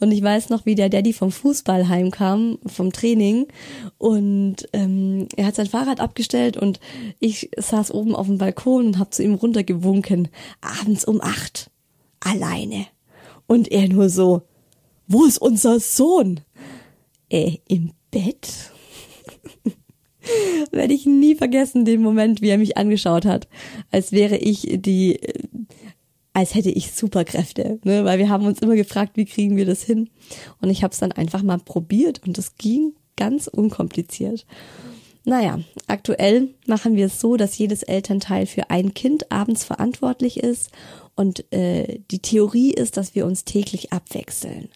Und 0.01 0.13
ich 0.13 0.23
weiß 0.23 0.51
noch, 0.51 0.67
wie 0.67 0.75
der 0.75 0.89
Daddy 0.89 1.13
vom 1.13 1.33
Fußball 1.33 1.89
heimkam, 1.89 2.59
vom 2.67 2.93
Training. 2.93 3.47
Und 3.99 4.69
ähm, 4.73 5.29
er 5.37 5.47
hat 5.47 5.57
sein 5.57 5.67
Fahrrad 5.67 6.01
abgestellt 6.01 6.57
und 6.57 6.81
ich 7.19 7.51
saß 7.57 7.93
oben 7.93 8.15
auf 8.15 8.27
dem 8.27 8.39
Balkon 8.39 8.87
und 8.87 8.99
habe 8.99 9.11
zu 9.11 9.23
ihm 9.23 9.35
runtergewunken. 9.35 10.29
Abends 10.61 11.05
um 11.05 11.21
acht. 11.21 11.71
Alleine. 12.21 12.87
Und 13.47 13.71
er 13.71 13.89
nur 13.89 14.09
so, 14.09 14.43
wo 15.07 15.25
ist 15.25 15.39
unser 15.39 15.81
Sohn? 15.81 16.41
Äh, 17.29 17.59
im 17.69 17.93
Bett? 18.11 18.73
Werde 20.71 20.95
ich 20.95 21.07
nie 21.07 21.35
vergessen, 21.35 21.85
den 21.85 22.03
Moment, 22.03 22.41
wie 22.41 22.49
er 22.49 22.59
mich 22.59 22.77
angeschaut 22.77 23.25
hat, 23.25 23.49
als 23.91 24.13
wäre 24.13 24.37
ich 24.37 24.69
die, 24.81 25.21
als 26.33 26.55
hätte 26.55 26.71
ich 26.71 26.93
Superkräfte, 26.93 27.79
ne? 27.85 28.05
weil 28.05 28.19
wir 28.19 28.29
haben 28.29 28.47
uns 28.47 28.61
immer 28.61 28.77
gefragt, 28.77 29.17
wie 29.17 29.25
kriegen 29.25 29.57
wir 29.57 29.67
das 29.67 29.83
hin? 29.83 30.11
Und 30.61 30.71
ich 30.71 30.83
habe 30.83 30.93
es 30.93 30.99
dann 30.99 31.13
einfach 31.13 31.43
mal 31.43 31.59
probiert 31.59 32.23
und 32.27 32.39
es 32.39 32.57
ging 32.57 32.95
ganz 33.17 33.47
unkompliziert. 33.47 34.45
Naja, 35.27 35.61
aktuell 35.87 36.51
machen 36.67 36.97
wir 36.97 37.07
es 37.07 37.19
so, 37.19 37.37
dass 37.37 37.57
jedes 37.57 37.83
Elternteil 37.83 38.45
für 38.45 38.69
ein 38.69 38.93
Kind 38.93 39.33
abends 39.33 39.65
verantwortlich 39.65 40.39
ist 40.39 40.71
und 41.15 41.51
äh, 41.53 42.01
die 42.11 42.19
Theorie 42.19 42.73
ist, 42.73 42.99
dass 42.99 43.15
wir 43.15 43.25
uns 43.25 43.45
täglich 43.45 43.93
abwechseln. 43.93 44.69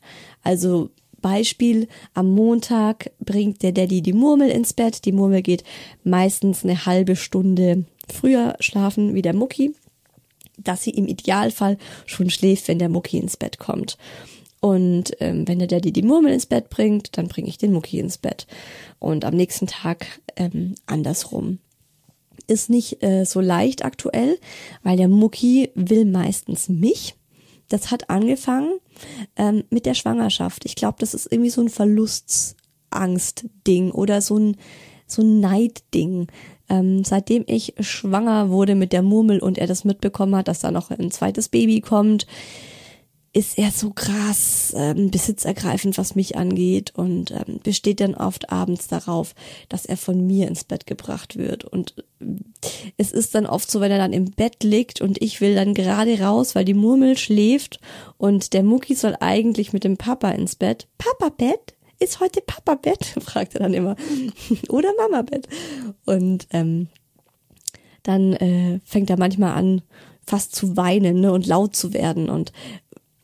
Also 0.43 0.91
Beispiel, 1.21 1.89
am 2.15 2.35
Montag 2.35 3.11
bringt 3.21 3.63
der 3.63 3.73
Daddy 3.73 4.03
die 4.03 4.13
Murmel 4.13 4.51
ins 4.51 4.73
Bett. 4.73 5.05
Die 5.05 5.13
Murmel 5.13 5.43
geht 5.43 5.65
meistens 6.05 6.65
eine 6.65 6.87
halbe 6.87 7.17
Stunde 7.17 7.85
früher 8.09 8.57
schlafen 8.61 9.15
wie 9.15 9.23
der 9.23 9.35
Mucki, 9.35 9.75
dass 10.57 10.83
sie 10.83 10.91
im 10.91 11.07
Idealfall 11.07 11.79
schon 12.07 12.31
schläft, 12.31 12.69
wenn 12.69 12.79
der 12.79 12.89
Mucki 12.89 13.19
ins 13.19 13.37
Bett 13.37 13.59
kommt. 13.59 13.99
Und 14.61 15.13
ähm, 15.21 15.47
wenn 15.47 15.61
der 15.61 15.69
Daddy 15.69 15.93
die 15.93 16.03
Murmel 16.03 16.33
ins 16.33 16.47
Bett 16.47 16.69
bringt, 16.69 17.17
dann 17.17 17.29
bringe 17.29 17.49
ich 17.49 17.59
den 17.59 17.73
Mucki 17.73 17.99
ins 17.99 18.19
Bett. 18.19 18.47
Und 18.99 19.25
am 19.25 19.35
nächsten 19.35 19.67
Tag 19.67 20.21
ähm, 20.37 20.75
andersrum. 20.87 21.59
Ist 22.47 22.71
nicht 22.71 23.03
äh, 23.03 23.25
so 23.25 23.41
leicht 23.41 23.85
aktuell, 23.85 24.39
weil 24.83 24.97
der 24.97 25.09
Mucki 25.09 25.71
will 25.75 26.07
meistens 26.07 26.69
mich 26.69 27.15
das 27.69 27.91
hat 27.91 28.11
angefangen 28.11 28.81
ähm, 29.37 29.65
mit 29.71 29.87
der 29.87 29.95
Schwangerschaft. 29.95 30.65
Ich 30.65 30.75
glaube, 30.75 30.97
das 31.01 31.15
ist 31.15 31.31
irgendwie 31.31 31.51
so 31.51 31.61
ein 31.61 31.69
Verlustangst-Ding 31.69 33.91
oder 33.91 34.21
so 34.21 34.39
ein, 34.39 34.57
so 35.07 35.23
ein 35.23 35.41
Neid-Ding. 35.41 36.27
Ähm, 36.69 37.05
seitdem 37.05 37.45
ich 37.47 37.75
schwanger 37.81 38.51
wurde 38.51 38.75
mit 38.75 38.93
der 38.93 39.03
Murmel 39.03 39.41
und 39.41 39.59
er 39.59 39.67
das 39.67 39.85
mitbekommen 39.85 40.37
hat, 40.37 40.49
dass 40.49 40.61
da 40.61 40.71
noch 40.71 40.91
ein 40.91 41.11
zweites 41.11 41.49
Baby 41.49 41.81
kommt, 41.81 42.27
ist 43.39 43.57
er 43.57 43.71
so 43.71 43.91
krass 43.91 44.75
ähm, 44.77 45.13
besitzergreifend, 45.13 45.97
was 45.97 46.17
mich 46.17 46.37
angeht 46.37 46.93
und 46.97 47.31
ähm, 47.31 47.61
besteht 47.63 48.01
dann 48.01 48.17
oft 48.17 48.51
abends 48.51 48.89
darauf, 48.89 49.37
dass 49.69 49.87
er 49.87 49.97
von 49.97 50.27
mir 50.27 50.49
ins 50.49 50.65
Bett 50.65 50.89
gebracht 50.89 51.37
wird. 51.37 51.65
Und 51.65 51.95
äh, 52.21 52.25
es 52.97 53.13
ist 53.13 53.37
dann 53.37 53.47
oft 53.47 53.71
so, 53.71 53.81
wenn 53.81 53.93
er 53.93 53.99
dann 53.99 54.13
im 54.13 54.33
Bett 54.33 54.65
liegt 54.65 55.01
und 55.01 55.23
ich 55.23 55.41
will 55.41 55.55
dann 55.55 55.75
gerade 55.75 56.21
raus, 56.21 56.57
weil 56.57 56.65
die 56.65 56.75
Murmel 56.75 57.17
schläft 57.17 57.79
und 58.17 58.55
der 58.55 58.65
Mucki 58.65 58.97
soll 58.97 59.15
eigentlich 59.21 59.73
mit 59.73 59.85
dem 59.85 59.97
Papa 59.97 60.31
ins 60.31 60.57
Bett. 60.57 60.89
Papa 60.99 61.29
Bett? 61.29 61.77
Ist 62.01 62.19
heute 62.19 62.41
Papa 62.41 62.75
Bett? 62.75 63.05
fragt 63.21 63.55
er 63.55 63.61
dann 63.61 63.75
immer. 63.75 63.95
Oder 64.69 64.89
Mama 64.99 65.23
Bett. 65.23 65.47
Und 66.07 66.49
ähm, 66.51 66.89
dann 68.03 68.33
äh, 68.33 68.81
fängt 68.85 69.11
er 69.11 69.17
manchmal 69.17 69.53
an, 69.53 69.83
fast 70.29 70.55
zu 70.55 70.77
weinen 70.77 71.21
ne, 71.21 71.33
und 71.33 71.47
laut 71.47 71.75
zu 71.75 71.93
werden. 71.93 72.29
Und 72.29 72.53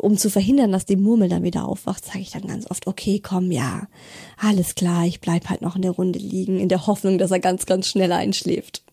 um 0.04 0.18
zu 0.18 0.28
verhindern, 0.28 0.70
dass 0.70 0.84
die 0.84 0.96
Murmel 0.96 1.30
dann 1.30 1.42
wieder 1.42 1.66
aufwacht, 1.66 2.04
sage 2.04 2.20
ich 2.20 2.30
dann 2.30 2.46
ganz 2.46 2.70
oft, 2.70 2.86
okay, 2.86 3.20
komm, 3.20 3.50
ja, 3.50 3.88
alles 4.36 4.74
klar, 4.74 5.06
ich 5.06 5.20
bleib 5.20 5.48
halt 5.48 5.62
noch 5.62 5.76
in 5.76 5.82
der 5.82 5.92
Runde 5.92 6.18
liegen, 6.18 6.60
in 6.60 6.68
der 6.68 6.86
Hoffnung, 6.86 7.16
dass 7.16 7.30
er 7.30 7.40
ganz, 7.40 7.64
ganz 7.64 7.88
schnell 7.88 8.12
einschläft. 8.12 8.84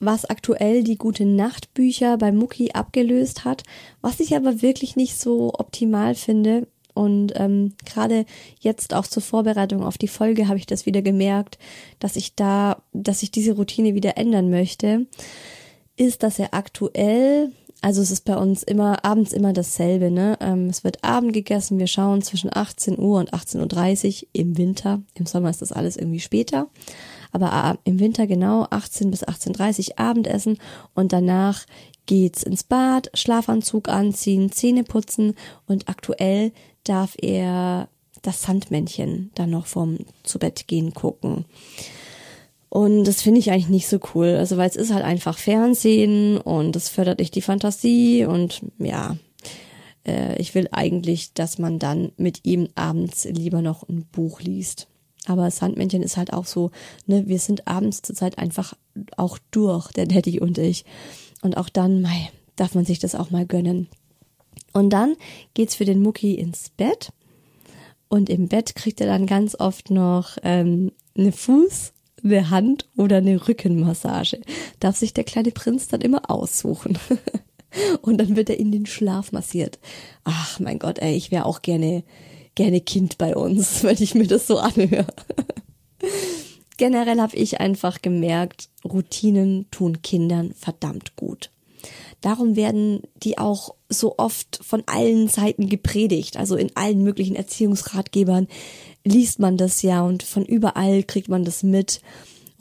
Was 0.00 0.26
aktuell 0.26 0.84
die 0.84 0.96
gute 0.96 1.24
Nachtbücher 1.24 2.18
bei 2.18 2.30
Mucki 2.30 2.72
abgelöst 2.72 3.44
hat, 3.44 3.62
was 4.02 4.20
ich 4.20 4.36
aber 4.36 4.60
wirklich 4.60 4.96
nicht 4.96 5.18
so 5.18 5.52
optimal 5.54 6.14
finde. 6.14 6.68
Und 6.92 7.32
ähm, 7.36 7.74
gerade 7.86 8.26
jetzt 8.60 8.94
auch 8.94 9.06
zur 9.06 9.22
Vorbereitung 9.22 9.82
auf 9.82 9.96
die 9.96 10.08
Folge 10.08 10.48
habe 10.48 10.58
ich 10.58 10.66
das 10.66 10.84
wieder 10.84 11.00
gemerkt, 11.00 11.58
dass 12.00 12.16
ich 12.16 12.34
da, 12.34 12.82
dass 12.92 13.22
ich 13.22 13.30
diese 13.30 13.52
Routine 13.52 13.94
wieder 13.94 14.18
ändern 14.18 14.50
möchte, 14.50 15.06
ist, 15.96 16.22
dass 16.22 16.38
er 16.38 16.52
aktuell 16.52 17.52
also 17.82 18.02
es 18.02 18.10
ist 18.10 18.24
bei 18.24 18.36
uns 18.36 18.62
immer 18.62 19.04
abends 19.04 19.32
immer 19.32 19.52
dasselbe. 19.52 20.10
Ne? 20.10 20.36
Ähm, 20.40 20.68
es 20.68 20.84
wird 20.84 21.02
Abend 21.02 21.32
gegessen. 21.32 21.78
Wir 21.78 21.86
schauen 21.86 22.22
zwischen 22.22 22.50
18 22.52 22.98
Uhr 22.98 23.18
und 23.18 23.32
18.30 23.32 24.22
Uhr 24.22 24.28
im 24.32 24.58
Winter. 24.58 25.02
Im 25.14 25.26
Sommer 25.26 25.50
ist 25.50 25.62
das 25.62 25.72
alles 25.72 25.96
irgendwie 25.96 26.20
später. 26.20 26.68
Aber 27.32 27.78
äh, 27.84 27.88
im 27.88 27.98
Winter 28.00 28.26
genau 28.26 28.66
18 28.70 29.10
bis 29.10 29.24
18.30 29.24 29.90
Uhr 29.90 29.98
Abendessen 29.98 30.58
und 30.94 31.12
danach 31.12 31.64
geht's 32.06 32.42
ins 32.42 32.64
Bad, 32.64 33.10
Schlafanzug 33.14 33.88
anziehen, 33.88 34.50
Zähne 34.50 34.84
putzen 34.84 35.34
und 35.66 35.88
aktuell 35.88 36.52
darf 36.84 37.14
er 37.20 37.88
das 38.22 38.42
Sandmännchen 38.42 39.30
dann 39.34 39.50
noch 39.50 39.66
vom 39.66 39.98
zu 40.22 40.38
Bett 40.38 40.66
gehen 40.66 40.92
gucken. 40.92 41.44
Und 42.70 43.04
das 43.04 43.20
finde 43.20 43.40
ich 43.40 43.50
eigentlich 43.50 43.68
nicht 43.68 43.88
so 43.88 43.98
cool. 44.14 44.36
Also, 44.38 44.56
weil 44.56 44.70
es 44.70 44.76
ist 44.76 44.94
halt 44.94 45.04
einfach 45.04 45.36
Fernsehen 45.36 46.38
und 46.38 46.76
es 46.76 46.88
fördert 46.88 47.18
nicht 47.18 47.34
die 47.34 47.42
Fantasie 47.42 48.24
und 48.24 48.62
ja, 48.78 49.16
äh, 50.06 50.40
ich 50.40 50.54
will 50.54 50.68
eigentlich, 50.70 51.34
dass 51.34 51.58
man 51.58 51.80
dann 51.80 52.12
mit 52.16 52.46
ihm 52.46 52.68
abends 52.76 53.24
lieber 53.24 53.60
noch 53.60 53.88
ein 53.88 54.06
Buch 54.06 54.40
liest. 54.40 54.86
Aber 55.26 55.50
Sandmännchen 55.50 56.02
ist 56.02 56.16
halt 56.16 56.32
auch 56.32 56.46
so, 56.46 56.70
ne, 57.06 57.26
wir 57.26 57.40
sind 57.40 57.66
abends 57.66 58.02
zurzeit 58.02 58.38
einfach 58.38 58.74
auch 59.16 59.38
durch, 59.50 59.90
der 59.90 60.06
Daddy 60.06 60.38
und 60.40 60.56
ich. 60.56 60.84
Und 61.42 61.56
auch 61.56 61.68
dann, 61.68 62.00
mei, 62.00 62.30
darf 62.54 62.76
man 62.76 62.84
sich 62.84 63.00
das 63.00 63.16
auch 63.16 63.30
mal 63.30 63.46
gönnen. 63.46 63.88
Und 64.72 64.90
dann 64.90 65.16
geht's 65.54 65.74
für 65.74 65.84
den 65.84 66.02
Mucki 66.02 66.34
ins 66.34 66.70
Bett. 66.70 67.12
Und 68.08 68.30
im 68.30 68.46
Bett 68.46 68.76
kriegt 68.76 69.00
er 69.00 69.08
dann 69.08 69.26
ganz 69.26 69.56
oft 69.58 69.90
noch 69.90 70.38
ähm, 70.44 70.92
eine 71.16 71.32
Fuß- 71.32 71.92
eine 72.24 72.50
Hand- 72.50 72.88
oder 72.96 73.18
eine 73.18 73.48
Rückenmassage. 73.48 74.40
Darf 74.78 74.96
sich 74.96 75.14
der 75.14 75.24
kleine 75.24 75.50
Prinz 75.50 75.88
dann 75.88 76.00
immer 76.00 76.30
aussuchen. 76.30 76.98
Und 78.02 78.18
dann 78.18 78.36
wird 78.36 78.50
er 78.50 78.58
in 78.58 78.72
den 78.72 78.86
Schlaf 78.86 79.32
massiert. 79.32 79.78
Ach 80.24 80.58
mein 80.58 80.78
Gott, 80.78 80.98
ey, 80.98 81.14
ich 81.14 81.30
wäre 81.30 81.46
auch 81.46 81.62
gerne, 81.62 82.02
gerne 82.54 82.80
Kind 82.80 83.18
bei 83.18 83.36
uns, 83.36 83.82
wenn 83.84 84.02
ich 84.02 84.14
mir 84.14 84.26
das 84.26 84.46
so 84.46 84.58
anhöre. 84.58 85.06
Generell 86.76 87.20
habe 87.20 87.36
ich 87.36 87.60
einfach 87.60 88.00
gemerkt, 88.00 88.70
Routinen 88.84 89.66
tun 89.70 90.00
Kindern 90.02 90.54
verdammt 90.54 91.14
gut. 91.14 91.50
Darum 92.20 92.56
werden 92.56 93.02
die 93.22 93.38
auch 93.38 93.74
so 93.88 94.18
oft 94.18 94.60
von 94.62 94.82
allen 94.86 95.28
Seiten 95.28 95.68
gepredigt, 95.68 96.36
also 96.36 96.56
in 96.56 96.74
allen 96.76 97.02
möglichen 97.02 97.36
Erziehungsratgebern 97.36 98.46
liest 99.04 99.38
man 99.38 99.56
das 99.56 99.82
ja 99.82 100.02
und 100.02 100.22
von 100.22 100.44
überall 100.44 101.02
kriegt 101.02 101.28
man 101.28 101.44
das 101.44 101.62
mit. 101.62 102.00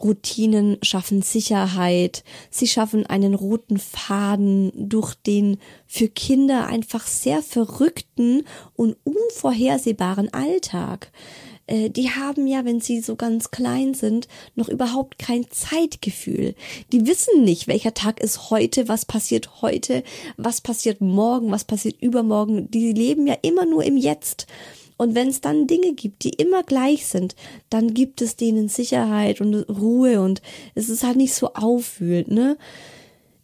Routinen 0.02 0.78
schaffen 0.82 1.22
Sicherheit, 1.22 2.24
sie 2.50 2.68
schaffen 2.68 3.06
einen 3.06 3.34
roten 3.34 3.78
Faden 3.78 4.72
durch 4.76 5.14
den 5.14 5.58
für 5.88 6.08
Kinder 6.08 6.68
einfach 6.68 7.06
sehr 7.06 7.42
verrückten 7.44 8.44
und 8.76 8.96
unvorhersehbaren 9.04 10.34
Alltag. 10.34 11.12
Äh, 11.70 11.90
die 11.90 12.10
haben 12.10 12.48
ja, 12.48 12.66
wenn 12.66 12.82
sie 12.82 13.02
so 13.02 13.16
ganz 13.16 13.52
klein 13.52 13.94
sind, 13.94 14.28
noch 14.56 14.70
überhaupt 14.70 15.20
kein 15.20 15.46
Zeitgefühl. 15.52 16.56
Die 16.92 17.06
wissen 17.06 17.44
nicht, 17.44 17.68
welcher 17.68 17.94
Tag 17.94 18.20
ist 18.20 18.50
heute, 18.50 18.88
was 18.88 19.06
passiert 19.06 19.62
heute, 19.62 20.04
was 20.38 20.62
passiert 20.62 21.02
morgen, 21.02 21.52
was 21.52 21.66
passiert 21.66 22.02
übermorgen. 22.02 22.72
Die 22.72 22.92
leben 22.94 23.28
ja 23.28 23.36
immer 23.42 23.66
nur 23.66 23.84
im 23.84 23.98
Jetzt. 23.98 24.48
Und 25.00 25.16
wenn 25.16 25.30
es 25.30 25.40
dann 25.40 25.66
Dinge 25.66 25.94
gibt, 25.94 26.26
die 26.26 26.32
immer 26.32 26.62
gleich 26.62 27.08
sind, 27.08 27.34
dann 27.70 27.94
gibt 27.94 28.22
es 28.22 28.36
denen 28.36 28.68
Sicherheit 28.68 29.40
und 29.40 29.56
Ruhe 29.56 30.20
und 30.20 30.42
es 30.76 30.90
ist 30.90 31.06
halt 31.06 31.16
nicht 31.16 31.34
so 31.34 31.54
aufwühlend, 31.54 32.32
ne? 32.32 32.58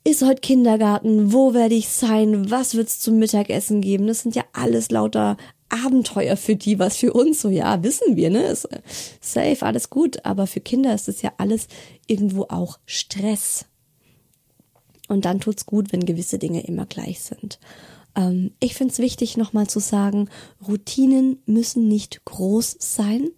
Ist 0.04 0.22
heute 0.22 0.41
Kindergarten? 0.41 1.32
Wo 1.32 1.54
werde 1.54 1.74
ich 1.76 1.88
sein? 1.88 2.52
Was 2.52 2.76
wird's 2.76 3.00
zum 3.00 3.20
Mittagessen 3.20 3.80
geben? 3.80 4.06
Das 4.06 4.20
sind 4.20 4.36
ja 4.36 4.44
alles 4.52 4.91
lauter 4.91 5.38
Abenteuer 5.70 6.36
für 6.36 6.58
die, 6.58 6.78
was 6.78 6.98
für 6.98 7.13
uns 7.13 7.41
so, 7.41 7.48
ja, 7.48 7.82
wissen 7.84 8.18
wir, 8.18 8.30
ne? 8.30 8.48
Ist 8.48 8.68
safe, 9.22 9.65
alles 9.65 9.89
gut. 9.89 10.26
Aber 10.26 10.48
für 10.48 10.60
Kinder 10.60 10.94
ist 10.94 11.08
es 11.08 11.22
ja 11.22 11.32
alles 11.38 11.70
irgendwo 12.06 12.48
auch 12.50 12.80
Stress. 12.86 13.65
Und 15.08 15.24
dann 15.24 15.39
tut's 15.39 15.65
gut, 15.65 15.94
wenn 15.94 16.06
gewisse 16.06 16.38
Dinge 16.38 16.68
immer 16.68 16.86
gleich 16.86 17.22
sind. 17.22 17.60
Ähm, 18.15 18.51
ich 18.60 18.75
finde 18.75 18.93
es 18.93 18.99
wichtig, 18.99 19.38
nochmal 19.38 19.67
zu 19.67 19.80
sagen, 19.80 20.30
Routinen 20.67 21.39
müssen 21.45 21.88
nicht 21.88 22.23
groß 22.25 22.78
sein. 22.80 23.30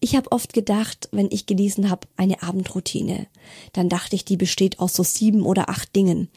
Ich 0.00 0.16
habe 0.16 0.32
oft 0.32 0.52
gedacht, 0.52 1.08
wenn 1.12 1.28
ich 1.30 1.46
gelesen 1.46 1.90
habe, 1.90 2.06
eine 2.16 2.42
Abendroutine, 2.42 3.26
dann 3.72 3.88
dachte 3.88 4.16
ich, 4.16 4.24
die 4.24 4.36
besteht 4.36 4.78
aus 4.78 4.94
so 4.94 5.02
sieben 5.02 5.42
oder 5.42 5.68
acht 5.68 5.94
Dingen. 5.94 6.28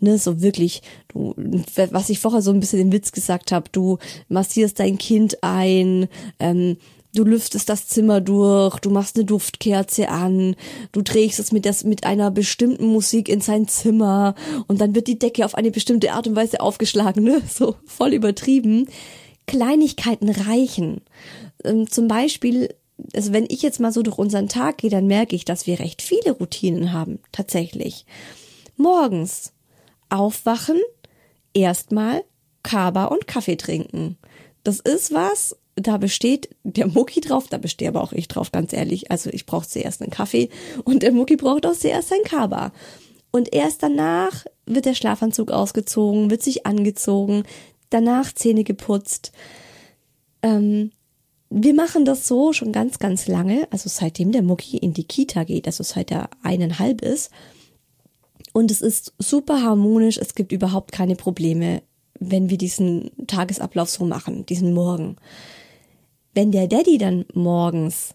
Ne, 0.00 0.18
so 0.18 0.40
wirklich, 0.40 0.82
du, 1.08 1.34
was 1.90 2.10
ich 2.10 2.20
vorher 2.20 2.42
so 2.42 2.52
ein 2.52 2.60
bisschen 2.60 2.80
im 2.80 2.92
Witz 2.92 3.12
gesagt 3.12 3.52
habe, 3.52 3.68
du 3.70 3.98
massierst 4.28 4.78
dein 4.78 4.98
Kind 4.98 5.42
ein, 5.42 6.08
ähm, 6.38 6.76
du 7.14 7.24
lüftest 7.24 7.68
das 7.68 7.86
Zimmer 7.86 8.20
durch, 8.20 8.78
du 8.80 8.90
machst 8.90 9.16
eine 9.16 9.24
Duftkerze 9.24 10.08
an, 10.08 10.56
du 10.92 11.02
trägst 11.02 11.38
es 11.38 11.52
mit, 11.52 11.64
das, 11.64 11.84
mit 11.84 12.04
einer 12.04 12.30
bestimmten 12.30 12.86
Musik 12.86 13.28
in 13.28 13.40
sein 13.40 13.68
Zimmer 13.68 14.34
und 14.66 14.80
dann 14.80 14.94
wird 14.94 15.06
die 15.06 15.18
Decke 15.18 15.44
auf 15.44 15.54
eine 15.54 15.70
bestimmte 15.70 16.12
Art 16.12 16.26
und 16.26 16.36
Weise 16.36 16.60
aufgeschlagen, 16.60 17.24
ne? 17.24 17.40
So 17.48 17.76
voll 17.86 18.12
übertrieben. 18.12 18.88
Kleinigkeiten 19.46 20.28
reichen. 20.28 21.02
Ähm, 21.62 21.88
zum 21.88 22.08
Beispiel, 22.08 22.74
also 23.14 23.32
wenn 23.32 23.46
ich 23.48 23.62
jetzt 23.62 23.80
mal 23.80 23.92
so 23.92 24.02
durch 24.02 24.18
unseren 24.18 24.48
Tag 24.48 24.78
gehe, 24.78 24.90
dann 24.90 25.06
merke 25.06 25.36
ich, 25.36 25.44
dass 25.44 25.66
wir 25.66 25.78
recht 25.78 26.02
viele 26.02 26.32
Routinen 26.32 26.92
haben, 26.92 27.20
tatsächlich. 27.30 28.06
Morgens 28.76 29.52
aufwachen, 30.08 30.80
erstmal 31.52 32.24
Kaba 32.62 33.04
und 33.06 33.26
Kaffee 33.26 33.56
trinken. 33.56 34.16
Das 34.64 34.80
ist 34.80 35.12
was, 35.12 35.56
da 35.76 35.96
besteht 35.96 36.50
der 36.62 36.86
Mucki 36.86 37.20
drauf, 37.20 37.48
da 37.48 37.58
bestehe 37.58 37.88
aber 37.88 38.02
auch 38.02 38.12
ich 38.12 38.28
drauf, 38.28 38.52
ganz 38.52 38.72
ehrlich. 38.72 39.10
Also 39.10 39.30
ich 39.30 39.46
brauche 39.46 39.66
zuerst 39.66 40.02
einen 40.02 40.10
Kaffee 40.10 40.48
und 40.84 41.02
der 41.02 41.12
Mucki 41.12 41.36
braucht 41.36 41.66
auch 41.66 41.74
zuerst 41.74 42.12
ein 42.12 42.22
Kaba. 42.24 42.72
Und 43.30 43.52
erst 43.52 43.82
danach 43.82 44.44
wird 44.66 44.86
der 44.86 44.94
Schlafanzug 44.94 45.50
ausgezogen, 45.50 46.30
wird 46.30 46.42
sich 46.42 46.66
angezogen, 46.66 47.42
danach 47.90 48.32
Zähne 48.32 48.62
geputzt. 48.62 49.32
Ähm, 50.42 50.92
wir 51.50 51.74
machen 51.74 52.04
das 52.04 52.26
so 52.28 52.52
schon 52.52 52.72
ganz, 52.72 52.98
ganz 52.98 53.26
lange, 53.26 53.66
also 53.70 53.88
seitdem 53.88 54.32
der 54.32 54.42
Mucki 54.42 54.76
in 54.76 54.92
die 54.92 55.04
Kita 55.04 55.44
geht, 55.44 55.66
also 55.66 55.82
seit 55.82 56.10
er 56.10 56.30
eineinhalb 56.42 57.02
ist. 57.02 57.30
Und 58.52 58.70
es 58.70 58.80
ist 58.80 59.12
super 59.18 59.62
harmonisch, 59.62 60.18
es 60.18 60.34
gibt 60.34 60.52
überhaupt 60.52 60.92
keine 60.92 61.16
Probleme, 61.16 61.82
wenn 62.20 62.50
wir 62.50 62.58
diesen 62.58 63.10
Tagesablauf 63.26 63.90
so 63.90 64.04
machen, 64.04 64.46
diesen 64.46 64.72
Morgen. 64.72 65.16
Wenn 66.34 66.50
der 66.52 66.66
Daddy 66.66 66.98
dann 66.98 67.24
morgens 67.32 68.14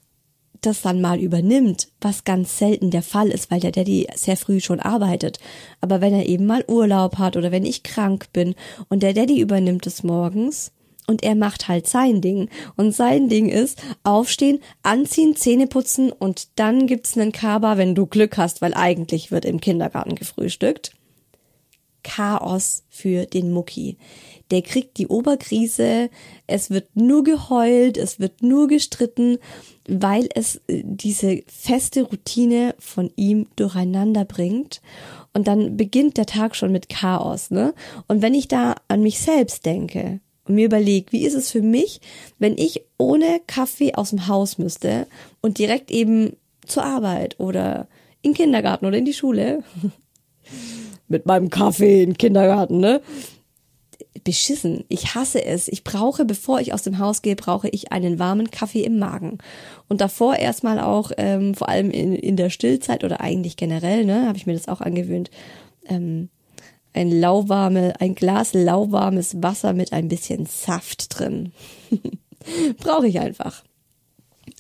das 0.62 0.82
dann 0.82 1.00
mal 1.00 1.20
übernimmt, 1.20 1.88
was 2.02 2.26
ganz 2.26 2.58
selten 2.58 2.92
der 2.92 3.02
Fall 3.02 3.30
ist, 3.30 3.50
weil 3.50 3.62
der 3.62 3.72
Daddy 3.72 4.08
sehr 4.16 4.36
früh 4.36 4.60
schon 4.60 4.82
arbeitet. 4.82 5.40
Aber 5.80 6.02
wenn 6.02 6.14
er 6.14 6.28
eben 6.28 6.46
mal 6.46 6.66
Urlaub 6.68 7.18
hat 7.18 7.38
oder 7.38 7.52
wenn 7.52 7.66
ich 7.66 7.84
krank 7.84 8.28
bin 8.34 8.56
und 8.90 9.04
der 9.04 9.14
Daddy 9.14 9.40
übernimmt 9.40 9.88
es 9.88 10.04
morgens 10.04 10.74
und 11.08 11.24
er 11.24 11.36
macht 11.36 11.68
halt 11.68 11.88
sein 11.88 12.22
Ding. 12.22 12.50
Und 12.76 12.94
sein 12.94 13.30
Ding 13.30 13.50
ist 13.50 13.82
aufstehen, 14.04 14.60
anziehen, 14.84 15.36
Zähne 15.36 15.68
putzen 15.68 16.12
und 16.12 16.60
dann 16.60 16.88
gibt's 16.88 17.18
einen 17.18 17.32
Kaba, 17.32 17.78
wenn 17.78 17.96
du 17.96 18.06
Glück 18.06 18.38
hast, 18.38 18.62
weil 18.62 18.74
eigentlich 18.74 19.32
wird 19.32 19.46
im 19.46 19.60
Kindergarten 19.60 20.16
gefrühstückt. 20.16 20.92
Chaos 22.04 22.84
für 22.90 23.26
den 23.26 23.52
Mucki. 23.52 23.98
Der 24.52 24.62
kriegt 24.62 24.98
die 24.98 25.08
Oberkrise, 25.08 26.10
es 26.48 26.70
wird 26.70 26.96
nur 26.96 27.24
geheult, 27.24 27.98
es 27.98 28.20
wird 28.20 28.42
nur 28.42 28.68
gestritten, 28.68 29.38
weil 29.88 30.28
es 30.34 30.62
äh, 30.68 30.84
diese 30.84 31.44
feste 31.48 32.04
Routine 32.04 32.76
von 32.80 33.12
ihm 33.16 33.48
durcheinander 33.56 34.26
bringt. 34.26 34.82
Und 35.34 35.48
dann 35.48 35.78
beginnt 35.78 36.18
der 36.18 36.26
Tag 36.26 36.56
schon 36.56 36.72
mit 36.72 36.90
Chaos, 36.90 37.52
ne? 37.52 37.74
Und 38.08 38.22
wenn 38.22 38.34
ich 38.34 38.48
da 38.48 38.76
an 38.88 39.04
mich 39.04 39.20
selbst 39.20 39.66
denke 39.66 40.20
und 40.46 40.56
mir 40.56 40.66
überlege, 40.66 41.12
wie 41.12 41.26
ist 41.26 41.36
es 41.36 41.52
für 41.52 41.62
mich, 41.62 42.02
wenn 42.40 42.58
ich 42.58 42.82
ohne 42.98 43.40
Kaffee 43.46 43.94
aus 43.94 44.10
dem 44.10 44.28
Haus 44.28 44.58
müsste 44.58 45.06
und 45.42 45.60
direkt 45.60 45.92
eben 45.92 46.36
zur 46.66 46.84
Arbeit 46.84 47.40
oder 47.40 47.88
in 48.22 48.32
den 48.32 48.38
Kindergarten 48.38 48.86
oder 48.86 48.98
in 48.98 49.06
die 49.06 49.14
Schule 49.14 49.64
mit 51.08 51.26
meinem 51.26 51.50
Kaffee 51.50 52.06
den 52.06 52.18
Kindergarten, 52.18 52.80
ne? 52.80 53.02
Beschissen. 54.24 54.84
Ich 54.90 55.16
hasse 55.16 55.44
es. 55.44 55.68
Ich 55.68 55.84
brauche, 55.84 56.26
bevor 56.26 56.60
ich 56.60 56.74
aus 56.74 56.84
dem 56.84 57.00
Haus 57.00 57.22
gehe, 57.22 57.36
brauche 57.36 57.70
ich 57.70 57.92
einen 57.92 58.20
warmen 58.20 58.52
Kaffee 58.52 58.84
im 58.84 59.00
Magen. 59.00 59.38
Und 59.88 60.02
davor 60.02 60.36
erstmal 60.36 60.80
auch, 60.80 61.12
ähm, 61.18 61.56
vor 61.56 61.70
allem 61.70 61.90
in, 61.90 62.14
in 62.14 62.36
der 62.36 62.50
Stillzeit 62.50 63.04
oder 63.04 63.22
eigentlich 63.22 63.56
generell, 63.56 64.06
ne, 64.06 64.28
habe 64.28 64.38
ich 64.38 64.46
mir 64.46 64.54
das 64.54 64.68
auch 64.68 64.82
angewöhnt, 64.82 65.32
ähm, 65.88 66.30
ein 66.94 67.12
lauwarme, 67.12 67.94
ein 68.00 68.16
Glas 68.16 68.54
lauwarmes 68.54 69.42
Wasser 69.42 69.74
mit 69.74 69.94
ein 69.94 70.08
bisschen 70.08 70.46
Saft 70.46 71.18
drin. 71.18 71.54
brauche 72.78 73.08
ich 73.08 73.20
einfach. 73.20 73.64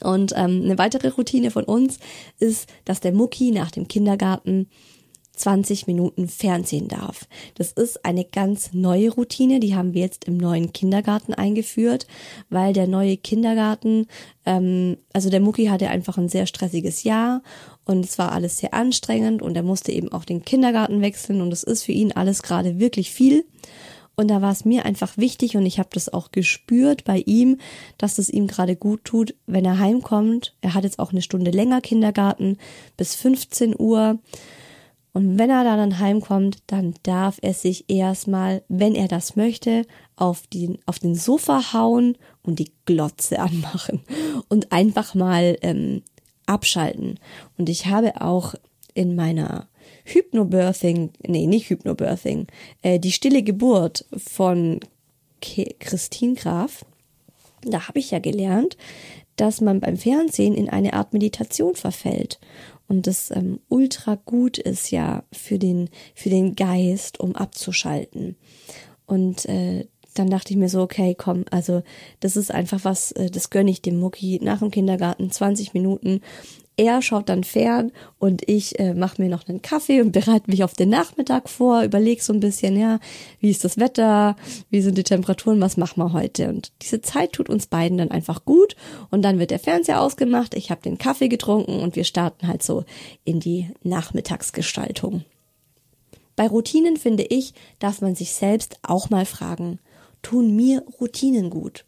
Und 0.04 0.34
ähm, 0.36 0.62
eine 0.64 0.78
weitere 0.78 1.10
Routine 1.10 1.52
von 1.52 1.64
uns 1.64 2.00
ist, 2.40 2.70
dass 2.86 3.02
der 3.02 3.12
Mucki 3.12 3.52
nach 3.52 3.72
dem 3.72 3.88
Kindergarten 3.88 4.70
20 5.40 5.88
Minuten 5.88 6.28
Fernsehen 6.28 6.88
darf. 6.88 7.28
Das 7.56 7.72
ist 7.72 8.06
eine 8.06 8.26
ganz 8.26 8.74
neue 8.74 9.12
Routine, 9.12 9.60
die 9.60 9.76
haben 9.76 9.94
wir 9.94 10.02
jetzt 10.02 10.26
im 10.26 10.38
neuen 10.38 10.74
Kindergarten 10.74 11.34
eingeführt, 11.34 12.08
weil 12.50 12.74
der 12.74 12.88
neue 12.88 13.18
Kindergarten, 13.18 14.08
ähm, 14.46 14.98
also 15.14 15.30
der 15.30 15.40
Mucki 15.40 15.66
hatte 15.68 15.90
einfach 15.90 16.18
ein 16.18 16.30
sehr 16.30 16.46
stressiges 16.46 17.04
Jahr 17.04 17.42
und 17.86 18.06
es 18.06 18.18
war 18.18 18.32
alles 18.32 18.58
sehr 18.58 18.74
anstrengend 18.74 19.42
und 19.42 19.56
er 19.56 19.64
musste 19.64 19.92
eben 19.92 20.12
auch 20.12 20.26
den 20.26 20.44
Kindergarten 20.44 21.02
wechseln 21.02 21.42
und 21.42 21.52
es 21.52 21.64
ist 21.64 21.84
für 21.84 21.92
ihn 21.92 22.12
alles 22.12 22.44
gerade 22.44 22.80
wirklich 22.80 23.12
viel. 23.12 23.46
Und 24.20 24.28
da 24.28 24.42
war 24.42 24.52
es 24.52 24.66
mir 24.66 24.84
einfach 24.84 25.16
wichtig 25.16 25.56
und 25.56 25.66
ich 25.66 25.80
habe 25.80 25.88
das 25.94 26.12
auch 26.12 26.34
gespürt 26.34 27.06
bei 27.06 27.20
ihm, 27.26 27.58
dass 27.98 28.18
es 28.18 28.30
ihm 28.30 28.48
gerade 28.48 28.76
gut 28.76 29.06
tut, 29.06 29.34
wenn 29.48 29.64
er 29.64 29.80
heimkommt. 29.80 30.58
Er 30.60 30.74
hat 30.74 30.84
jetzt 30.84 31.00
auch 31.00 31.14
eine 31.14 31.22
Stunde 31.22 31.52
länger 31.52 31.80
Kindergarten 31.80 32.58
bis 32.98 33.16
15 33.16 33.80
Uhr. 33.80 34.20
Und 35.20 35.38
wenn 35.38 35.50
er 35.50 35.66
da 35.66 35.76
dann 35.76 36.00
heimkommt, 36.00 36.60
dann 36.68 36.94
darf 37.04 37.40
er 37.42 37.54
sich 37.54 37.90
erstmal, 37.90 38.64
wenn 38.70 38.96
er 38.96 39.10
das 39.10 39.36
möchte, 39.36 39.86
auf 40.16 40.48
den, 40.48 40.78
auf 40.86 40.98
den 40.98 41.14
Sofa 41.14 41.74
hauen 41.74 42.18
und 42.42 42.58
die 42.58 42.72
Glotze 42.86 43.40
anmachen 43.40 44.00
und 44.48 44.72
einfach 44.72 45.16
mal 45.16 45.58
ähm, 45.62 46.04
abschalten. 46.46 47.20
Und 47.58 47.68
ich 47.68 47.88
habe 47.88 48.22
auch 48.22 48.56
in 48.94 49.18
meiner 49.18 49.68
Hypnobirthing, 50.06 51.12
nee, 51.28 51.48
nicht 51.48 51.70
Hypnobirthing, 51.70 52.48
äh, 52.82 52.98
die 52.98 53.12
stille 53.12 53.44
Geburt 53.44 54.06
von 54.16 54.80
Ke 55.42 55.76
Christine 55.80 56.36
Graf, 56.36 56.86
da 57.64 57.90
habe 57.90 58.00
ich 58.00 58.12
ja 58.12 58.20
gelernt, 58.20 58.78
dass 59.36 59.60
man 59.60 59.82
beim 59.82 59.98
Fernsehen 59.98 60.56
in 60.56 60.70
eine 60.70 60.94
Art 60.94 61.12
Meditation 61.12 61.76
verfällt 61.76 62.40
und 62.90 63.08
das 63.08 63.32
ähm, 63.32 63.60
ultra 63.70 64.16
gut 64.16 64.58
ist 64.58 64.92
ja 64.92 65.24
für 65.32 65.60
den 65.60 65.90
für 66.16 66.30
den 66.30 66.56
Geist, 66.56 67.20
um 67.20 67.36
abzuschalten. 67.36 68.36
Und 69.06 69.46
äh, 69.46 69.88
dann 70.16 70.30
dachte 70.30 70.52
ich 70.52 70.58
mir 70.58 70.70
so, 70.70 70.82
okay, 70.82 71.16
komm, 71.18 71.46
also 71.52 71.84
das 72.20 72.36
ist 72.36 72.52
einfach 72.52 72.84
was, 72.84 73.12
äh, 73.14 73.30
das 73.30 73.52
gönne 73.52 73.72
ich 73.72 73.82
dem 73.82 74.00
Mucki 74.00 74.40
nach 74.42 74.60
dem 74.60 74.72
Kindergarten 74.72 75.32
20 75.32 75.74
Minuten 75.74 76.22
er 76.80 77.02
schaut 77.02 77.28
dann 77.28 77.44
fern 77.44 77.92
und 78.20 78.48
ich 78.48 78.80
äh, 78.80 78.94
mache 78.94 79.22
mir 79.22 79.28
noch 79.28 79.50
einen 79.50 79.62
Kaffee 79.62 80.00
und 80.00 80.14
bereite 80.14 80.50
mich 80.50 80.64
auf 80.64 80.76
den 80.76 80.88
Nachmittag 80.88 81.50
vor, 81.50 81.84
überlege 81.84 82.24
so 82.24 82.32
ein 82.32 82.40
bisschen, 82.40 82.80
ja, 82.80 83.02
wie 83.42 83.50
ist 83.50 83.66
das 83.66 83.78
Wetter, 83.78 84.38
wie 84.70 84.82
sind 84.82 84.98
die 84.98 85.04
Temperaturen, 85.04 85.60
was 85.60 85.76
machen 85.76 86.02
wir 86.02 86.14
heute? 86.14 86.48
Und 86.48 86.72
diese 86.82 87.02
Zeit 87.02 87.34
tut 87.34 87.50
uns 87.50 87.68
beiden 87.68 87.98
dann 87.98 88.12
einfach 88.12 88.46
gut 88.46 88.78
und 89.12 89.24
dann 89.24 89.40
wird 89.40 89.52
der 89.52 89.60
Fernseher 89.60 90.00
ausgemacht, 90.00 90.56
ich 90.56 90.72
habe 90.72 90.82
den 90.82 90.98
Kaffee 90.98 91.28
getrunken 91.28 91.82
und 91.82 91.98
wir 91.98 92.06
starten 92.06 92.48
halt 92.48 92.64
so 92.64 92.86
in 93.26 93.42
die 93.42 93.68
Nachmittagsgestaltung. 93.84 95.26
Bei 96.38 96.48
Routinen 96.48 96.96
finde 96.96 97.24
ich, 97.24 97.54
darf 97.80 98.00
man 98.00 98.16
sich 98.16 98.32
selbst 98.32 98.78
auch 98.84 99.10
mal 99.10 99.26
fragen, 99.26 99.80
tun 100.22 100.56
mir 100.56 100.86
Routinen 101.02 101.50
gut? 101.50 101.84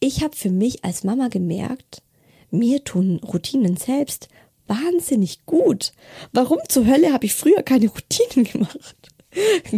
Ich 0.00 0.22
habe 0.22 0.36
für 0.36 0.50
mich 0.50 0.84
als 0.84 1.02
Mama 1.02 1.28
gemerkt, 1.28 2.02
mir 2.52 2.84
tun 2.84 3.20
Routinen 3.24 3.76
selbst 3.76 4.28
wahnsinnig 4.66 5.44
gut. 5.44 5.92
Warum 6.32 6.58
zur 6.68 6.86
Hölle 6.86 7.12
habe 7.12 7.26
ich 7.26 7.34
früher 7.34 7.62
keine 7.62 7.88
Routinen 7.88 8.44
gemacht? 8.52 8.96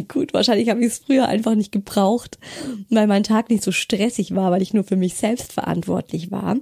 gut, 0.09 0.35
wahrscheinlich 0.35 0.69
habe 0.69 0.81
ich 0.81 0.87
es 0.87 0.99
früher 0.99 1.29
einfach 1.29 1.55
nicht 1.55 1.71
gebraucht, 1.71 2.39
weil 2.91 3.07
mein 3.07 3.23
Tag 3.23 3.51
nicht 3.51 3.63
so 3.63 3.71
stressig 3.71 4.35
war, 4.35 4.51
weil 4.51 4.63
ich 4.63 4.75
nur 4.75 4.85
für 4.85 4.97
mich 4.97 5.15
selbst 5.15 5.53
verantwortlich 5.53 6.33
war. 6.33 6.57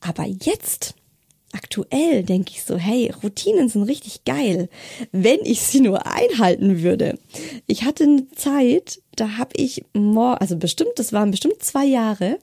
Aber 0.00 0.26
jetzt, 0.26 0.94
aktuell, 1.52 2.24
denke 2.24 2.50
ich 2.52 2.64
so, 2.64 2.76
hey, 2.76 3.12
Routinen 3.22 3.68
sind 3.68 3.84
richtig 3.84 4.24
geil, 4.24 4.68
wenn 5.12 5.40
ich 5.44 5.60
sie 5.60 5.80
nur 5.80 6.04
einhalten 6.06 6.82
würde. 6.82 7.18
Ich 7.66 7.84
hatte 7.84 8.04
eine 8.04 8.28
Zeit, 8.30 9.00
da 9.14 9.36
habe 9.36 9.52
ich 9.54 9.84
also 9.94 10.56
bestimmt, 10.56 10.92
das 10.96 11.12
waren 11.12 11.30
bestimmt 11.30 11.62
zwei 11.62 11.84
Jahre, 11.84 12.38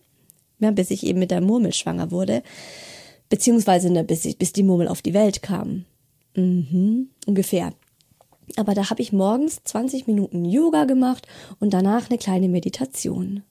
ja, 0.60 0.72
bis 0.72 0.92
ich 0.92 1.06
eben 1.06 1.20
mit 1.20 1.32
der 1.32 1.42
Murmel 1.42 1.74
schwanger 1.74 2.12
wurde, 2.12 2.44
beziehungsweise 3.30 3.92
ne, 3.92 4.04
bis, 4.04 4.26
ich, 4.26 4.38
bis 4.38 4.54
die 4.54 4.64
Murmel 4.64 4.88
auf 4.88 5.02
die 5.02 5.14
Welt 5.14 5.42
kam. 5.42 5.86
Mhm, 6.36 7.10
ungefähr. 7.26 7.74
Aber 8.56 8.74
da 8.74 8.90
habe 8.90 9.02
ich 9.02 9.12
morgens 9.12 9.62
20 9.64 10.08
Minuten 10.08 10.46
Yoga 10.46 10.86
gemacht 10.86 11.28
und 11.60 11.74
danach 11.74 12.10
eine 12.10 12.18
kleine 12.18 12.48
Meditation. 12.48 13.44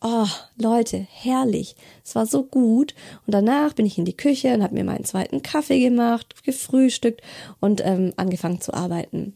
Oh, 0.00 0.28
Leute, 0.56 1.08
herrlich. 1.10 1.74
Es 2.04 2.14
war 2.14 2.24
so 2.26 2.44
gut. 2.44 2.94
Und 3.26 3.34
danach 3.34 3.72
bin 3.72 3.84
ich 3.84 3.98
in 3.98 4.04
die 4.04 4.16
Küche 4.16 4.54
und 4.54 4.62
habe 4.62 4.74
mir 4.74 4.84
meinen 4.84 5.04
zweiten 5.04 5.42
Kaffee 5.42 5.80
gemacht, 5.80 6.44
gefrühstückt 6.44 7.20
und 7.58 7.84
ähm, 7.84 8.12
angefangen 8.16 8.60
zu 8.60 8.72
arbeiten. 8.72 9.34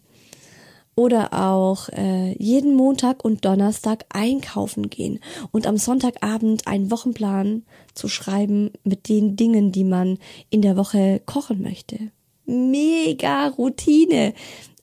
Oder 0.95 1.33
auch 1.33 1.89
äh, 1.89 2.33
jeden 2.39 2.75
Montag 2.75 3.25
und 3.25 3.45
Donnerstag 3.45 4.05
einkaufen 4.11 4.91
gehen 4.91 5.21
und 5.51 5.67
am 5.67 5.79
Sonntagabend 5.79 6.67
einen 6.67 6.91
Wochenplan 6.91 7.65
zu 7.95 8.09
schreiben 8.09 8.71
mit 8.85 9.09
den 9.09 9.37
Dingen, 9.37 9.73
die 9.73 9.85
man 9.85 10.19
in 10.51 10.61
der 10.61 10.77
Woche 10.77 11.23
kochen 11.25 11.63
möchte. 11.63 12.11
Mega 12.45 13.49
Routine. 13.49 14.35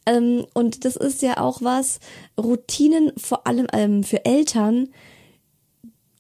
Ähm, 0.06 0.46
und 0.54 0.86
das 0.86 0.96
ist 0.96 1.22
ja 1.22 1.38
auch 1.38 1.62
was, 1.62 2.00
Routinen 2.40 3.12
vor 3.18 3.46
allem 3.46 3.68
ähm, 3.74 4.04
für 4.04 4.26
Eltern, 4.26 4.90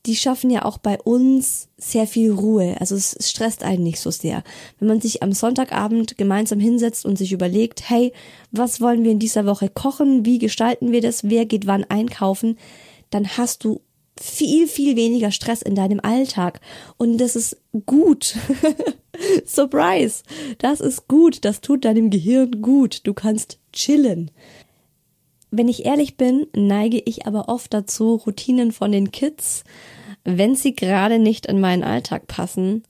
die 0.09 0.15
schaffen 0.15 0.49
ja 0.49 0.65
auch 0.65 0.79
bei 0.79 0.99
uns 0.99 1.67
sehr 1.77 2.07
viel 2.07 2.31
Ruhe. 2.31 2.75
Also 2.79 2.95
es 2.95 3.15
stresst 3.29 3.63
einen 3.63 3.83
nicht 3.83 3.99
so 3.99 4.09
sehr. 4.09 4.43
Wenn 4.79 4.87
man 4.87 5.01
sich 5.01 5.21
am 5.21 5.33
Sonntagabend 5.33 6.17
gemeinsam 6.17 6.59
hinsetzt 6.59 7.05
und 7.05 7.15
sich 7.15 7.31
überlegt, 7.31 7.87
hey, 7.87 8.11
was 8.51 8.81
wollen 8.81 9.03
wir 9.03 9.11
in 9.11 9.19
dieser 9.19 9.45
Woche 9.45 9.69
kochen? 9.69 10.25
Wie 10.25 10.39
gestalten 10.39 10.91
wir 10.91 11.01
das? 11.01 11.29
Wer 11.29 11.45
geht 11.45 11.67
wann 11.67 11.83
einkaufen? 11.83 12.57
Dann 13.11 13.37
hast 13.37 13.63
du 13.63 13.81
viel, 14.19 14.67
viel 14.67 14.95
weniger 14.95 15.29
Stress 15.29 15.61
in 15.61 15.75
deinem 15.75 15.99
Alltag. 15.99 16.59
Und 16.97 17.19
das 17.19 17.35
ist 17.35 17.57
gut. 17.85 18.35
Surprise. 19.45 20.23
Das 20.57 20.81
ist 20.81 21.07
gut. 21.07 21.45
Das 21.45 21.61
tut 21.61 21.85
deinem 21.85 22.09
Gehirn 22.09 22.63
gut. 22.63 23.05
Du 23.05 23.13
kannst 23.13 23.59
chillen. 23.73 24.31
Wenn 25.51 25.67
ich 25.67 25.85
ehrlich 25.85 26.17
bin, 26.17 26.47
neige 26.55 26.99
ich 26.99 27.27
aber 27.27 27.47
oft 27.47 27.75
dazu, 27.75 28.15
Routinen 28.15 28.71
von 28.71 28.91
den 28.91 29.11
Kids, 29.11 29.63
wenn 30.23 30.55
sie 30.55 30.75
gerade 30.75 31.19
nicht 31.19 31.45
in 31.45 31.59
meinen 31.59 31.83
Alltag 31.83 32.27
passen, 32.27 32.83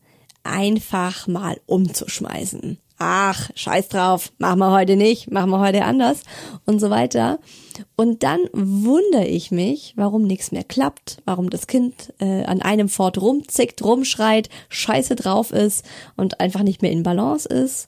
einfach 0.44 1.28
mal 1.28 1.60
umzuschmeißen. 1.66 2.78
Ach, 3.02 3.50
scheiß 3.56 3.88
drauf, 3.88 4.34
machen 4.40 4.60
wir 4.60 4.72
heute 4.72 4.98
nicht, 4.98 5.32
machen 5.32 5.52
wir 5.52 5.62
heute 5.62 5.86
anders 5.86 6.22
und 6.66 6.80
so 6.80 6.90
weiter. 6.90 7.40
Und 7.96 8.24
dann 8.24 8.42
wundere 8.52 9.26
ich 9.26 9.52
mich, 9.52 9.94
warum 9.96 10.24
nichts 10.24 10.52
mehr 10.52 10.66
klappt, 10.66 11.22
warum 11.24 11.50
das 11.50 11.68
Kind 11.68 12.14
äh, 12.20 12.44
an 12.44 12.62
einem 12.62 12.90
Fort 12.90 13.22
rumzickt, 13.22 13.82
rumschreit, 13.86 14.50
scheiße 14.68 15.16
drauf 15.16 15.52
ist 15.52 15.86
und 16.18 16.42
einfach 16.42 16.64
nicht 16.64 16.82
mehr 16.82 16.92
in 16.92 17.04
Balance 17.04 17.48
ist 17.48 17.88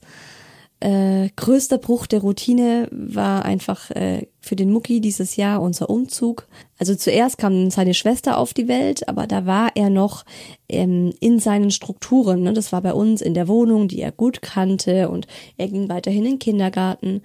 äh, 0.82 1.30
größter 1.36 1.78
Bruch 1.78 2.06
der 2.06 2.20
Routine 2.20 2.88
war 2.90 3.44
einfach 3.44 3.90
äh, 3.92 4.26
für 4.40 4.56
den 4.56 4.70
Mucki 4.72 5.00
dieses 5.00 5.36
Jahr 5.36 5.62
unser 5.62 5.88
Umzug. 5.90 6.46
Also 6.78 6.94
zuerst 6.94 7.38
kam 7.38 7.70
seine 7.70 7.94
Schwester 7.94 8.36
auf 8.38 8.52
die 8.54 8.68
Welt, 8.68 9.08
aber 9.08 9.26
da 9.26 9.46
war 9.46 9.70
er 9.76 9.90
noch 9.90 10.24
ähm, 10.68 11.12
in 11.20 11.38
seinen 11.38 11.70
Strukturen. 11.70 12.42
Ne? 12.42 12.52
Das 12.52 12.72
war 12.72 12.82
bei 12.82 12.92
uns 12.92 13.22
in 13.22 13.34
der 13.34 13.48
Wohnung, 13.48 13.88
die 13.88 14.00
er 14.00 14.12
gut 14.12 14.42
kannte 14.42 15.08
und 15.08 15.26
er 15.56 15.68
ging 15.68 15.88
weiterhin 15.88 16.24
in 16.24 16.32
den 16.32 16.38
Kindergarten. 16.38 17.22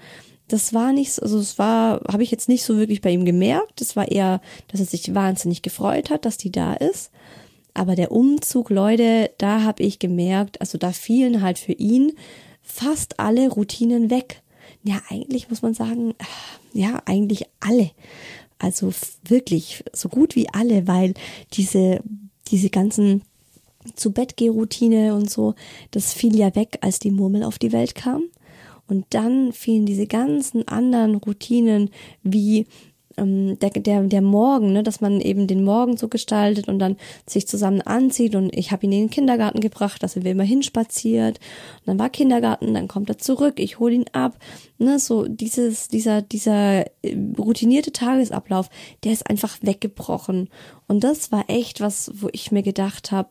das 0.49 0.73
war 0.73 0.93
nicht, 0.93 1.11
so- 1.13 1.23
also 1.23 1.39
es 1.39 1.59
war, 1.59 2.01
habe 2.11 2.23
ich 2.23 2.31
jetzt 2.31 2.47
nicht 2.47 2.63
so 2.63 2.77
wirklich 2.77 3.01
bei 3.01 3.09
ihm 3.11 3.25
gemerkt. 3.25 3.81
Es 3.81 3.95
war 3.95 4.09
eher, 4.09 4.39
dass 4.69 4.79
er 4.79 4.85
sich 4.85 5.13
wahnsinnig 5.13 5.61
gefreut 5.61 6.09
hat, 6.09 6.23
dass 6.25 6.37
die 6.37 6.51
da 6.51 6.73
ist. 6.73 7.11
Aber 7.73 7.95
der 7.95 8.11
Umzug, 8.11 8.69
Leute, 8.69 9.29
da 9.39 9.63
habe 9.63 9.83
ich 9.83 9.99
gemerkt, 9.99 10.61
also 10.61 10.77
da 10.77 10.91
fielen 10.93 11.41
halt 11.41 11.59
für 11.59 11.73
ihn 11.73 12.13
fast 12.67 13.19
alle 13.19 13.49
Routinen 13.49 14.09
weg. 14.09 14.41
Ja, 14.83 15.01
eigentlich 15.09 15.49
muss 15.49 15.61
man 15.61 15.73
sagen, 15.73 16.13
ja, 16.73 17.01
eigentlich 17.05 17.45
alle. 17.59 17.91
Also 18.59 18.91
wirklich 19.23 19.83
so 19.93 20.09
gut 20.09 20.35
wie 20.35 20.49
alle, 20.49 20.87
weil 20.87 21.13
diese, 21.53 22.01
diese 22.49 22.69
ganzen 22.69 23.23
zu 23.95 24.11
Bett 24.11 24.35
Routine 24.41 25.15
und 25.15 25.29
so, 25.29 25.55
das 25.91 26.13
fiel 26.13 26.35
ja 26.35 26.53
weg, 26.55 26.79
als 26.81 26.99
die 26.99 27.11
Murmel 27.11 27.43
auf 27.43 27.57
die 27.57 27.71
Welt 27.71 27.95
kam. 27.95 28.23
Und 28.87 29.05
dann 29.09 29.53
fielen 29.53 29.85
diese 29.85 30.07
ganzen 30.07 30.67
anderen 30.67 31.15
Routinen 31.15 31.89
wie 32.23 32.67
ähm, 33.17 33.59
der, 33.59 33.71
der, 33.71 34.03
der 34.03 34.21
Morgen, 34.21 34.73
ne, 34.73 34.83
dass 34.83 35.01
man 35.01 35.19
eben 35.19 35.47
den 35.47 35.63
Morgen 35.63 35.97
so 35.97 36.07
gestaltet 36.07 36.67
und 36.67 36.79
dann 36.79 36.97
sich 37.25 37.47
zusammen 37.47 37.81
anzieht 37.81 38.35
und 38.35 38.55
ich 38.55 38.71
habe 38.71 38.85
ihn 38.85 38.91
in 38.91 38.99
den 39.01 39.09
Kindergarten 39.09 39.59
gebracht, 39.59 40.03
dass 40.03 40.15
er 40.15 40.25
immer 40.25 40.43
hinspaziert. 40.43 41.39
Und 41.79 41.87
dann 41.87 41.99
war 41.99 42.09
Kindergarten, 42.09 42.73
dann 42.73 42.87
kommt 42.87 43.09
er 43.09 43.17
zurück, 43.17 43.59
ich 43.59 43.79
hole 43.79 43.95
ihn 43.95 44.05
ab. 44.13 44.37
Ne, 44.77 44.99
so 44.99 45.27
dieses, 45.27 45.87
dieser, 45.87 46.21
dieser 46.21 46.85
äh, 47.03 47.17
routinierte 47.37 47.91
Tagesablauf, 47.91 48.69
der 49.03 49.13
ist 49.13 49.29
einfach 49.29 49.57
weggebrochen. 49.61 50.49
Und 50.87 51.03
das 51.03 51.31
war 51.31 51.45
echt 51.47 51.81
was, 51.81 52.11
wo 52.13 52.29
ich 52.31 52.51
mir 52.51 52.63
gedacht 52.63 53.11
habe, 53.11 53.29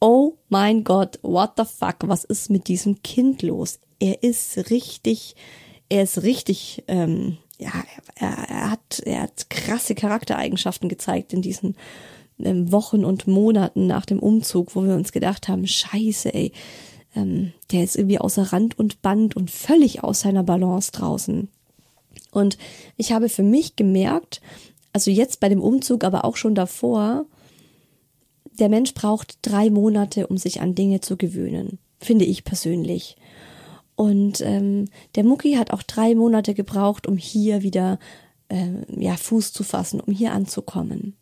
oh 0.00 0.34
mein 0.48 0.84
Gott, 0.84 1.18
what 1.22 1.52
the 1.56 1.64
fuck, 1.64 1.96
was 2.02 2.24
ist 2.24 2.50
mit 2.50 2.68
diesem 2.68 3.02
Kind 3.02 3.42
los? 3.42 3.80
Er 3.98 4.22
ist 4.22 4.70
richtig, 4.70 5.36
er 5.88 6.02
ist 6.02 6.22
richtig, 6.22 6.84
ähm, 6.88 7.38
ja, 7.58 7.72
er, 8.16 8.28
er 8.48 8.70
hat, 8.70 9.02
er 9.04 9.22
hat 9.22 9.50
krasse 9.50 9.94
Charaktereigenschaften 9.94 10.88
gezeigt 10.88 11.32
in 11.32 11.42
diesen 11.42 11.76
ähm, 12.38 12.70
Wochen 12.72 13.04
und 13.04 13.26
Monaten 13.26 13.86
nach 13.86 14.06
dem 14.06 14.18
Umzug, 14.18 14.74
wo 14.74 14.84
wir 14.84 14.94
uns 14.94 15.12
gedacht 15.12 15.48
haben, 15.48 15.66
scheiße, 15.66 16.34
ey, 16.34 16.52
ähm, 17.14 17.52
der 17.72 17.84
ist 17.84 17.96
irgendwie 17.96 18.18
außer 18.18 18.52
Rand 18.52 18.78
und 18.78 19.02
Band 19.02 19.36
und 19.36 19.50
völlig 19.50 20.04
aus 20.04 20.20
seiner 20.20 20.42
Balance 20.42 20.92
draußen. 20.92 21.48
Und 22.30 22.58
ich 22.96 23.12
habe 23.12 23.28
für 23.28 23.42
mich 23.42 23.76
gemerkt, 23.76 24.42
also 24.92 25.10
jetzt 25.10 25.40
bei 25.40 25.48
dem 25.48 25.62
Umzug, 25.62 26.04
aber 26.04 26.24
auch 26.24 26.36
schon 26.36 26.54
davor, 26.54 27.24
der 28.58 28.68
Mensch 28.68 28.94
braucht 28.94 29.38
drei 29.42 29.70
Monate, 29.70 30.26
um 30.26 30.36
sich 30.36 30.60
an 30.60 30.74
Dinge 30.74 31.00
zu 31.00 31.16
gewöhnen, 31.16 31.78
finde 32.00 32.24
ich 32.24 32.44
persönlich. 32.44 33.16
Und 33.96 34.42
ähm, 34.42 34.86
der 35.14 35.24
Mucki 35.24 35.54
hat 35.54 35.72
auch 35.72 35.82
drei 35.82 36.14
Monate 36.14 36.54
gebraucht, 36.54 37.06
um 37.06 37.16
hier 37.16 37.62
wieder 37.62 37.98
äh, 38.48 38.68
ja, 38.88 39.16
Fuß 39.16 39.52
zu 39.52 39.64
fassen, 39.64 40.00
um 40.00 40.12
hier 40.12 40.32
anzukommen. 40.32 41.16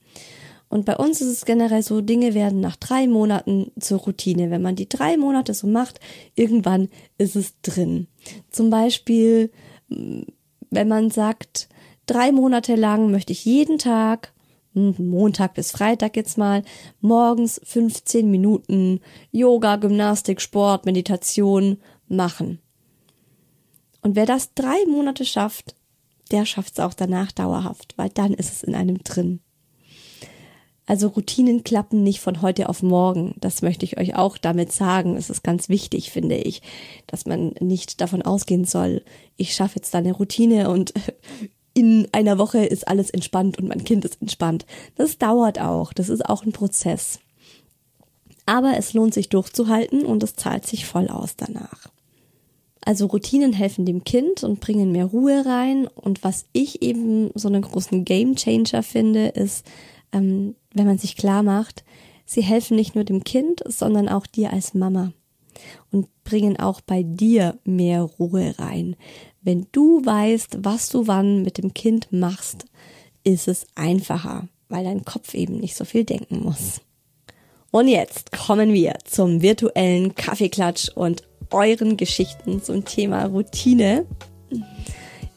Und 0.69 0.87
bei 0.87 0.97
uns 0.97 1.21
ist 1.21 1.29
es 1.29 1.45
generell 1.45 1.83
so, 1.83 2.01
Dinge 2.01 2.35
werden 2.35 2.61
nach 2.61 2.75
drei 2.75 3.07
Monaten 3.07 3.71
zur 3.79 4.01
Routine. 4.01 4.51
Wenn 4.51 4.61
man 4.61 4.75
die 4.75 4.89
drei 4.89 5.17
Monate 5.17 5.55
so 5.55 5.69
macht, 5.69 6.01
irgendwann 6.35 6.89
ist 7.17 7.37
es 7.37 7.61
drin. 7.63 8.09
Zum 8.51 8.71
Beispiel, 8.71 9.53
mh, 9.89 10.25
wenn 10.71 10.89
man 10.89 11.11
sagt, 11.11 11.69
drei 12.07 12.33
Monate 12.33 12.75
lang 12.75 13.13
möchte 13.13 13.33
ich 13.33 13.45
jeden 13.45 13.79
Tag, 13.79 14.33
mh, 14.73 14.95
Montag 14.99 15.55
bis 15.55 15.71
Freitag 15.71 16.17
jetzt 16.17 16.39
mal, 16.39 16.65
morgens 17.01 17.61
15 17.63 18.29
Minuten 18.29 18.99
Yoga, 19.31 19.77
Gymnastik, 19.77 20.41
Sport, 20.41 20.87
Meditation 20.87 21.79
machen. 22.09 22.59
Und 24.05 24.17
wer 24.17 24.27
das 24.27 24.53
drei 24.53 24.77
Monate 24.87 25.25
schafft, 25.25 25.75
der 26.31 26.45
schafft 26.45 26.75
es 26.75 26.85
auch 26.85 26.93
danach 26.93 27.33
dauerhaft, 27.33 27.95
weil 27.97 28.11
dann 28.11 28.35
ist 28.35 28.53
es 28.53 28.63
in 28.63 28.75
einem 28.75 29.03
drin. 29.03 29.41
Also 30.85 31.09
Routinen 31.09 31.65
klappen 31.65 32.03
nicht 32.03 32.21
von 32.21 32.43
heute 32.43 32.69
auf 32.69 32.83
morgen. 32.83 33.35
Das 33.41 33.63
möchte 33.63 33.87
ich 33.87 33.97
euch 33.97 34.15
auch 34.15 34.37
damit 34.37 34.71
sagen. 34.73 35.17
Es 35.17 35.31
ist 35.31 35.43
ganz 35.43 35.71
wichtig, 35.71 36.11
finde 36.11 36.37
ich, 36.37 36.61
dass 37.07 37.25
man 37.25 37.55
nicht 37.61 38.03
davon 38.03 38.21
ausgehen 38.21 38.67
soll, 38.67 39.03
ich 39.39 39.55
schaffe 39.55 39.77
jetzt 39.77 39.95
da 39.95 39.99
eine 39.99 40.13
Routine 40.13 40.69
und 40.69 40.93
in 41.75 42.07
einer 42.13 42.37
Woche 42.37 42.63
ist 42.63 42.87
alles 42.87 43.09
entspannt 43.09 43.59
und 43.59 43.69
mein 43.69 43.85
Kind 43.85 44.05
ist 44.05 44.21
entspannt. 44.21 44.67
Das 44.97 45.17
dauert 45.17 45.59
auch. 45.59 45.95
Das 45.95 46.11
ist 46.11 46.27
auch 46.27 46.45
ein 46.45 46.53
Prozess. 46.53 47.21
Aber 48.45 48.77
es 48.77 48.93
lohnt 48.93 49.15
sich 49.15 49.31
durchzuhalten 49.31 50.05
und 50.05 50.23
es 50.23 50.37
zahlt 50.37 50.67
sich 50.67 50.85
voll 50.85 51.09
aus 51.09 51.37
danach. 51.37 51.94
Also 52.85 53.07
Routinen 53.07 53.53
helfen 53.53 53.87
dem 53.87 54.05
Kind 54.05 54.45
und 54.45 54.61
bringen 54.61 54.93
mehr 54.93 55.07
Ruhe 55.07 55.45
rein. 55.47 55.87
Und 55.87 56.23
was 56.23 56.45
ich 56.53 56.83
eben 56.83 57.31
so 57.35 57.49
einen 57.49 57.63
großen 57.63 58.05
Game 58.05 58.37
Changer 58.37 58.83
finde, 58.83 59.29
ist, 59.29 59.67
ähm, 60.13 60.55
wenn 60.75 60.87
man 60.87 60.99
sich 60.99 61.17
klar 61.17 61.43
macht, 61.43 61.85
sie 62.27 62.43
helfen 62.43 62.77
nicht 62.77 62.95
nur 62.95 63.05
dem 63.05 63.25
Kind, 63.25 63.63
sondern 63.67 64.09
auch 64.09 64.27
dir 64.27 64.53
als 64.53 64.75
Mama 64.75 65.13
und 65.91 66.09
bringen 66.25 66.59
auch 66.59 66.81
bei 66.81 67.03
dir 67.03 67.59
mehr 67.65 68.03
Ruhe 68.03 68.55
rein. 68.59 68.97
Wenn 69.41 69.67
du 69.73 70.05
weißt, 70.05 70.59
was 70.61 70.89
du 70.89 71.07
wann 71.07 71.43
mit 71.43 71.59
dem 71.59 71.75
Kind 71.75 72.09
machst, 72.13 72.67
ist 73.25 73.49
es 73.49 73.67
einfacher, 73.75 74.49
weil 74.69 74.85
dein 74.85 75.05
Kopf 75.05 75.35
eben 75.35 75.59
nicht 75.59 75.77
so 75.77 75.85
viel 75.85 76.05
denken 76.05 76.43
muss. 76.43 76.81
Und 77.71 77.89
jetzt 77.89 78.31
kommen 78.31 78.73
wir 78.73 78.95
zum 79.05 79.43
virtuellen 79.43 80.15
Kaffeeklatsch 80.15 80.91
und 80.95 81.25
euren 81.55 81.97
Geschichten 81.97 82.63
zum 82.63 82.85
Thema 82.85 83.25
Routine, 83.27 84.07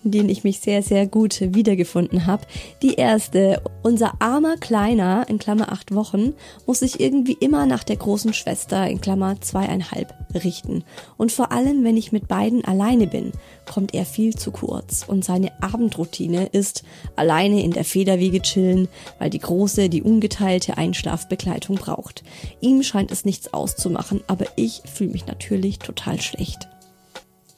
in 0.07 0.11
denen 0.11 0.29
ich 0.29 0.45
mich 0.45 0.61
sehr, 0.61 0.81
sehr 0.83 1.05
gut 1.05 1.41
wiedergefunden 1.41 2.27
habe. 2.27 2.45
Die 2.81 2.93
erste, 2.93 3.61
unser 3.83 4.21
armer 4.21 4.55
Kleiner, 4.55 5.25
in 5.27 5.37
Klammer 5.37 5.69
acht 5.73 5.93
Wochen, 5.93 6.33
muss 6.65 6.79
sich 6.79 7.01
irgendwie 7.01 7.35
immer 7.41 7.65
nach 7.65 7.83
der 7.83 7.97
großen 7.97 8.33
Schwester, 8.33 8.87
in 8.87 9.01
Klammer 9.01 9.41
zweieinhalb, 9.41 10.13
richten. 10.33 10.85
Und 11.17 11.33
vor 11.33 11.51
allem, 11.51 11.83
wenn 11.83 11.97
ich 11.97 12.13
mit 12.13 12.29
beiden 12.29 12.63
alleine 12.63 13.07
bin, 13.07 13.33
kommt 13.69 13.93
er 13.93 14.05
viel 14.05 14.33
zu 14.33 14.51
kurz. 14.51 15.03
Und 15.05 15.25
seine 15.25 15.51
Abendroutine 15.61 16.45
ist 16.45 16.83
alleine 17.17 17.61
in 17.61 17.71
der 17.71 17.83
Federwiege 17.83 18.41
chillen, 18.41 18.87
weil 19.19 19.29
die 19.29 19.39
große, 19.39 19.89
die 19.89 20.03
ungeteilte 20.03 20.77
Einschlafbegleitung 20.77 21.75
braucht. 21.75 22.23
Ihm 22.61 22.81
scheint 22.81 23.11
es 23.11 23.25
nichts 23.25 23.53
auszumachen, 23.53 24.21
aber 24.27 24.45
ich 24.55 24.83
fühle 24.85 25.11
mich 25.11 25.25
natürlich 25.25 25.79
total 25.79 26.21
schlecht. 26.21 26.69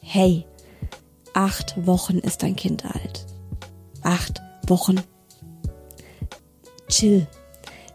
Hey, 0.02 0.46
acht 1.34 1.86
Wochen 1.86 2.20
ist 2.20 2.44
dein 2.44 2.56
Kind 2.56 2.86
alt. 2.86 3.26
Acht 4.02 4.42
Wochen. 4.68 5.02
Chill. 6.88 7.28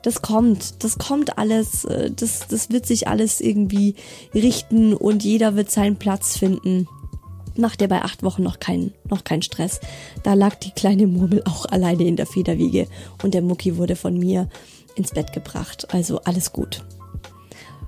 Das 0.03 0.21
kommt, 0.21 0.85
das 0.85 0.99
kommt 0.99 1.39
alles, 1.39 1.87
äh, 1.87 2.11
das, 2.11 2.47
das 2.49 2.71
wird 2.71 2.85
sich 2.85 3.09
alles 3.09 3.41
irgendwie 3.41 3.95
richten 4.35 4.93
und 4.93 5.25
jeder 5.25 5.57
wird 5.57 5.71
seinen 5.71 5.97
Platz 5.97 6.37
finden. 6.37 6.87
Macht 7.57 7.81
dir 7.81 7.89
bei 7.89 8.03
acht 8.03 8.23
Wochen 8.23 8.43
noch 8.43 8.59
keinen, 8.61 8.93
noch 9.09 9.25
keinen 9.25 9.43
Stress. 9.43 9.81
Da 10.23 10.35
lag 10.35 10.57
die 10.57 10.73
kleine 10.73 11.07
Murmel 11.07 11.43
auch 11.47 11.65
alleine 11.67 12.05
in 12.05 12.17
der 12.17 12.27
Federwiege 12.27 12.87
und 13.23 13.33
der 13.33 13.43
Mucki 13.43 13.79
wurde 13.79 13.97
von 13.97 14.19
mir 14.19 14.49
ins 14.95 15.13
Bett 15.13 15.33
gebracht. 15.33 15.95
Also 15.95 16.21
alles 16.21 16.53
gut. 16.53 16.85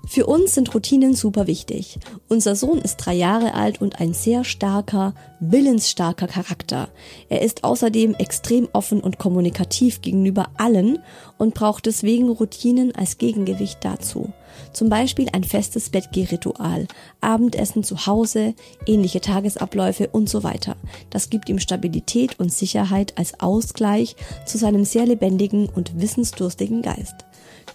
Für 0.08 0.26
uns 0.26 0.54
sind 0.54 0.72
Routinen 0.72 1.14
super 1.14 1.48
wichtig. 1.48 1.98
Unser 2.28 2.54
Sohn 2.54 2.78
ist 2.78 2.96
drei 2.96 3.14
Jahre 3.14 3.54
alt 3.54 3.80
und 3.80 4.00
ein 4.00 4.14
sehr 4.14 4.44
starker, 4.44 5.14
willensstarker 5.40 6.28
Charakter. 6.28 6.88
Er 7.28 7.42
ist 7.42 7.64
außerdem 7.64 8.14
extrem 8.14 8.68
offen 8.72 9.00
und 9.00 9.18
kommunikativ 9.18 10.00
gegenüber 10.02 10.46
allen 10.56 11.00
und 11.38 11.54
braucht 11.54 11.86
deswegen 11.86 12.30
Routinen 12.30 12.94
als 12.94 13.18
Gegengewicht 13.18 13.78
dazu. 13.84 14.32
Zum 14.72 14.88
Beispiel 14.88 15.28
ein 15.32 15.44
festes 15.44 15.90
Bettgehritual, 15.90 16.86
Abendessen 17.20 17.82
zu 17.82 18.06
Hause, 18.06 18.54
ähnliche 18.86 19.20
Tagesabläufe 19.20 20.08
und 20.08 20.30
so 20.30 20.44
weiter. 20.44 20.76
Das 21.10 21.30
gibt 21.30 21.48
ihm 21.48 21.58
Stabilität 21.58 22.38
und 22.38 22.52
Sicherheit 22.52 23.18
als 23.18 23.40
Ausgleich 23.40 24.16
zu 24.46 24.56
seinem 24.56 24.84
sehr 24.84 25.04
lebendigen 25.04 25.68
und 25.68 26.00
wissensdurstigen 26.00 26.80
Geist. 26.80 27.25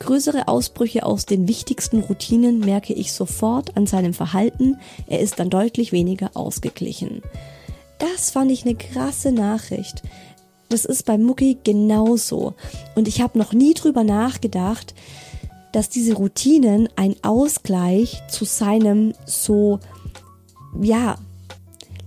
Größere 0.02 0.48
Ausbrüche 0.48 1.06
aus 1.06 1.28
den 1.28 1.48
wichtigsten 1.48 2.00
Routinen 2.00 2.60
merke 2.60 2.92
ich 2.92 3.14
sofort 3.14 3.78
an 3.78 3.86
seinem 3.86 4.16
Verhalten. 4.16 4.78
Er 5.06 5.20
ist 5.20 5.38
dann 5.38 5.52
deutlich 5.52 5.92
weniger 5.92 6.32
ausgeglichen. 6.34 7.22
Das 8.00 8.32
fand 8.32 8.50
ich 8.50 8.66
eine 8.66 8.74
krasse 8.74 9.32
Nachricht. 9.32 10.02
Das 10.70 10.86
ist 10.86 11.06
bei 11.06 11.20
Mucki 11.20 11.60
genauso. 11.64 12.56
Und 12.96 13.08
ich 13.08 13.22
habe 13.22 13.38
noch 13.38 13.54
nie 13.54 13.76
drüber 13.76 14.04
nachgedacht, 14.04 14.96
dass 15.72 15.90
diese 15.90 16.16
Routinen 16.16 16.90
ein 16.96 17.16
Ausgleich 17.22 18.24
zu 18.28 18.44
seinem 18.44 19.14
so, 19.28 19.80
ja, 20.82 21.16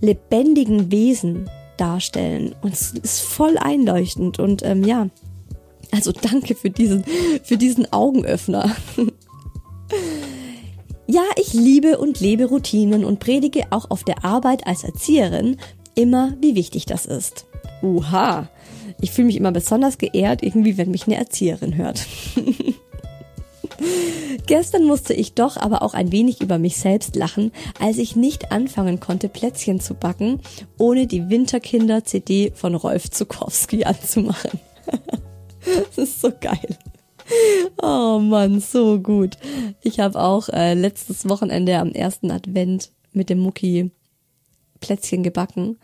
lebendigen 0.01 0.91
Wesen 0.91 1.49
darstellen. 1.77 2.55
Und 2.61 2.73
es 2.73 2.91
ist 2.91 3.21
voll 3.21 3.57
einleuchtend. 3.57 4.37
Und 4.37 4.63
ähm, 4.63 4.83
ja, 4.83 5.07
also 5.95 6.11
danke 6.11 6.55
für 6.55 6.69
diesen, 6.69 7.03
für 7.43 7.57
diesen 7.57 7.91
Augenöffner. 7.91 8.75
Ja, 11.07 11.23
ich 11.37 11.53
liebe 11.53 11.97
und 11.97 12.19
lebe 12.19 12.45
Routinen 12.45 13.05
und 13.05 13.19
predige 13.19 13.63
auch 13.69 13.89
auf 13.91 14.03
der 14.03 14.25
Arbeit 14.25 14.67
als 14.67 14.83
Erzieherin 14.83 15.57
immer, 15.93 16.35
wie 16.41 16.55
wichtig 16.55 16.85
das 16.85 17.05
ist. 17.05 17.45
Uha, 17.81 18.49
ich 18.99 19.11
fühle 19.11 19.27
mich 19.27 19.37
immer 19.37 19.51
besonders 19.51 19.97
geehrt, 19.97 20.43
irgendwie, 20.43 20.77
wenn 20.77 20.91
mich 20.91 21.05
eine 21.05 21.17
Erzieherin 21.17 21.75
hört. 21.75 22.05
Gestern 24.47 24.85
musste 24.85 25.13
ich 25.13 25.33
doch 25.33 25.57
aber 25.57 25.81
auch 25.81 25.93
ein 25.93 26.11
wenig 26.11 26.41
über 26.41 26.57
mich 26.57 26.77
selbst 26.77 27.15
lachen, 27.15 27.51
als 27.79 27.97
ich 27.97 28.15
nicht 28.15 28.51
anfangen 28.51 28.99
konnte, 28.99 29.29
Plätzchen 29.29 29.79
zu 29.79 29.93
backen, 29.93 30.39
ohne 30.77 31.07
die 31.07 31.29
Winterkinder-CD 31.29 32.51
von 32.55 32.75
Rolf 32.75 33.09
Zukowski 33.11 33.85
anzumachen. 33.85 34.59
das 35.87 35.97
ist 35.97 36.21
so 36.21 36.31
geil. 36.39 36.77
Oh 37.81 38.19
Mann, 38.19 38.59
so 38.59 38.99
gut. 38.99 39.37
Ich 39.81 39.99
habe 39.99 40.21
auch 40.21 40.49
äh, 40.49 40.73
letztes 40.73 41.27
Wochenende 41.27 41.77
am 41.77 41.91
ersten 41.91 42.31
Advent 42.31 42.91
mit 43.13 43.29
dem 43.29 43.39
Mucki 43.39 43.91
Plätzchen 44.79 45.23
gebacken 45.23 45.77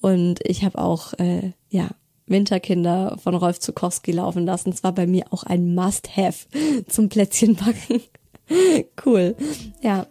und 0.00 0.40
ich 0.44 0.64
habe 0.64 0.78
auch 0.78 1.12
äh, 1.14 1.52
ja 1.68 1.88
Winterkinder 2.26 3.18
von 3.22 3.34
Rolf 3.34 3.60
Zukowski 3.60 4.12
laufen 4.12 4.46
lassen. 4.46 4.70
Es 4.70 4.82
war 4.82 4.92
bei 4.92 5.06
mir 5.06 5.24
auch 5.30 5.42
ein 5.42 5.74
Must-Have 5.74 6.46
zum 6.88 7.08
Plätzchenbacken. 7.08 8.02
cool. 9.04 9.36
Ja. 9.82 10.06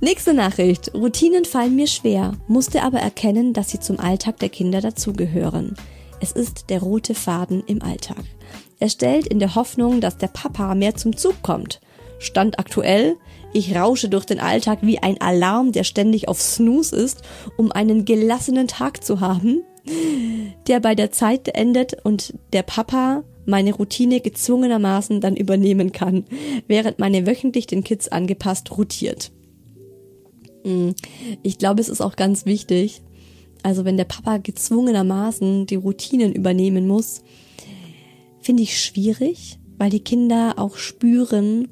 Nächste 0.00 0.34
Nachricht. 0.34 0.92
Routinen 0.92 1.46
fallen 1.46 1.76
mir 1.76 1.86
schwer, 1.86 2.34
musste 2.46 2.82
aber 2.82 2.98
erkennen, 2.98 3.54
dass 3.54 3.70
sie 3.70 3.80
zum 3.80 3.98
Alltag 3.98 4.38
der 4.38 4.50
Kinder 4.50 4.82
dazugehören. 4.82 5.76
Es 6.24 6.32
ist 6.32 6.70
der 6.70 6.80
rote 6.80 7.14
Faden 7.14 7.62
im 7.66 7.82
Alltag. 7.82 8.24
Er 8.80 8.88
stellt 8.88 9.26
in 9.26 9.40
der 9.40 9.56
Hoffnung, 9.56 10.00
dass 10.00 10.16
der 10.16 10.28
Papa 10.28 10.74
mehr 10.74 10.94
zum 10.94 11.18
Zug 11.18 11.42
kommt. 11.42 11.82
Stand 12.18 12.58
aktuell, 12.58 13.16
ich 13.52 13.76
rausche 13.76 14.08
durch 14.08 14.24
den 14.24 14.40
Alltag 14.40 14.78
wie 14.80 14.98
ein 14.98 15.20
Alarm, 15.20 15.72
der 15.72 15.84
ständig 15.84 16.26
auf 16.26 16.40
Snooze 16.40 16.96
ist, 16.96 17.20
um 17.58 17.72
einen 17.72 18.06
gelassenen 18.06 18.68
Tag 18.68 19.04
zu 19.04 19.20
haben, 19.20 19.64
der 20.66 20.80
bei 20.80 20.94
der 20.94 21.12
Zeit 21.12 21.48
endet 21.48 22.02
und 22.04 22.32
der 22.54 22.62
Papa 22.62 23.22
meine 23.44 23.74
Routine 23.74 24.20
gezwungenermaßen 24.20 25.20
dann 25.20 25.36
übernehmen 25.36 25.92
kann, 25.92 26.24
während 26.66 26.98
meine 26.98 27.26
wöchentlich 27.26 27.66
den 27.66 27.84
Kids 27.84 28.08
angepasst 28.08 28.74
rotiert. 28.78 29.30
Hm, 30.64 30.94
ich 31.42 31.58
glaube, 31.58 31.82
es 31.82 31.90
ist 31.90 32.00
auch 32.00 32.16
ganz 32.16 32.46
wichtig, 32.46 33.02
also 33.64 33.84
wenn 33.84 33.96
der 33.96 34.04
Papa 34.04 34.36
gezwungenermaßen 34.36 35.66
die 35.66 35.74
Routinen 35.74 36.34
übernehmen 36.34 36.86
muss, 36.86 37.22
finde 38.40 38.62
ich 38.62 38.78
schwierig, 38.78 39.58
weil 39.78 39.88
die 39.88 40.04
Kinder 40.04 40.54
auch 40.58 40.76
spüren, 40.76 41.68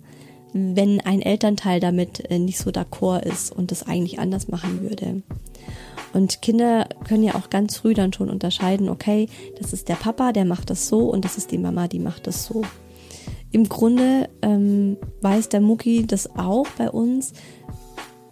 wenn 0.55 1.01
ein 1.01 1.20
Elternteil 1.20 1.80
damit 1.80 2.30
äh, 2.30 2.38
nicht 2.38 2.59
so 2.59 2.70
d'accord 2.70 3.22
ist 3.22 3.55
und 3.55 3.70
das 3.70 3.86
eigentlich 3.86 4.18
anders 4.18 4.49
machen 4.49 4.80
würde. 4.80 5.22
Und 6.14 6.40
Kinder 6.40 6.88
können 7.07 7.24
ja 7.24 7.34
auch 7.34 7.51
ganz 7.51 7.76
früh 7.76 7.95
dann 7.95 8.12
schon 8.12 8.30
unterscheiden, 8.30 8.88
okay, 8.88 9.28
das 9.59 9.74
ist 9.74 9.88
der 9.88 9.95
Papa, 9.95 10.32
der 10.32 10.47
macht 10.47 10.70
das 10.70 10.88
so 10.88 11.11
und 11.11 11.24
das 11.24 11.36
ist 11.36 11.51
die 11.53 11.59
Mama, 11.59 11.88
die 11.88 11.99
macht 11.99 12.26
das 12.26 12.47
so. 12.47 12.62
Im 13.51 13.68
Grunde 13.68 14.30
ähm, 14.40 14.97
weiß 15.20 15.51
der 15.51 15.61
Mucki 15.61 16.07
das 16.07 16.36
auch 16.36 16.66
bei 16.78 16.90
uns, 16.90 17.34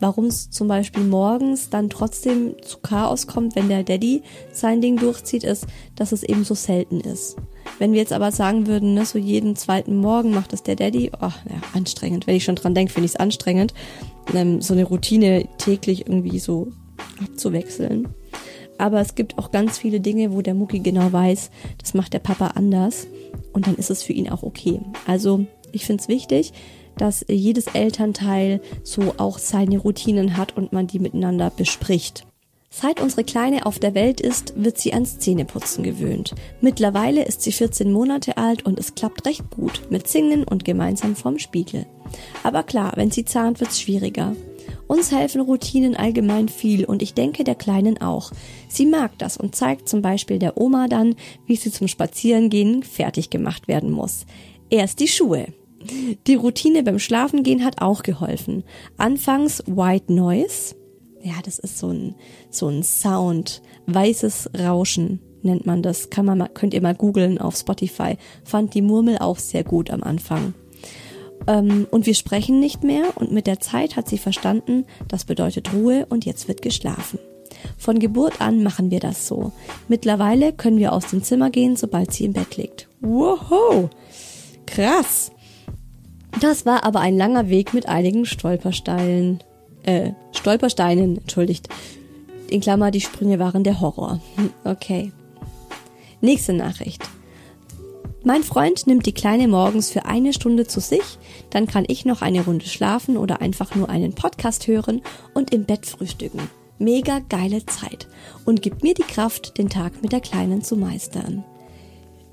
warum 0.00 0.26
es 0.26 0.50
zum 0.50 0.66
Beispiel 0.66 1.04
morgens 1.04 1.70
dann 1.70 1.90
trotzdem 1.90 2.56
zu 2.62 2.78
Chaos 2.78 3.26
kommt, 3.26 3.54
wenn 3.54 3.68
der 3.68 3.84
Daddy 3.84 4.22
sein 4.52 4.80
Ding 4.80 4.96
durchzieht, 4.96 5.44
ist, 5.44 5.66
dass 5.94 6.12
es 6.12 6.22
eben 6.22 6.44
so 6.44 6.54
selten 6.54 7.00
ist. 7.00 7.36
Wenn 7.78 7.92
wir 7.92 8.00
jetzt 8.00 8.12
aber 8.12 8.32
sagen 8.32 8.66
würden, 8.66 8.94
ne, 8.94 9.04
so 9.04 9.18
jeden 9.18 9.56
zweiten 9.56 9.96
Morgen 9.96 10.32
macht 10.32 10.52
das 10.52 10.62
der 10.62 10.76
Daddy, 10.76 11.12
oh, 11.20 11.26
ja, 11.26 11.60
anstrengend. 11.74 12.26
Wenn 12.26 12.36
ich 12.36 12.44
schon 12.44 12.56
dran 12.56 12.74
denke, 12.74 12.92
finde 12.92 13.06
ich 13.06 13.12
es 13.12 13.20
anstrengend, 13.20 13.74
ähm, 14.34 14.60
so 14.60 14.74
eine 14.74 14.84
Routine 14.84 15.46
täglich 15.58 16.06
irgendwie 16.06 16.38
so 16.38 16.68
abzuwechseln. 17.22 18.08
Aber 18.78 19.00
es 19.00 19.14
gibt 19.14 19.38
auch 19.38 19.50
ganz 19.50 19.76
viele 19.76 20.00
Dinge, 20.00 20.32
wo 20.32 20.40
der 20.40 20.54
Mucki 20.54 20.78
genau 20.78 21.12
weiß, 21.12 21.50
das 21.78 21.92
macht 21.92 22.14
der 22.14 22.18
Papa 22.18 22.48
anders 22.48 23.06
und 23.52 23.66
dann 23.66 23.74
ist 23.74 23.90
es 23.90 24.02
für 24.02 24.14
ihn 24.14 24.30
auch 24.30 24.42
okay. 24.42 24.80
Also 25.06 25.44
ich 25.72 25.84
finde 25.84 26.02
es 26.02 26.08
wichtig, 26.08 26.52
dass 27.00 27.24
jedes 27.28 27.66
Elternteil 27.68 28.60
so 28.82 29.14
auch 29.16 29.38
seine 29.38 29.78
Routinen 29.78 30.36
hat 30.36 30.56
und 30.56 30.72
man 30.72 30.86
die 30.86 30.98
miteinander 30.98 31.50
bespricht. 31.50 32.26
Seit 32.72 33.00
unsere 33.00 33.24
Kleine 33.24 33.66
auf 33.66 33.80
der 33.80 33.94
Welt 33.94 34.20
ist, 34.20 34.52
wird 34.56 34.78
sie 34.78 34.92
ans 34.92 35.18
Zähneputzen 35.18 35.82
gewöhnt. 35.82 36.34
Mittlerweile 36.60 37.24
ist 37.24 37.42
sie 37.42 37.50
14 37.50 37.90
Monate 37.90 38.36
alt 38.36 38.64
und 38.64 38.78
es 38.78 38.94
klappt 38.94 39.26
recht 39.26 39.50
gut 39.50 39.82
mit 39.90 40.06
Singen 40.06 40.44
und 40.44 40.64
gemeinsam 40.64 41.16
vorm 41.16 41.40
Spiegel. 41.40 41.86
Aber 42.44 42.62
klar, 42.62 42.92
wenn 42.94 43.10
sie 43.10 43.24
zahnt, 43.24 43.58
wird's 43.58 43.80
schwieriger. 43.80 44.36
Uns 44.86 45.10
helfen 45.10 45.40
Routinen 45.40 45.96
allgemein 45.96 46.48
viel 46.48 46.84
und 46.84 47.02
ich 47.02 47.14
denke 47.14 47.42
der 47.42 47.56
Kleinen 47.56 48.00
auch. 48.00 48.30
Sie 48.68 48.86
mag 48.86 49.18
das 49.18 49.36
und 49.36 49.56
zeigt 49.56 49.88
zum 49.88 50.00
Beispiel 50.00 50.38
der 50.38 50.56
Oma 50.56 50.86
dann, 50.86 51.16
wie 51.46 51.56
sie 51.56 51.72
zum 51.72 51.88
Spazierengehen 51.88 52.84
fertig 52.84 53.30
gemacht 53.30 53.66
werden 53.66 53.90
muss. 53.90 54.26
Erst 54.68 55.00
die 55.00 55.08
Schuhe. 55.08 55.46
Die 56.26 56.34
Routine 56.34 56.82
beim 56.82 56.98
Schlafengehen 56.98 57.64
hat 57.64 57.80
auch 57.80 58.02
geholfen. 58.02 58.64
Anfangs 58.98 59.62
White 59.66 60.12
Noise, 60.12 60.74
ja, 61.22 61.34
das 61.44 61.58
ist 61.58 61.78
so 61.78 61.88
ein, 61.88 62.14
so 62.50 62.68
ein 62.68 62.82
Sound, 62.82 63.62
weißes 63.86 64.50
Rauschen 64.58 65.20
nennt 65.42 65.66
man 65.66 65.82
das. 65.82 66.10
Kann 66.10 66.26
man 66.26 66.52
könnt 66.54 66.74
ihr 66.74 66.82
mal 66.82 66.94
googeln 66.94 67.38
auf 67.38 67.56
Spotify. 67.56 68.16
Fand 68.44 68.74
die 68.74 68.82
Murmel 68.82 69.18
auch 69.18 69.38
sehr 69.38 69.64
gut 69.64 69.90
am 69.90 70.02
Anfang. 70.02 70.54
Ähm, 71.46 71.86
und 71.90 72.06
wir 72.06 72.14
sprechen 72.14 72.60
nicht 72.60 72.84
mehr 72.84 73.16
und 73.16 73.32
mit 73.32 73.46
der 73.46 73.60
Zeit 73.60 73.96
hat 73.96 74.08
sie 74.08 74.18
verstanden, 74.18 74.84
das 75.08 75.24
bedeutet 75.24 75.72
Ruhe 75.72 76.06
und 76.08 76.26
jetzt 76.26 76.48
wird 76.48 76.62
geschlafen. 76.62 77.18
Von 77.76 77.98
Geburt 77.98 78.40
an 78.40 78.62
machen 78.62 78.90
wir 78.90 79.00
das 79.00 79.26
so. 79.26 79.52
Mittlerweile 79.88 80.52
können 80.52 80.78
wir 80.78 80.92
aus 80.92 81.06
dem 81.08 81.22
Zimmer 81.22 81.50
gehen, 81.50 81.76
sobald 81.76 82.12
sie 82.12 82.24
im 82.24 82.32
Bett 82.32 82.56
liegt. 82.56 82.88
Wow, 83.00 83.90
krass. 84.66 85.32
Das 86.40 86.64
war 86.64 86.84
aber 86.84 87.00
ein 87.00 87.16
langer 87.16 87.48
Weg 87.48 87.74
mit 87.74 87.88
einigen 87.88 88.24
Stolpersteilen 88.24 89.42
äh, 89.82 90.12
Stolpersteinen, 90.32 91.18
entschuldigt. 91.18 91.68
In 92.48 92.60
Klammer, 92.60 92.90
die 92.90 93.00
Sprünge 93.00 93.38
waren 93.38 93.64
der 93.64 93.80
Horror. 93.80 94.20
Hm, 94.36 94.50
okay. 94.64 95.12
Nächste 96.20 96.52
Nachricht. 96.52 97.02
Mein 98.22 98.42
Freund 98.42 98.86
nimmt 98.86 99.06
die 99.06 99.14
Kleine 99.14 99.48
morgens 99.48 99.90
für 99.90 100.04
eine 100.04 100.34
Stunde 100.34 100.66
zu 100.66 100.80
sich, 100.80 101.18
dann 101.48 101.66
kann 101.66 101.84
ich 101.88 102.04
noch 102.04 102.20
eine 102.20 102.44
Runde 102.44 102.66
schlafen 102.66 103.16
oder 103.16 103.40
einfach 103.40 103.74
nur 103.74 103.88
einen 103.88 104.12
Podcast 104.12 104.66
hören 104.66 105.00
und 105.32 105.54
im 105.54 105.64
Bett 105.64 105.86
frühstücken. 105.86 106.40
Mega 106.78 107.20
geile 107.30 107.64
Zeit 107.64 108.08
und 108.44 108.60
gibt 108.60 108.82
mir 108.82 108.92
die 108.92 109.02
Kraft, 109.02 109.56
den 109.56 109.70
Tag 109.70 110.02
mit 110.02 110.12
der 110.12 110.20
Kleinen 110.20 110.62
zu 110.62 110.76
meistern. 110.76 111.44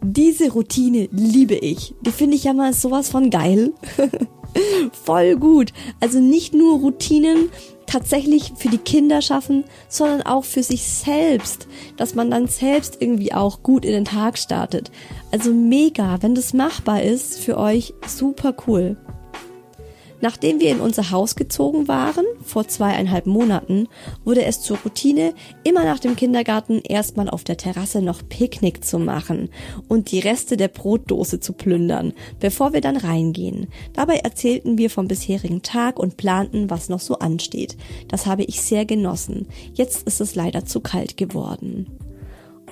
Diese 0.01 0.51
Routine 0.51 1.09
liebe 1.11 1.55
ich. 1.55 1.93
Die 2.01 2.11
finde 2.11 2.35
ich 2.35 2.43
ja 2.43 2.53
mal 2.53 2.73
sowas 2.73 3.09
von 3.09 3.29
geil. 3.29 3.73
Voll 5.05 5.35
gut. 5.37 5.73
Also 5.99 6.19
nicht 6.19 6.53
nur 6.53 6.79
Routinen 6.79 7.49
tatsächlich 7.85 8.53
für 8.55 8.69
die 8.69 8.77
Kinder 8.77 9.21
schaffen, 9.21 9.63
sondern 9.87 10.21
auch 10.23 10.43
für 10.43 10.61
sich 10.61 10.83
selbst, 10.83 11.67
dass 11.95 12.15
man 12.15 12.29
dann 12.29 12.47
selbst 12.47 12.97
irgendwie 12.99 13.33
auch 13.33 13.63
gut 13.63 13.85
in 13.85 13.91
den 13.91 14.05
Tag 14.05 14.37
startet. 14.37 14.91
Also 15.31 15.51
mega, 15.53 16.21
wenn 16.21 16.35
das 16.35 16.53
machbar 16.53 17.01
ist 17.01 17.39
für 17.39 17.57
euch, 17.57 17.93
super 18.05 18.55
cool. 18.67 18.97
Nachdem 20.19 20.59
wir 20.59 20.71
in 20.71 20.79
unser 20.79 21.11
Haus 21.11 21.35
gezogen 21.35 21.87
waren, 21.87 22.25
vor 22.43 22.67
zweieinhalb 22.67 23.27
Monaten, 23.27 23.87
wurde 24.25 24.43
es 24.45 24.61
zur 24.61 24.77
Routine, 24.79 25.33
immer 25.63 25.83
nach 25.83 25.99
dem 25.99 26.15
Kindergarten 26.15 26.81
erstmal 26.81 27.29
auf 27.29 27.43
der 27.43 27.57
Terrasse 27.57 28.01
noch 28.01 28.27
Picknick 28.27 28.83
zu 28.83 28.97
machen 28.97 29.49
und 29.87 30.11
die 30.11 30.19
Reste 30.19 30.57
der 30.57 30.69
Brotdose 30.69 31.39
zu 31.39 31.53
plündern, 31.53 32.13
bevor 32.39 32.73
wir 32.73 32.81
dann 32.81 32.97
reingehen. 32.97 33.67
Dabei 33.93 34.17
erzählten 34.17 34.77
wir 34.77 34.89
vom 34.89 35.07
bisherigen 35.07 35.61
Tag 35.61 35.99
und 35.99 36.17
planten, 36.17 36.69
was 36.69 36.89
noch 36.89 36.99
so 36.99 37.19
ansteht. 37.19 37.77
Das 38.07 38.25
habe 38.25 38.43
ich 38.43 38.61
sehr 38.61 38.85
genossen. 38.85 39.47
Jetzt 39.73 40.07
ist 40.07 40.21
es 40.21 40.35
leider 40.35 40.65
zu 40.65 40.79
kalt 40.79 41.17
geworden. 41.17 41.87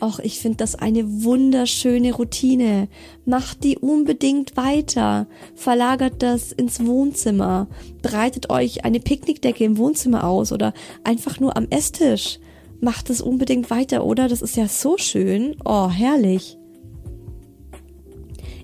Och, 0.05 0.19
ich 0.19 0.39
finde 0.39 0.57
das 0.57 0.75
eine 0.75 1.23
wunderschöne 1.23 2.13
Routine. 2.13 2.87
Macht 3.25 3.63
die 3.63 3.79
unbedingt 3.79 4.55
weiter. 4.55 5.25
Verlagert 5.55 6.21
das 6.21 6.51
ins 6.51 6.85
Wohnzimmer. 6.85 7.67
Breitet 8.03 8.51
euch 8.51 8.85
eine 8.85 8.99
Picknickdecke 8.99 9.63
im 9.63 9.77
Wohnzimmer 9.79 10.25
aus 10.25 10.51
oder 10.51 10.75
einfach 11.03 11.39
nur 11.39 11.57
am 11.57 11.65
Esstisch. 11.71 12.37
Macht 12.81 13.09
es 13.09 13.19
unbedingt 13.19 13.71
weiter, 13.71 14.05
oder? 14.05 14.27
Das 14.27 14.43
ist 14.43 14.55
ja 14.55 14.67
so 14.67 14.95
schön. 14.97 15.55
Oh, 15.65 15.89
herrlich. 15.89 16.55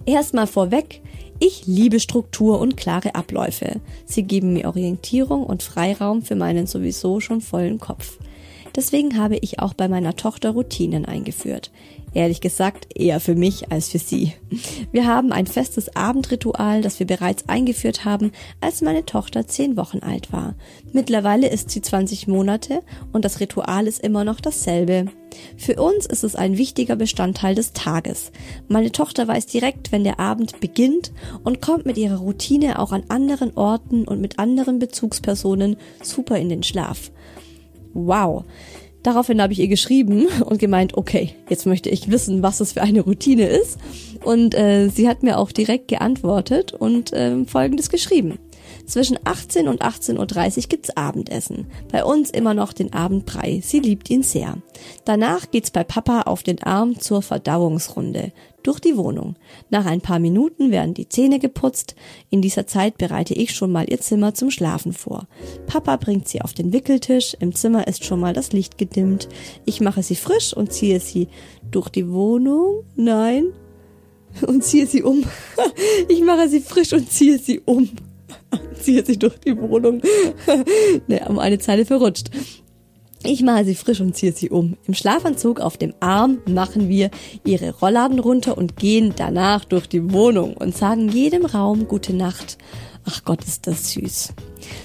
Erstmal 0.06 0.46
vorweg. 0.46 1.02
Ich 1.40 1.66
liebe 1.66 2.00
Struktur 2.00 2.60
und 2.60 2.78
klare 2.78 3.16
Abläufe. 3.16 3.82
Sie 4.06 4.22
geben 4.22 4.54
mir 4.54 4.68
Orientierung 4.68 5.44
und 5.44 5.64
Freiraum 5.64 6.22
für 6.22 6.36
meinen 6.36 6.68
sowieso 6.68 7.20
schon 7.20 7.42
vollen 7.42 7.80
Kopf. 7.80 8.20
Deswegen 8.76 9.18
habe 9.18 9.38
ich 9.38 9.60
auch 9.60 9.74
bei 9.74 9.88
meiner 9.88 10.16
Tochter 10.16 10.52
Routinen 10.52 11.06
eingeführt. 11.06 11.72
Ehrlich 12.14 12.42
gesagt, 12.42 12.88
eher 12.94 13.22
für 13.22 13.36
mich 13.36 13.72
als 13.72 13.90
für 13.90 14.00
sie. 14.00 14.34
Wir 14.92 15.08
haben 15.08 15.32
ein 15.32 15.48
festes 15.48 15.96
Abendritual, 15.96 16.82
das 16.82 17.00
wir 17.00 17.08
bereits 17.08 17.48
eingeführt 17.48 18.04
haben, 18.04 18.34
als 18.60 18.82
meine 18.82 19.06
Tochter 19.06 19.48
zehn 19.48 19.78
Wochen 19.78 20.00
alt 20.00 20.34
war. 20.34 20.56
Mittlerweile 20.92 21.48
ist 21.48 21.70
sie 21.70 21.82
20 21.82 22.28
Monate 22.28 22.82
und 23.14 23.24
das 23.24 23.40
Ritual 23.40 23.88
ist 23.88 24.04
immer 24.04 24.26
noch 24.26 24.42
dasselbe. 24.42 25.06
Für 25.56 25.82
uns 25.82 26.06
ist 26.06 26.26
es 26.26 26.36
ein 26.36 26.58
wichtiger 26.58 26.98
Bestandteil 26.98 27.56
des 27.56 27.72
Tages. 27.72 28.34
Meine 28.68 28.92
Tochter 28.92 29.30
weiß 29.30 29.46
direkt, 29.46 29.94
wenn 29.94 30.04
der 30.04 30.20
Abend 30.20 30.60
beginnt 30.60 31.14
und 31.46 31.62
kommt 31.62 31.86
mit 31.86 31.98
ihrer 31.98 32.18
Routine 32.18 32.80
auch 32.80 32.92
an 32.92 33.04
anderen 33.08 33.56
Orten 33.56 34.06
und 34.06 34.20
mit 34.20 34.38
anderen 34.38 34.80
Bezugspersonen 34.80 35.78
super 36.04 36.38
in 36.38 36.50
den 36.50 36.64
Schlaf. 36.64 37.12
Wow. 37.94 38.46
Daraufhin 39.04 39.42
habe 39.42 39.54
ich 39.54 39.60
ihr 39.60 39.68
geschrieben 39.68 40.28
und 40.46 40.60
gemeint, 40.60 40.96
okay, 40.96 41.34
jetzt 41.50 41.66
möchte 41.66 41.90
ich 41.90 42.12
wissen, 42.12 42.44
was 42.44 42.60
das 42.60 42.74
für 42.74 42.82
eine 42.82 43.02
Routine 43.02 43.48
ist. 43.48 43.80
Und 44.24 44.54
äh, 44.56 44.90
sie 44.90 45.08
hat 45.08 45.24
mir 45.24 45.40
auch 45.40 45.52
direkt 45.52 45.88
geantwortet 45.88 46.74
und 46.74 47.12
äh, 47.14 47.44
folgendes 47.46 47.90
geschrieben. 47.90 48.38
Zwischen 48.86 49.18
18 49.24 49.68
und 49.68 49.82
18.30 49.82 50.58
Uhr 50.58 50.64
gibt's 50.70 50.96
Abendessen. 50.96 51.68
Bei 51.92 52.04
uns 52.04 52.30
immer 52.30 52.54
noch 52.54 52.74
den 52.74 52.94
Abendbrei. 52.94 53.62
Sie 53.64 53.80
liebt 53.80 54.10
ihn 54.10 54.24
sehr. 54.24 54.58
Danach 55.06 55.52
geht's 55.52 55.72
bei 55.72 55.84
Papa 55.84 56.22
auf 56.22 56.44
den 56.44 56.62
Arm 56.64 57.00
zur 57.00 57.22
Verdauungsrunde 57.22 58.32
durch 58.64 58.80
die 58.80 58.98
Wohnung. 58.98 59.36
Nach 59.70 59.86
ein 59.86 60.02
paar 60.02 60.20
Minuten 60.20 60.72
werden 60.72 60.94
die 60.94 61.10
Zähne 61.10 61.40
geputzt. 61.40 61.96
In 62.30 62.42
dieser 62.42 62.68
Zeit 62.68 62.98
bereite 62.98 63.34
ich 63.34 63.56
schon 63.56 63.72
mal 63.72 63.90
ihr 63.90 64.00
Zimmer 64.00 64.34
zum 64.34 64.52
Schlafen 64.52 64.94
vor. 64.94 65.28
Papa 65.68 65.98
bringt 65.98 66.28
sie 66.28 66.42
auf 66.42 66.54
den 66.54 66.74
Wickeltisch. 66.74 67.36
Im 67.40 67.56
Zimmer 67.56 67.88
ist 67.88 68.06
schon 68.06 68.20
mal 68.20 68.34
das 68.34 68.52
Licht 68.52 68.78
gedimmt. 68.78 69.30
Ich 69.66 69.82
mache 69.82 70.04
sie 70.04 70.16
frisch 70.16 70.54
und 70.54 70.72
ziehe 70.72 71.00
sie 71.00 71.28
durch 71.70 71.90
die 71.90 72.12
Wohnung. 72.12 72.84
Nein. 72.96 73.46
Und 74.48 74.64
ziehe 74.64 74.88
sie 74.88 75.04
um. 75.04 75.24
Ich 76.08 76.24
mache 76.24 76.48
sie 76.48 76.62
frisch 76.62 76.94
und 76.94 77.12
ziehe 77.12 77.38
sie 77.38 77.60
um. 77.60 77.90
Ziehe 78.80 79.06
sie 79.06 79.18
durch 79.18 79.40
die 79.40 79.58
Wohnung. 79.58 80.02
ne, 81.08 81.26
um 81.28 81.40
eine 81.40 81.60
Zeile 81.60 81.86
verrutscht. 81.86 82.30
Ich 83.24 83.44
mache 83.44 83.66
sie 83.66 83.76
frisch 83.76 84.02
und 84.02 84.16
ziehe 84.16 84.32
sie 84.32 84.50
um. 84.50 84.78
Im 84.88 84.96
Schlafanzug 84.96 85.60
auf 85.60 85.78
dem 85.78 85.94
Arm 86.00 86.40
machen 86.48 86.90
wir 86.90 87.12
ihre 87.46 87.72
Rollladen 87.78 88.18
runter 88.18 88.58
und 88.58 88.78
gehen 88.78 89.14
danach 89.16 89.64
durch 89.64 89.88
die 89.88 90.12
Wohnung 90.12 90.56
und 90.56 90.76
sagen 90.76 91.08
jedem 91.10 91.46
Raum 91.46 91.88
gute 91.88 92.16
Nacht. 92.16 92.58
Ach 93.06 93.24
Gott, 93.24 93.44
ist 93.44 93.68
das 93.68 93.92
süß. 93.92 94.34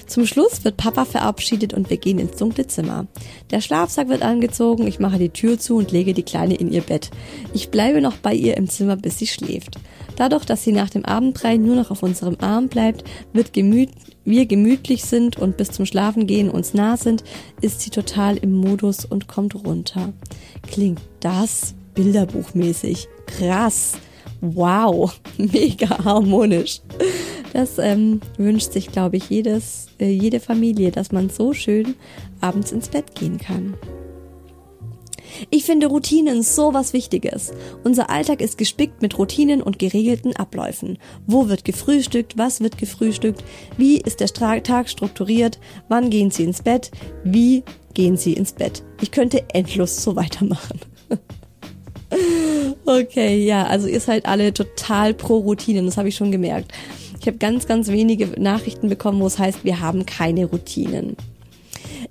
Zum 0.05 0.25
Schluss 0.25 0.63
wird 0.63 0.77
Papa 0.77 1.05
verabschiedet 1.05 1.73
und 1.73 1.89
wir 1.89 1.97
gehen 1.97 2.19
ins 2.19 2.37
dunkle 2.37 2.67
Zimmer. 2.67 3.07
Der 3.51 3.61
Schlafsack 3.61 4.09
wird 4.09 4.21
angezogen, 4.21 4.87
ich 4.87 4.99
mache 4.99 5.19
die 5.19 5.29
Tür 5.29 5.59
zu 5.59 5.77
und 5.77 5.91
lege 5.91 6.13
die 6.13 6.23
Kleine 6.23 6.55
in 6.55 6.71
ihr 6.71 6.81
Bett. 6.81 7.11
Ich 7.53 7.69
bleibe 7.69 8.01
noch 8.01 8.17
bei 8.17 8.33
ihr 8.33 8.57
im 8.57 8.69
Zimmer, 8.69 8.97
bis 8.97 9.19
sie 9.19 9.27
schläft. 9.27 9.79
Dadurch, 10.17 10.45
dass 10.45 10.63
sie 10.63 10.73
nach 10.73 10.89
dem 10.89 11.05
Abendbrei 11.05 11.55
nur 11.55 11.75
noch 11.75 11.91
auf 11.91 12.03
unserem 12.03 12.35
Arm 12.41 12.67
bleibt, 12.67 13.05
wird 13.31 13.53
gemüt 13.53 13.89
wir 14.25 14.45
gemütlich 14.45 15.05
sind 15.05 15.37
und 15.37 15.55
bis 15.55 15.71
zum 15.71 15.85
Schlafengehen 15.85 16.49
uns 16.49 16.73
nah 16.73 16.97
sind, 16.97 17.23
ist 17.61 17.79
sie 17.79 17.91
total 17.91 18.35
im 18.35 18.51
Modus 18.51 19.05
und 19.05 19.29
kommt 19.29 19.55
runter. 19.55 20.11
Klingt 20.69 20.99
das 21.21 21.75
bilderbuchmäßig. 21.93 23.07
Krass. 23.25 23.93
Wow. 24.41 25.17
Mega 25.37 26.03
harmonisch. 26.03 26.81
Das 27.53 27.79
ähm, 27.79 28.19
wünscht 28.37 28.73
sich, 28.73 28.91
glaube 28.91 29.15
ich, 29.15 29.29
jedes, 29.29 29.87
äh, 29.97 30.09
jede 30.09 30.41
Familie, 30.41 30.91
dass 30.91 31.13
man 31.13 31.29
so 31.29 31.53
schön 31.53 31.95
abends 32.41 32.73
ins 32.73 32.89
Bett 32.89 33.15
gehen 33.15 33.37
kann. 33.37 33.75
Ich 35.49 35.65
finde 35.65 35.87
Routinen 35.87 36.43
so 36.43 36.73
was 36.73 36.93
Wichtiges. 36.93 37.51
Unser 37.83 38.09
Alltag 38.09 38.41
ist 38.41 38.57
gespickt 38.57 39.01
mit 39.01 39.17
Routinen 39.17 39.61
und 39.61 39.79
geregelten 39.79 40.35
Abläufen. 40.35 40.97
Wo 41.25 41.49
wird 41.49 41.65
gefrühstückt? 41.65 42.37
Was 42.37 42.61
wird 42.61 42.77
gefrühstückt? 42.77 43.43
Wie 43.77 43.97
ist 43.97 44.19
der 44.19 44.27
Tag 44.27 44.89
strukturiert? 44.89 45.59
Wann 45.89 46.09
gehen 46.09 46.31
Sie 46.31 46.43
ins 46.43 46.61
Bett? 46.61 46.91
Wie 47.23 47.63
gehen 47.93 48.17
Sie 48.17 48.33
ins 48.33 48.53
Bett? 48.53 48.83
Ich 49.01 49.11
könnte 49.11 49.43
endlos 49.53 50.03
so 50.03 50.15
weitermachen. 50.15 50.79
okay, 52.85 53.45
ja, 53.45 53.65
also 53.65 53.87
ihr 53.87 53.99
seid 53.99 54.25
alle 54.25 54.53
total 54.53 55.13
pro 55.13 55.37
Routinen, 55.37 55.85
das 55.85 55.97
habe 55.97 56.09
ich 56.09 56.15
schon 56.15 56.31
gemerkt. 56.31 56.71
Ich 57.19 57.27
habe 57.27 57.37
ganz, 57.37 57.67
ganz 57.67 57.89
wenige 57.89 58.27
Nachrichten 58.39 58.89
bekommen, 58.89 59.19
wo 59.19 59.27
es 59.27 59.39
heißt, 59.39 59.65
wir 59.65 59.81
haben 59.81 60.05
keine 60.05 60.45
Routinen. 60.45 61.17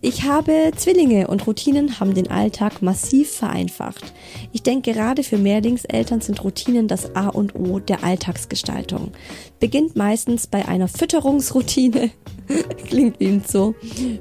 Ich 0.01 0.25
habe 0.25 0.73
Zwillinge 0.77 1.29
und 1.29 1.47
Routinen 1.47 1.99
haben 1.99 2.15
den 2.15 2.31
Alltag 2.31 2.83
massiv 2.83 3.31
vereinfacht. 3.31 4.13
Ich 4.53 4.63
denke, 4.63 4.93
gerade 4.93 5.23
für 5.23 5.39
Mehrlingseltern 5.39 6.21
sind 6.21 6.45
Routinen 6.45 6.87
das 6.87 7.17
A 7.17 7.29
und 7.29 7.55
O 7.55 7.79
der 7.79 8.05
Alltagsgestaltung. 8.05 9.13
Beginnt 9.59 9.97
meistens 9.97 10.47
bei 10.47 10.69
einer 10.69 10.89
Fütterungsroutine. 10.89 12.11
Klingt 12.87 13.19
wie 13.21 13.41
so. 13.47 13.75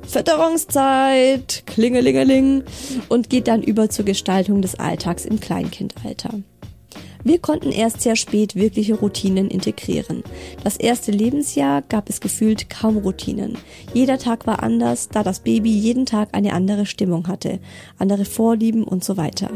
Fütterungszeit, 0.07 1.63
klingelingeling 1.65 2.63
und 3.09 3.30
geht 3.30 3.47
dann 3.47 3.61
über 3.61 3.89
zur 3.89 4.05
Gestaltung 4.05 4.61
des 4.61 4.76
Alltags 4.76 5.26
im 5.26 5.39
Kleinkindalter. 5.39 6.41
Wir 7.28 7.39
konnten 7.39 7.71
erst 7.71 8.01
sehr 8.01 8.15
spät 8.15 8.53
wirkliche 8.53 8.93
Routinen 8.93 9.49
integrieren. 9.49 10.21
Das 10.63 10.78
erste 10.78 11.11
Lebensjahr 11.11 11.82
gab 11.82 12.07
es 12.07 12.21
gefühlt 12.21 12.69
kaum 12.69 12.97
Routinen. 12.97 13.57
Jeder 13.95 14.19
Tag 14.19 14.45
war 14.45 14.61
anders, 14.61 15.09
da 15.09 15.23
das 15.23 15.39
Baby 15.39 15.71
jeden 15.71 16.05
Tag 16.05 16.30
eine 16.34 16.53
andere 16.53 16.86
Stimmung 16.86 17.28
hatte, 17.28 17.59
andere 17.97 18.26
Vorlieben 18.26 18.84
und 18.84 19.03
so 19.03 19.17
weiter. 19.17 19.49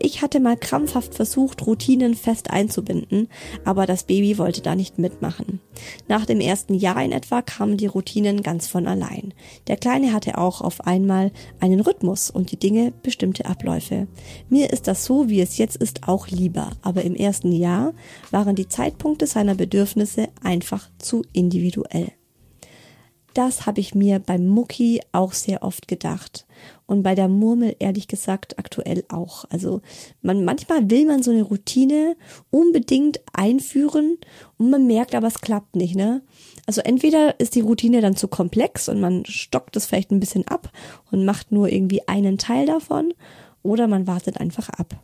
Ich 0.00 0.20
hatte 0.20 0.40
mal 0.40 0.56
krampfhaft 0.56 1.14
versucht, 1.14 1.64
Routinen 1.64 2.14
fest 2.14 2.50
einzubinden, 2.50 3.28
aber 3.64 3.86
das 3.86 4.02
Baby 4.02 4.36
wollte 4.36 4.60
da 4.60 4.74
nicht 4.74 4.98
mitmachen. 4.98 5.60
Nach 6.08 6.26
dem 6.26 6.40
ersten 6.40 6.74
Jahr 6.74 7.00
in 7.04 7.12
etwa 7.12 7.40
kamen 7.40 7.76
die 7.76 7.86
Routinen 7.86 8.42
ganz 8.42 8.66
von 8.66 8.88
allein. 8.88 9.32
Der 9.68 9.76
Kleine 9.76 10.12
hatte 10.12 10.38
auch 10.38 10.60
auf 10.60 10.88
einmal 10.88 11.30
einen 11.60 11.78
Rhythmus 11.78 12.30
und 12.30 12.50
die 12.50 12.58
Dinge 12.58 12.92
bestimmte 13.04 13.46
Abläufe. 13.46 14.08
Mir 14.48 14.72
ist 14.72 14.88
das 14.88 15.04
so, 15.04 15.28
wie 15.28 15.40
es 15.40 15.56
jetzt 15.56 15.76
ist, 15.76 16.08
auch 16.08 16.26
lieber, 16.26 16.72
aber 16.82 17.02
im 17.02 17.11
ersten 17.14 17.52
Jahr 17.52 17.94
waren 18.30 18.56
die 18.56 18.68
Zeitpunkte 18.68 19.26
seiner 19.26 19.54
Bedürfnisse 19.54 20.28
einfach 20.42 20.88
zu 20.98 21.22
individuell. 21.32 22.12
Das 23.34 23.64
habe 23.64 23.80
ich 23.80 23.94
mir 23.94 24.18
beim 24.18 24.46
Mucki 24.46 25.00
auch 25.12 25.32
sehr 25.32 25.62
oft 25.62 25.88
gedacht. 25.88 26.46
Und 26.86 27.02
bei 27.02 27.14
der 27.14 27.28
Murmel 27.28 27.74
ehrlich 27.78 28.06
gesagt 28.06 28.58
aktuell 28.58 29.04
auch. 29.08 29.46
Also 29.48 29.80
man, 30.20 30.44
manchmal 30.44 30.90
will 30.90 31.06
man 31.06 31.22
so 31.22 31.30
eine 31.30 31.42
Routine 31.42 32.16
unbedingt 32.50 33.20
einführen 33.32 34.18
und 34.58 34.70
man 34.70 34.86
merkt 34.86 35.14
aber, 35.14 35.28
es 35.28 35.40
klappt 35.40 35.76
nicht, 35.76 35.94
ne? 35.94 36.22
Also 36.66 36.82
entweder 36.82 37.40
ist 37.40 37.54
die 37.54 37.62
Routine 37.62 38.02
dann 38.02 38.16
zu 38.16 38.28
komplex 38.28 38.88
und 38.88 39.00
man 39.00 39.24
stockt 39.24 39.76
es 39.76 39.86
vielleicht 39.86 40.10
ein 40.10 40.20
bisschen 40.20 40.46
ab 40.46 40.70
und 41.10 41.24
macht 41.24 41.50
nur 41.50 41.72
irgendwie 41.72 42.06
einen 42.06 42.36
Teil 42.36 42.66
davon 42.66 43.14
oder 43.62 43.88
man 43.88 44.06
wartet 44.06 44.38
einfach 44.38 44.68
ab. 44.68 45.02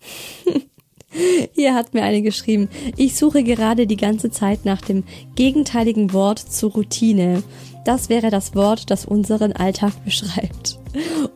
Hier 1.54 1.74
hat 1.74 1.94
mir 1.94 2.02
eine 2.02 2.22
geschrieben, 2.22 2.68
ich 2.96 3.16
suche 3.16 3.42
gerade 3.42 3.86
die 3.86 3.96
ganze 3.96 4.30
Zeit 4.30 4.64
nach 4.64 4.80
dem 4.80 5.04
gegenteiligen 5.36 6.12
Wort 6.12 6.38
zur 6.38 6.72
Routine. 6.72 7.42
Das 7.84 8.08
wäre 8.10 8.30
das 8.30 8.54
Wort, 8.54 8.90
das 8.90 9.06
unseren 9.06 9.52
Alltag 9.52 9.92
beschreibt. 10.04 10.78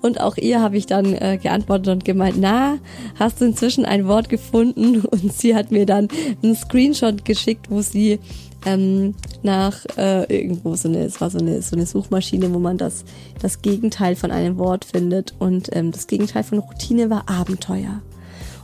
Und 0.03 0.21
auch 0.21 0.37
ihr 0.37 0.61
habe 0.61 0.77
ich 0.77 0.87
dann 0.87 1.15
äh, 1.15 1.39
geantwortet 1.43 1.89
und 1.89 2.05
gemeint, 2.05 2.37
na, 2.39 2.79
hast 3.19 3.41
du 3.41 3.47
inzwischen 3.47 3.87
ein 3.87 4.07
Wort 4.07 4.29
gefunden? 4.29 5.01
Und 5.11 5.33
sie 5.33 5.55
hat 5.55 5.71
mir 5.71 5.87
dann 5.87 6.09
einen 6.43 6.57
Screenshot 6.57 7.25
geschickt, 7.25 7.71
wo 7.71 7.81
sie 7.83 8.19
ähm, 8.67 9.15
nach 9.43 9.85
äh, 9.97 10.25
irgendwo 10.25 10.75
so 10.75 10.89
eine, 10.89 11.05
es 11.05 11.21
war 11.21 11.31
so 11.31 11.39
eine, 11.39 11.63
so 11.63 11.77
eine 11.77 11.87
Suchmaschine, 11.87 12.53
wo 12.53 12.59
man 12.59 12.79
das, 12.79 13.05
das 13.41 13.63
Gegenteil 13.63 14.17
von 14.17 14.31
einem 14.31 14.59
Wort 14.59 14.85
findet. 14.85 15.35
Und 15.39 15.75
ähm, 15.75 15.93
das 15.93 16.07
Gegenteil 16.07 16.45
von 16.45 16.59
Routine 16.59 17.11
war 17.11 17.29
Abenteuer. 17.29 18.03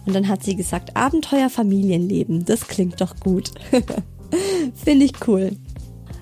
Und 0.09 0.15
dann 0.15 0.29
hat 0.29 0.43
sie 0.43 0.57
gesagt, 0.57 0.97
Abenteuer 0.97 1.51
Familienleben, 1.51 2.47
das 2.47 2.67
klingt 2.67 2.99
doch 3.03 3.15
gut. 3.21 3.51
Finde 4.75 5.05
ich 5.05 5.13
cool. 5.29 5.51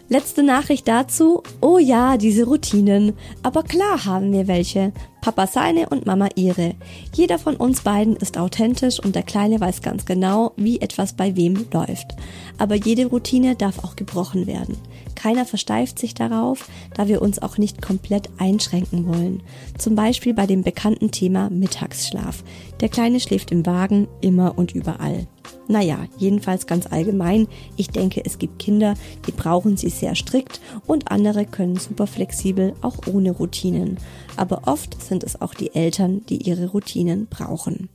Letzte 0.09 0.43
Nachricht 0.43 0.89
dazu. 0.89 1.45
Oh 1.61 1.78
ja, 1.78 2.16
diese 2.16 2.47
Routinen. 2.47 3.12
Aber 3.45 3.62
klar 3.62 4.05
haben 4.05 4.32
wir 4.32 4.49
welche. 4.49 4.93
Papa 5.20 5.47
seine 5.47 5.89
und 5.89 6.05
Mama 6.05 6.28
ihre. 6.34 6.74
Jeder 7.14 7.39
von 7.39 7.55
uns 7.55 7.82
beiden 7.82 8.16
ist 8.16 8.39
authentisch 8.39 8.99
und 8.99 9.14
der 9.14 9.22
Kleine 9.22 9.61
weiß 9.61 9.82
ganz 9.82 10.05
genau, 10.05 10.53
wie 10.57 10.80
etwas 10.80 11.12
bei 11.12 11.37
wem 11.37 11.66
läuft. 11.72 12.16
Aber 12.59 12.74
jede 12.74 13.07
Routine 13.07 13.55
darf 13.55 13.84
auch 13.84 13.95
gebrochen 13.95 14.49
werden. 14.49 14.76
Keiner 15.16 15.44
versteift 15.44 15.98
sich 15.98 16.14
darauf, 16.14 16.68
da 16.94 17.08
wir 17.08 17.20
uns 17.20 17.40
auch 17.42 17.58
nicht 17.58 17.82
komplett 17.82 18.28
einschränken 18.38 19.08
wollen. 19.08 19.42
Zum 19.76 19.96
Beispiel 19.96 20.34
bei 20.34 20.46
dem 20.46 20.62
bekannten 20.62 21.10
Thema 21.10 21.50
Mittagsschlaf. 21.50 22.44
Der 22.80 22.88
Kleine 22.88 23.18
schläft 23.18 23.50
im 23.50 23.66
Wagen 23.66 24.06
immer 24.20 24.56
und 24.56 24.72
überall. 24.72 25.26
Naja, 25.68 26.06
jedenfalls 26.18 26.66
ganz 26.66 26.86
allgemein. 26.86 27.48
Ich 27.76 27.88
denke, 27.88 28.24
es 28.24 28.38
gibt 28.38 28.60
Kinder, 28.60 28.94
die 29.26 29.32
brauchen 29.32 29.76
sie 29.76 29.90
sehr 29.90 30.14
strikt 30.14 30.60
und 30.86 31.10
andere 31.10 31.44
können 31.44 31.76
super 31.76 32.06
flexibel, 32.06 32.74
auch 32.82 33.06
ohne 33.06 33.32
Routinen. 33.32 33.98
Aber 34.36 34.62
oft 34.66 35.02
sind 35.02 35.24
es 35.24 35.40
auch 35.40 35.54
die 35.54 35.74
Eltern, 35.74 36.24
die 36.28 36.48
ihre 36.48 36.68
Routinen 36.68 37.26
brauchen. 37.26 37.88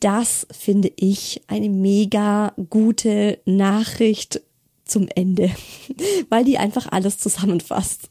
Das 0.00 0.46
finde 0.50 0.92
ich 0.96 1.42
eine 1.46 1.68
mega 1.68 2.52
gute 2.68 3.38
Nachricht 3.46 4.42
zum 4.94 5.08
Ende, 5.12 5.50
weil 6.28 6.44
die 6.44 6.56
einfach 6.56 6.86
alles 6.92 7.18
zusammenfasst. 7.18 8.10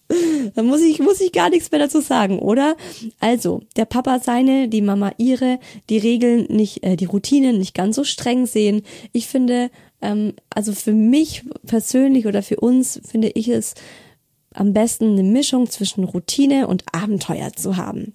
Da 0.53 0.63
muss 0.63 0.81
ich, 0.81 0.99
muss 0.99 1.21
ich 1.21 1.31
gar 1.31 1.49
nichts 1.49 1.71
mehr 1.71 1.79
dazu 1.79 2.01
sagen, 2.01 2.39
oder? 2.39 2.75
Also, 3.21 3.61
der 3.77 3.85
Papa 3.85 4.19
seine, 4.19 4.67
die 4.67 4.81
Mama 4.81 5.13
ihre, 5.17 5.59
die 5.89 5.97
Regeln 5.97 6.45
nicht, 6.49 6.83
äh, 6.83 6.97
die 6.97 7.05
Routinen 7.05 7.57
nicht 7.57 7.73
ganz 7.73 7.95
so 7.95 8.03
streng 8.03 8.45
sehen. 8.45 8.81
Ich 9.13 9.27
finde, 9.27 9.71
ähm, 10.01 10.33
also 10.49 10.73
für 10.73 10.91
mich 10.91 11.43
persönlich 11.65 12.27
oder 12.27 12.43
für 12.43 12.57
uns 12.57 12.99
finde 13.09 13.29
ich 13.29 13.47
es 13.47 13.75
am 14.53 14.73
besten 14.73 15.13
eine 15.13 15.23
Mischung 15.23 15.69
zwischen 15.69 16.03
Routine 16.03 16.67
und 16.67 16.83
Abenteuer 16.91 17.53
zu 17.53 17.77
haben. 17.77 18.13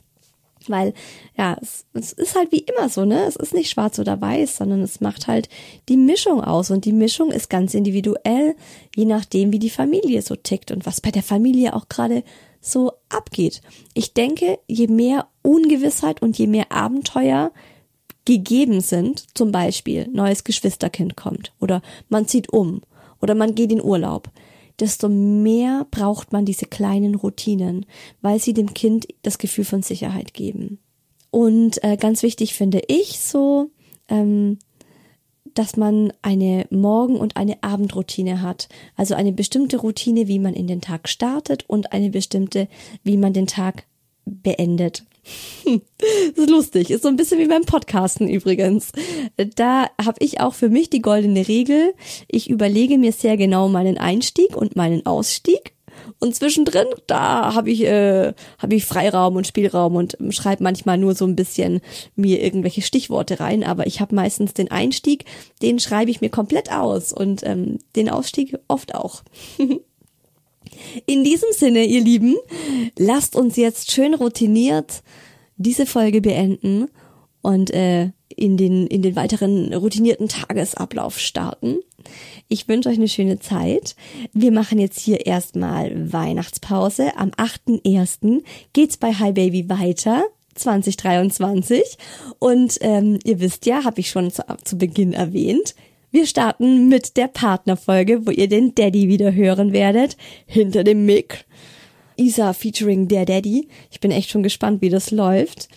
Weil, 0.68 0.94
ja, 1.36 1.56
es, 1.60 1.86
es 1.94 2.12
ist 2.12 2.36
halt 2.36 2.52
wie 2.52 2.60
immer 2.60 2.88
so, 2.88 3.04
ne? 3.04 3.24
Es 3.24 3.36
ist 3.36 3.54
nicht 3.54 3.70
schwarz 3.70 3.98
oder 3.98 4.20
weiß, 4.20 4.56
sondern 4.56 4.82
es 4.82 5.00
macht 5.00 5.26
halt 5.26 5.48
die 5.88 5.96
Mischung 5.96 6.42
aus. 6.42 6.70
Und 6.70 6.84
die 6.84 6.92
Mischung 6.92 7.30
ist 7.30 7.50
ganz 7.50 7.74
individuell, 7.74 8.56
je 8.96 9.04
nachdem, 9.04 9.52
wie 9.52 9.58
die 9.58 9.70
Familie 9.70 10.22
so 10.22 10.36
tickt 10.36 10.70
und 10.70 10.86
was 10.86 11.00
bei 11.00 11.10
der 11.10 11.22
Familie 11.22 11.74
auch 11.74 11.88
gerade 11.88 12.22
so 12.60 12.92
abgeht. 13.08 13.62
Ich 13.94 14.14
denke, 14.14 14.58
je 14.66 14.88
mehr 14.88 15.28
Ungewissheit 15.42 16.22
und 16.22 16.38
je 16.38 16.46
mehr 16.46 16.70
Abenteuer 16.70 17.52
gegeben 18.24 18.80
sind, 18.80 19.24
zum 19.34 19.52
Beispiel 19.52 20.06
neues 20.12 20.44
Geschwisterkind 20.44 21.16
kommt 21.16 21.52
oder 21.60 21.80
man 22.10 22.26
zieht 22.26 22.52
um 22.52 22.82
oder 23.22 23.34
man 23.34 23.54
geht 23.54 23.72
in 23.72 23.82
Urlaub, 23.82 24.28
desto 24.80 25.08
mehr 25.08 25.86
braucht 25.90 26.32
man 26.32 26.44
diese 26.44 26.66
kleinen 26.66 27.14
Routinen, 27.14 27.86
weil 28.20 28.40
sie 28.40 28.54
dem 28.54 28.74
Kind 28.74 29.08
das 29.22 29.38
Gefühl 29.38 29.64
von 29.64 29.82
Sicherheit 29.82 30.34
geben. 30.34 30.78
Und 31.30 31.82
äh, 31.84 31.96
ganz 31.96 32.22
wichtig 32.22 32.54
finde 32.54 32.82
ich 32.88 33.20
so, 33.20 33.70
ähm, 34.08 34.58
dass 35.54 35.76
man 35.76 36.12
eine 36.22 36.66
Morgen- 36.70 37.16
und 37.16 37.36
eine 37.36 37.62
Abendroutine 37.62 38.42
hat. 38.42 38.68
Also 38.96 39.14
eine 39.14 39.32
bestimmte 39.32 39.78
Routine, 39.78 40.28
wie 40.28 40.38
man 40.38 40.54
in 40.54 40.66
den 40.66 40.80
Tag 40.80 41.08
startet 41.08 41.68
und 41.68 41.92
eine 41.92 42.10
bestimmte, 42.10 42.68
wie 43.02 43.16
man 43.16 43.32
den 43.32 43.46
Tag 43.46 43.84
beendet. 44.24 45.04
Das 45.64 46.44
ist 46.44 46.50
lustig, 46.50 46.90
ist 46.90 47.02
so 47.02 47.08
ein 47.08 47.16
bisschen 47.16 47.38
wie 47.38 47.48
beim 47.48 47.64
Podcasten 47.64 48.28
übrigens. 48.28 48.92
Da 49.56 49.88
habe 50.02 50.18
ich 50.20 50.40
auch 50.40 50.54
für 50.54 50.68
mich 50.68 50.90
die 50.90 51.02
goldene 51.02 51.46
Regel. 51.48 51.94
Ich 52.28 52.50
überlege 52.50 52.98
mir 52.98 53.12
sehr 53.12 53.36
genau 53.36 53.68
meinen 53.68 53.98
Einstieg 53.98 54.56
und 54.56 54.76
meinen 54.76 55.04
Ausstieg. 55.06 55.74
Und 56.20 56.34
zwischendrin, 56.34 56.86
da 57.06 57.54
habe 57.54 57.70
ich, 57.70 57.84
äh, 57.84 58.32
hab 58.58 58.72
ich 58.72 58.84
Freiraum 58.84 59.36
und 59.36 59.46
Spielraum 59.46 59.96
und 59.96 60.16
schreibe 60.30 60.62
manchmal 60.62 60.98
nur 60.98 61.14
so 61.14 61.24
ein 61.24 61.36
bisschen 61.36 61.80
mir 62.16 62.42
irgendwelche 62.42 62.82
Stichworte 62.82 63.40
rein. 63.40 63.64
Aber 63.64 63.86
ich 63.86 64.00
habe 64.00 64.14
meistens 64.14 64.54
den 64.54 64.70
Einstieg, 64.70 65.24
den 65.62 65.78
schreibe 65.78 66.10
ich 66.10 66.20
mir 66.20 66.30
komplett 66.30 66.72
aus 66.72 67.12
und 67.12 67.44
ähm, 67.44 67.78
den 67.96 68.08
Ausstieg 68.08 68.56
oft 68.68 68.94
auch. 68.94 69.22
In 71.06 71.24
diesem 71.24 71.52
Sinne, 71.52 71.84
ihr 71.84 72.02
Lieben, 72.02 72.36
lasst 72.96 73.36
uns 73.36 73.56
jetzt 73.56 73.90
schön 73.90 74.14
routiniert 74.14 75.02
diese 75.58 75.86
Folge 75.86 76.20
beenden 76.20 76.88
und 77.42 77.70
äh, 77.72 78.10
in 78.28 78.56
den 78.56 78.86
in 78.86 79.02
den 79.02 79.16
weiteren 79.16 79.74
routinierten 79.74 80.28
Tagesablauf 80.28 81.18
starten. 81.18 81.80
Ich 82.48 82.68
wünsche 82.68 82.88
euch 82.88 82.96
eine 82.96 83.08
schöne 83.08 83.40
Zeit. 83.40 83.96
Wir 84.32 84.52
machen 84.52 84.78
jetzt 84.78 85.00
hier 85.00 85.26
erstmal 85.26 86.12
Weihnachtspause. 86.12 87.16
Am 87.16 87.30
8.1. 87.30 88.42
geht's 88.72 88.96
bei 88.96 89.12
Hi 89.12 89.32
Baby 89.32 89.68
weiter. 89.68 90.24
2023 90.54 91.98
und 92.40 92.78
ähm, 92.80 93.20
ihr 93.22 93.38
wisst 93.38 93.64
ja, 93.66 93.84
habe 93.84 94.00
ich 94.00 94.10
schon 94.10 94.32
zu, 94.32 94.42
zu 94.64 94.76
Beginn 94.76 95.12
erwähnt, 95.12 95.76
wir 96.10 96.26
starten 96.26 96.88
mit 96.88 97.16
der 97.16 97.28
Partnerfolge, 97.28 98.26
wo 98.26 98.30
ihr 98.30 98.48
den 98.48 98.74
Daddy 98.74 99.08
wieder 99.08 99.34
hören 99.34 99.72
werdet. 99.72 100.16
Hinter 100.46 100.84
dem 100.84 101.04
Mic. 101.04 101.44
Isa 102.16 102.52
featuring 102.52 103.08
der 103.08 103.24
Daddy. 103.24 103.68
Ich 103.90 104.00
bin 104.00 104.10
echt 104.10 104.30
schon 104.30 104.42
gespannt, 104.42 104.82
wie 104.82 104.90
das 104.90 105.10
läuft. 105.10 105.68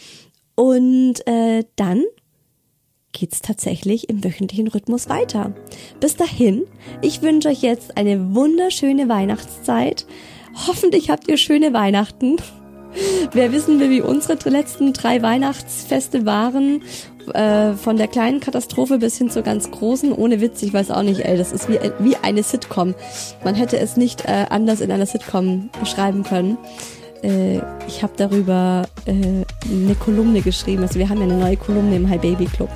Und 0.55 1.25
äh, 1.27 1.65
dann 1.75 2.03
geht's 3.11 3.41
tatsächlich 3.41 4.09
im 4.09 4.23
wöchentlichen 4.23 4.67
Rhythmus 4.67 5.09
weiter. 5.09 5.53
Bis 5.99 6.15
dahin, 6.15 6.63
ich 7.01 7.21
wünsche 7.21 7.49
euch 7.49 7.61
jetzt 7.61 7.97
eine 7.97 8.33
wunderschöne 8.33 9.09
Weihnachtszeit. 9.09 10.05
Hoffentlich 10.67 11.09
habt 11.09 11.27
ihr 11.27 11.37
schöne 11.37 11.73
Weihnachten. 11.73 12.37
Wer 13.33 13.51
wissen 13.51 13.79
will, 13.79 13.89
wie 13.89 14.01
unsere 14.01 14.49
letzten 14.49 14.93
drei 14.93 15.21
Weihnachtsfeste 15.21 16.25
waren, 16.25 16.83
äh, 17.33 17.73
von 17.73 17.97
der 17.97 18.07
kleinen 18.07 18.39
Katastrophe 18.39 18.97
bis 18.99 19.17
hin 19.17 19.29
zur 19.29 19.43
ganz 19.43 19.69
großen, 19.71 20.11
ohne 20.13 20.41
Witz, 20.41 20.61
ich 20.61 20.73
weiß 20.73 20.91
auch 20.91 21.03
nicht, 21.03 21.21
ey, 21.21 21.37
das 21.37 21.51
ist 21.51 21.69
wie, 21.69 21.79
wie 21.99 22.15
eine 22.17 22.43
Sitcom. 22.43 22.95
Man 23.43 23.55
hätte 23.55 23.77
es 23.79 23.97
nicht 23.97 24.25
äh, 24.25 24.45
anders 24.49 24.81
in 24.81 24.91
einer 24.91 25.05
Sitcom 25.05 25.69
beschreiben 25.79 26.23
können. 26.23 26.57
Äh, 27.23 27.57
ich 27.87 28.03
habe 28.03 28.13
darüber 28.17 28.83
äh, 29.05 29.11
eine 29.69 29.95
Kolumne 29.95 30.41
geschrieben. 30.41 30.83
Also 30.83 30.99
wir 30.99 31.09
haben 31.09 31.19
ja 31.19 31.23
eine 31.23 31.37
neue 31.37 31.57
Kolumne 31.57 31.95
im 31.95 32.09
Hi 32.09 32.17
Baby 32.17 32.45
Club. 32.45 32.69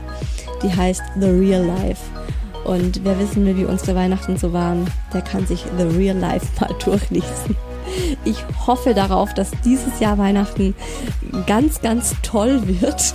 Die 0.64 0.74
heißt 0.74 1.04
The 1.20 1.30
Real 1.30 1.66
Life. 1.66 2.02
Und 2.66 3.04
wer 3.04 3.20
wissen 3.20 3.46
will, 3.46 3.58
wie 3.58 3.66
unsere 3.66 3.96
Weihnachten 3.96 4.38
so 4.38 4.52
waren, 4.52 4.86
der 5.14 5.22
kann 5.22 5.46
sich 5.46 5.64
The 5.78 5.84
Real 5.84 6.18
Life 6.18 6.48
mal 6.60 6.74
durchlesen. 6.84 7.56
Ich 8.24 8.38
hoffe 8.66 8.96
darauf, 8.96 9.34
dass 9.36 9.52
dieses 9.64 10.00
Jahr 10.00 10.18
Weihnachten 10.18 10.74
ganz, 11.46 11.82
ganz 11.82 12.16
toll 12.24 12.62
wird. 12.66 13.14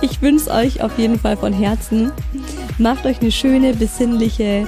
Ich 0.00 0.22
wünsche 0.22 0.50
euch 0.50 0.82
auf 0.82 0.98
jeden 0.98 1.18
Fall 1.18 1.36
von 1.36 1.52
Herzen. 1.52 2.12
Macht 2.78 3.06
euch 3.06 3.20
eine 3.20 3.32
schöne, 3.32 3.74
besinnliche, 3.74 4.66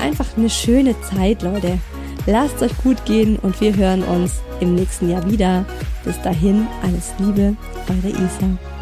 einfach 0.00 0.26
eine 0.36 0.50
schöne 0.50 0.94
Zeit, 1.02 1.42
Leute. 1.42 1.78
Lasst 2.26 2.62
euch 2.62 2.76
gut 2.82 3.04
gehen 3.04 3.36
und 3.36 3.60
wir 3.60 3.74
hören 3.74 4.02
uns 4.02 4.40
im 4.60 4.74
nächsten 4.74 5.10
Jahr 5.10 5.28
wieder. 5.30 5.64
Bis 6.04 6.20
dahin, 6.22 6.66
alles 6.82 7.12
Liebe, 7.18 7.56
eure 7.88 8.10
Isa. 8.10 8.79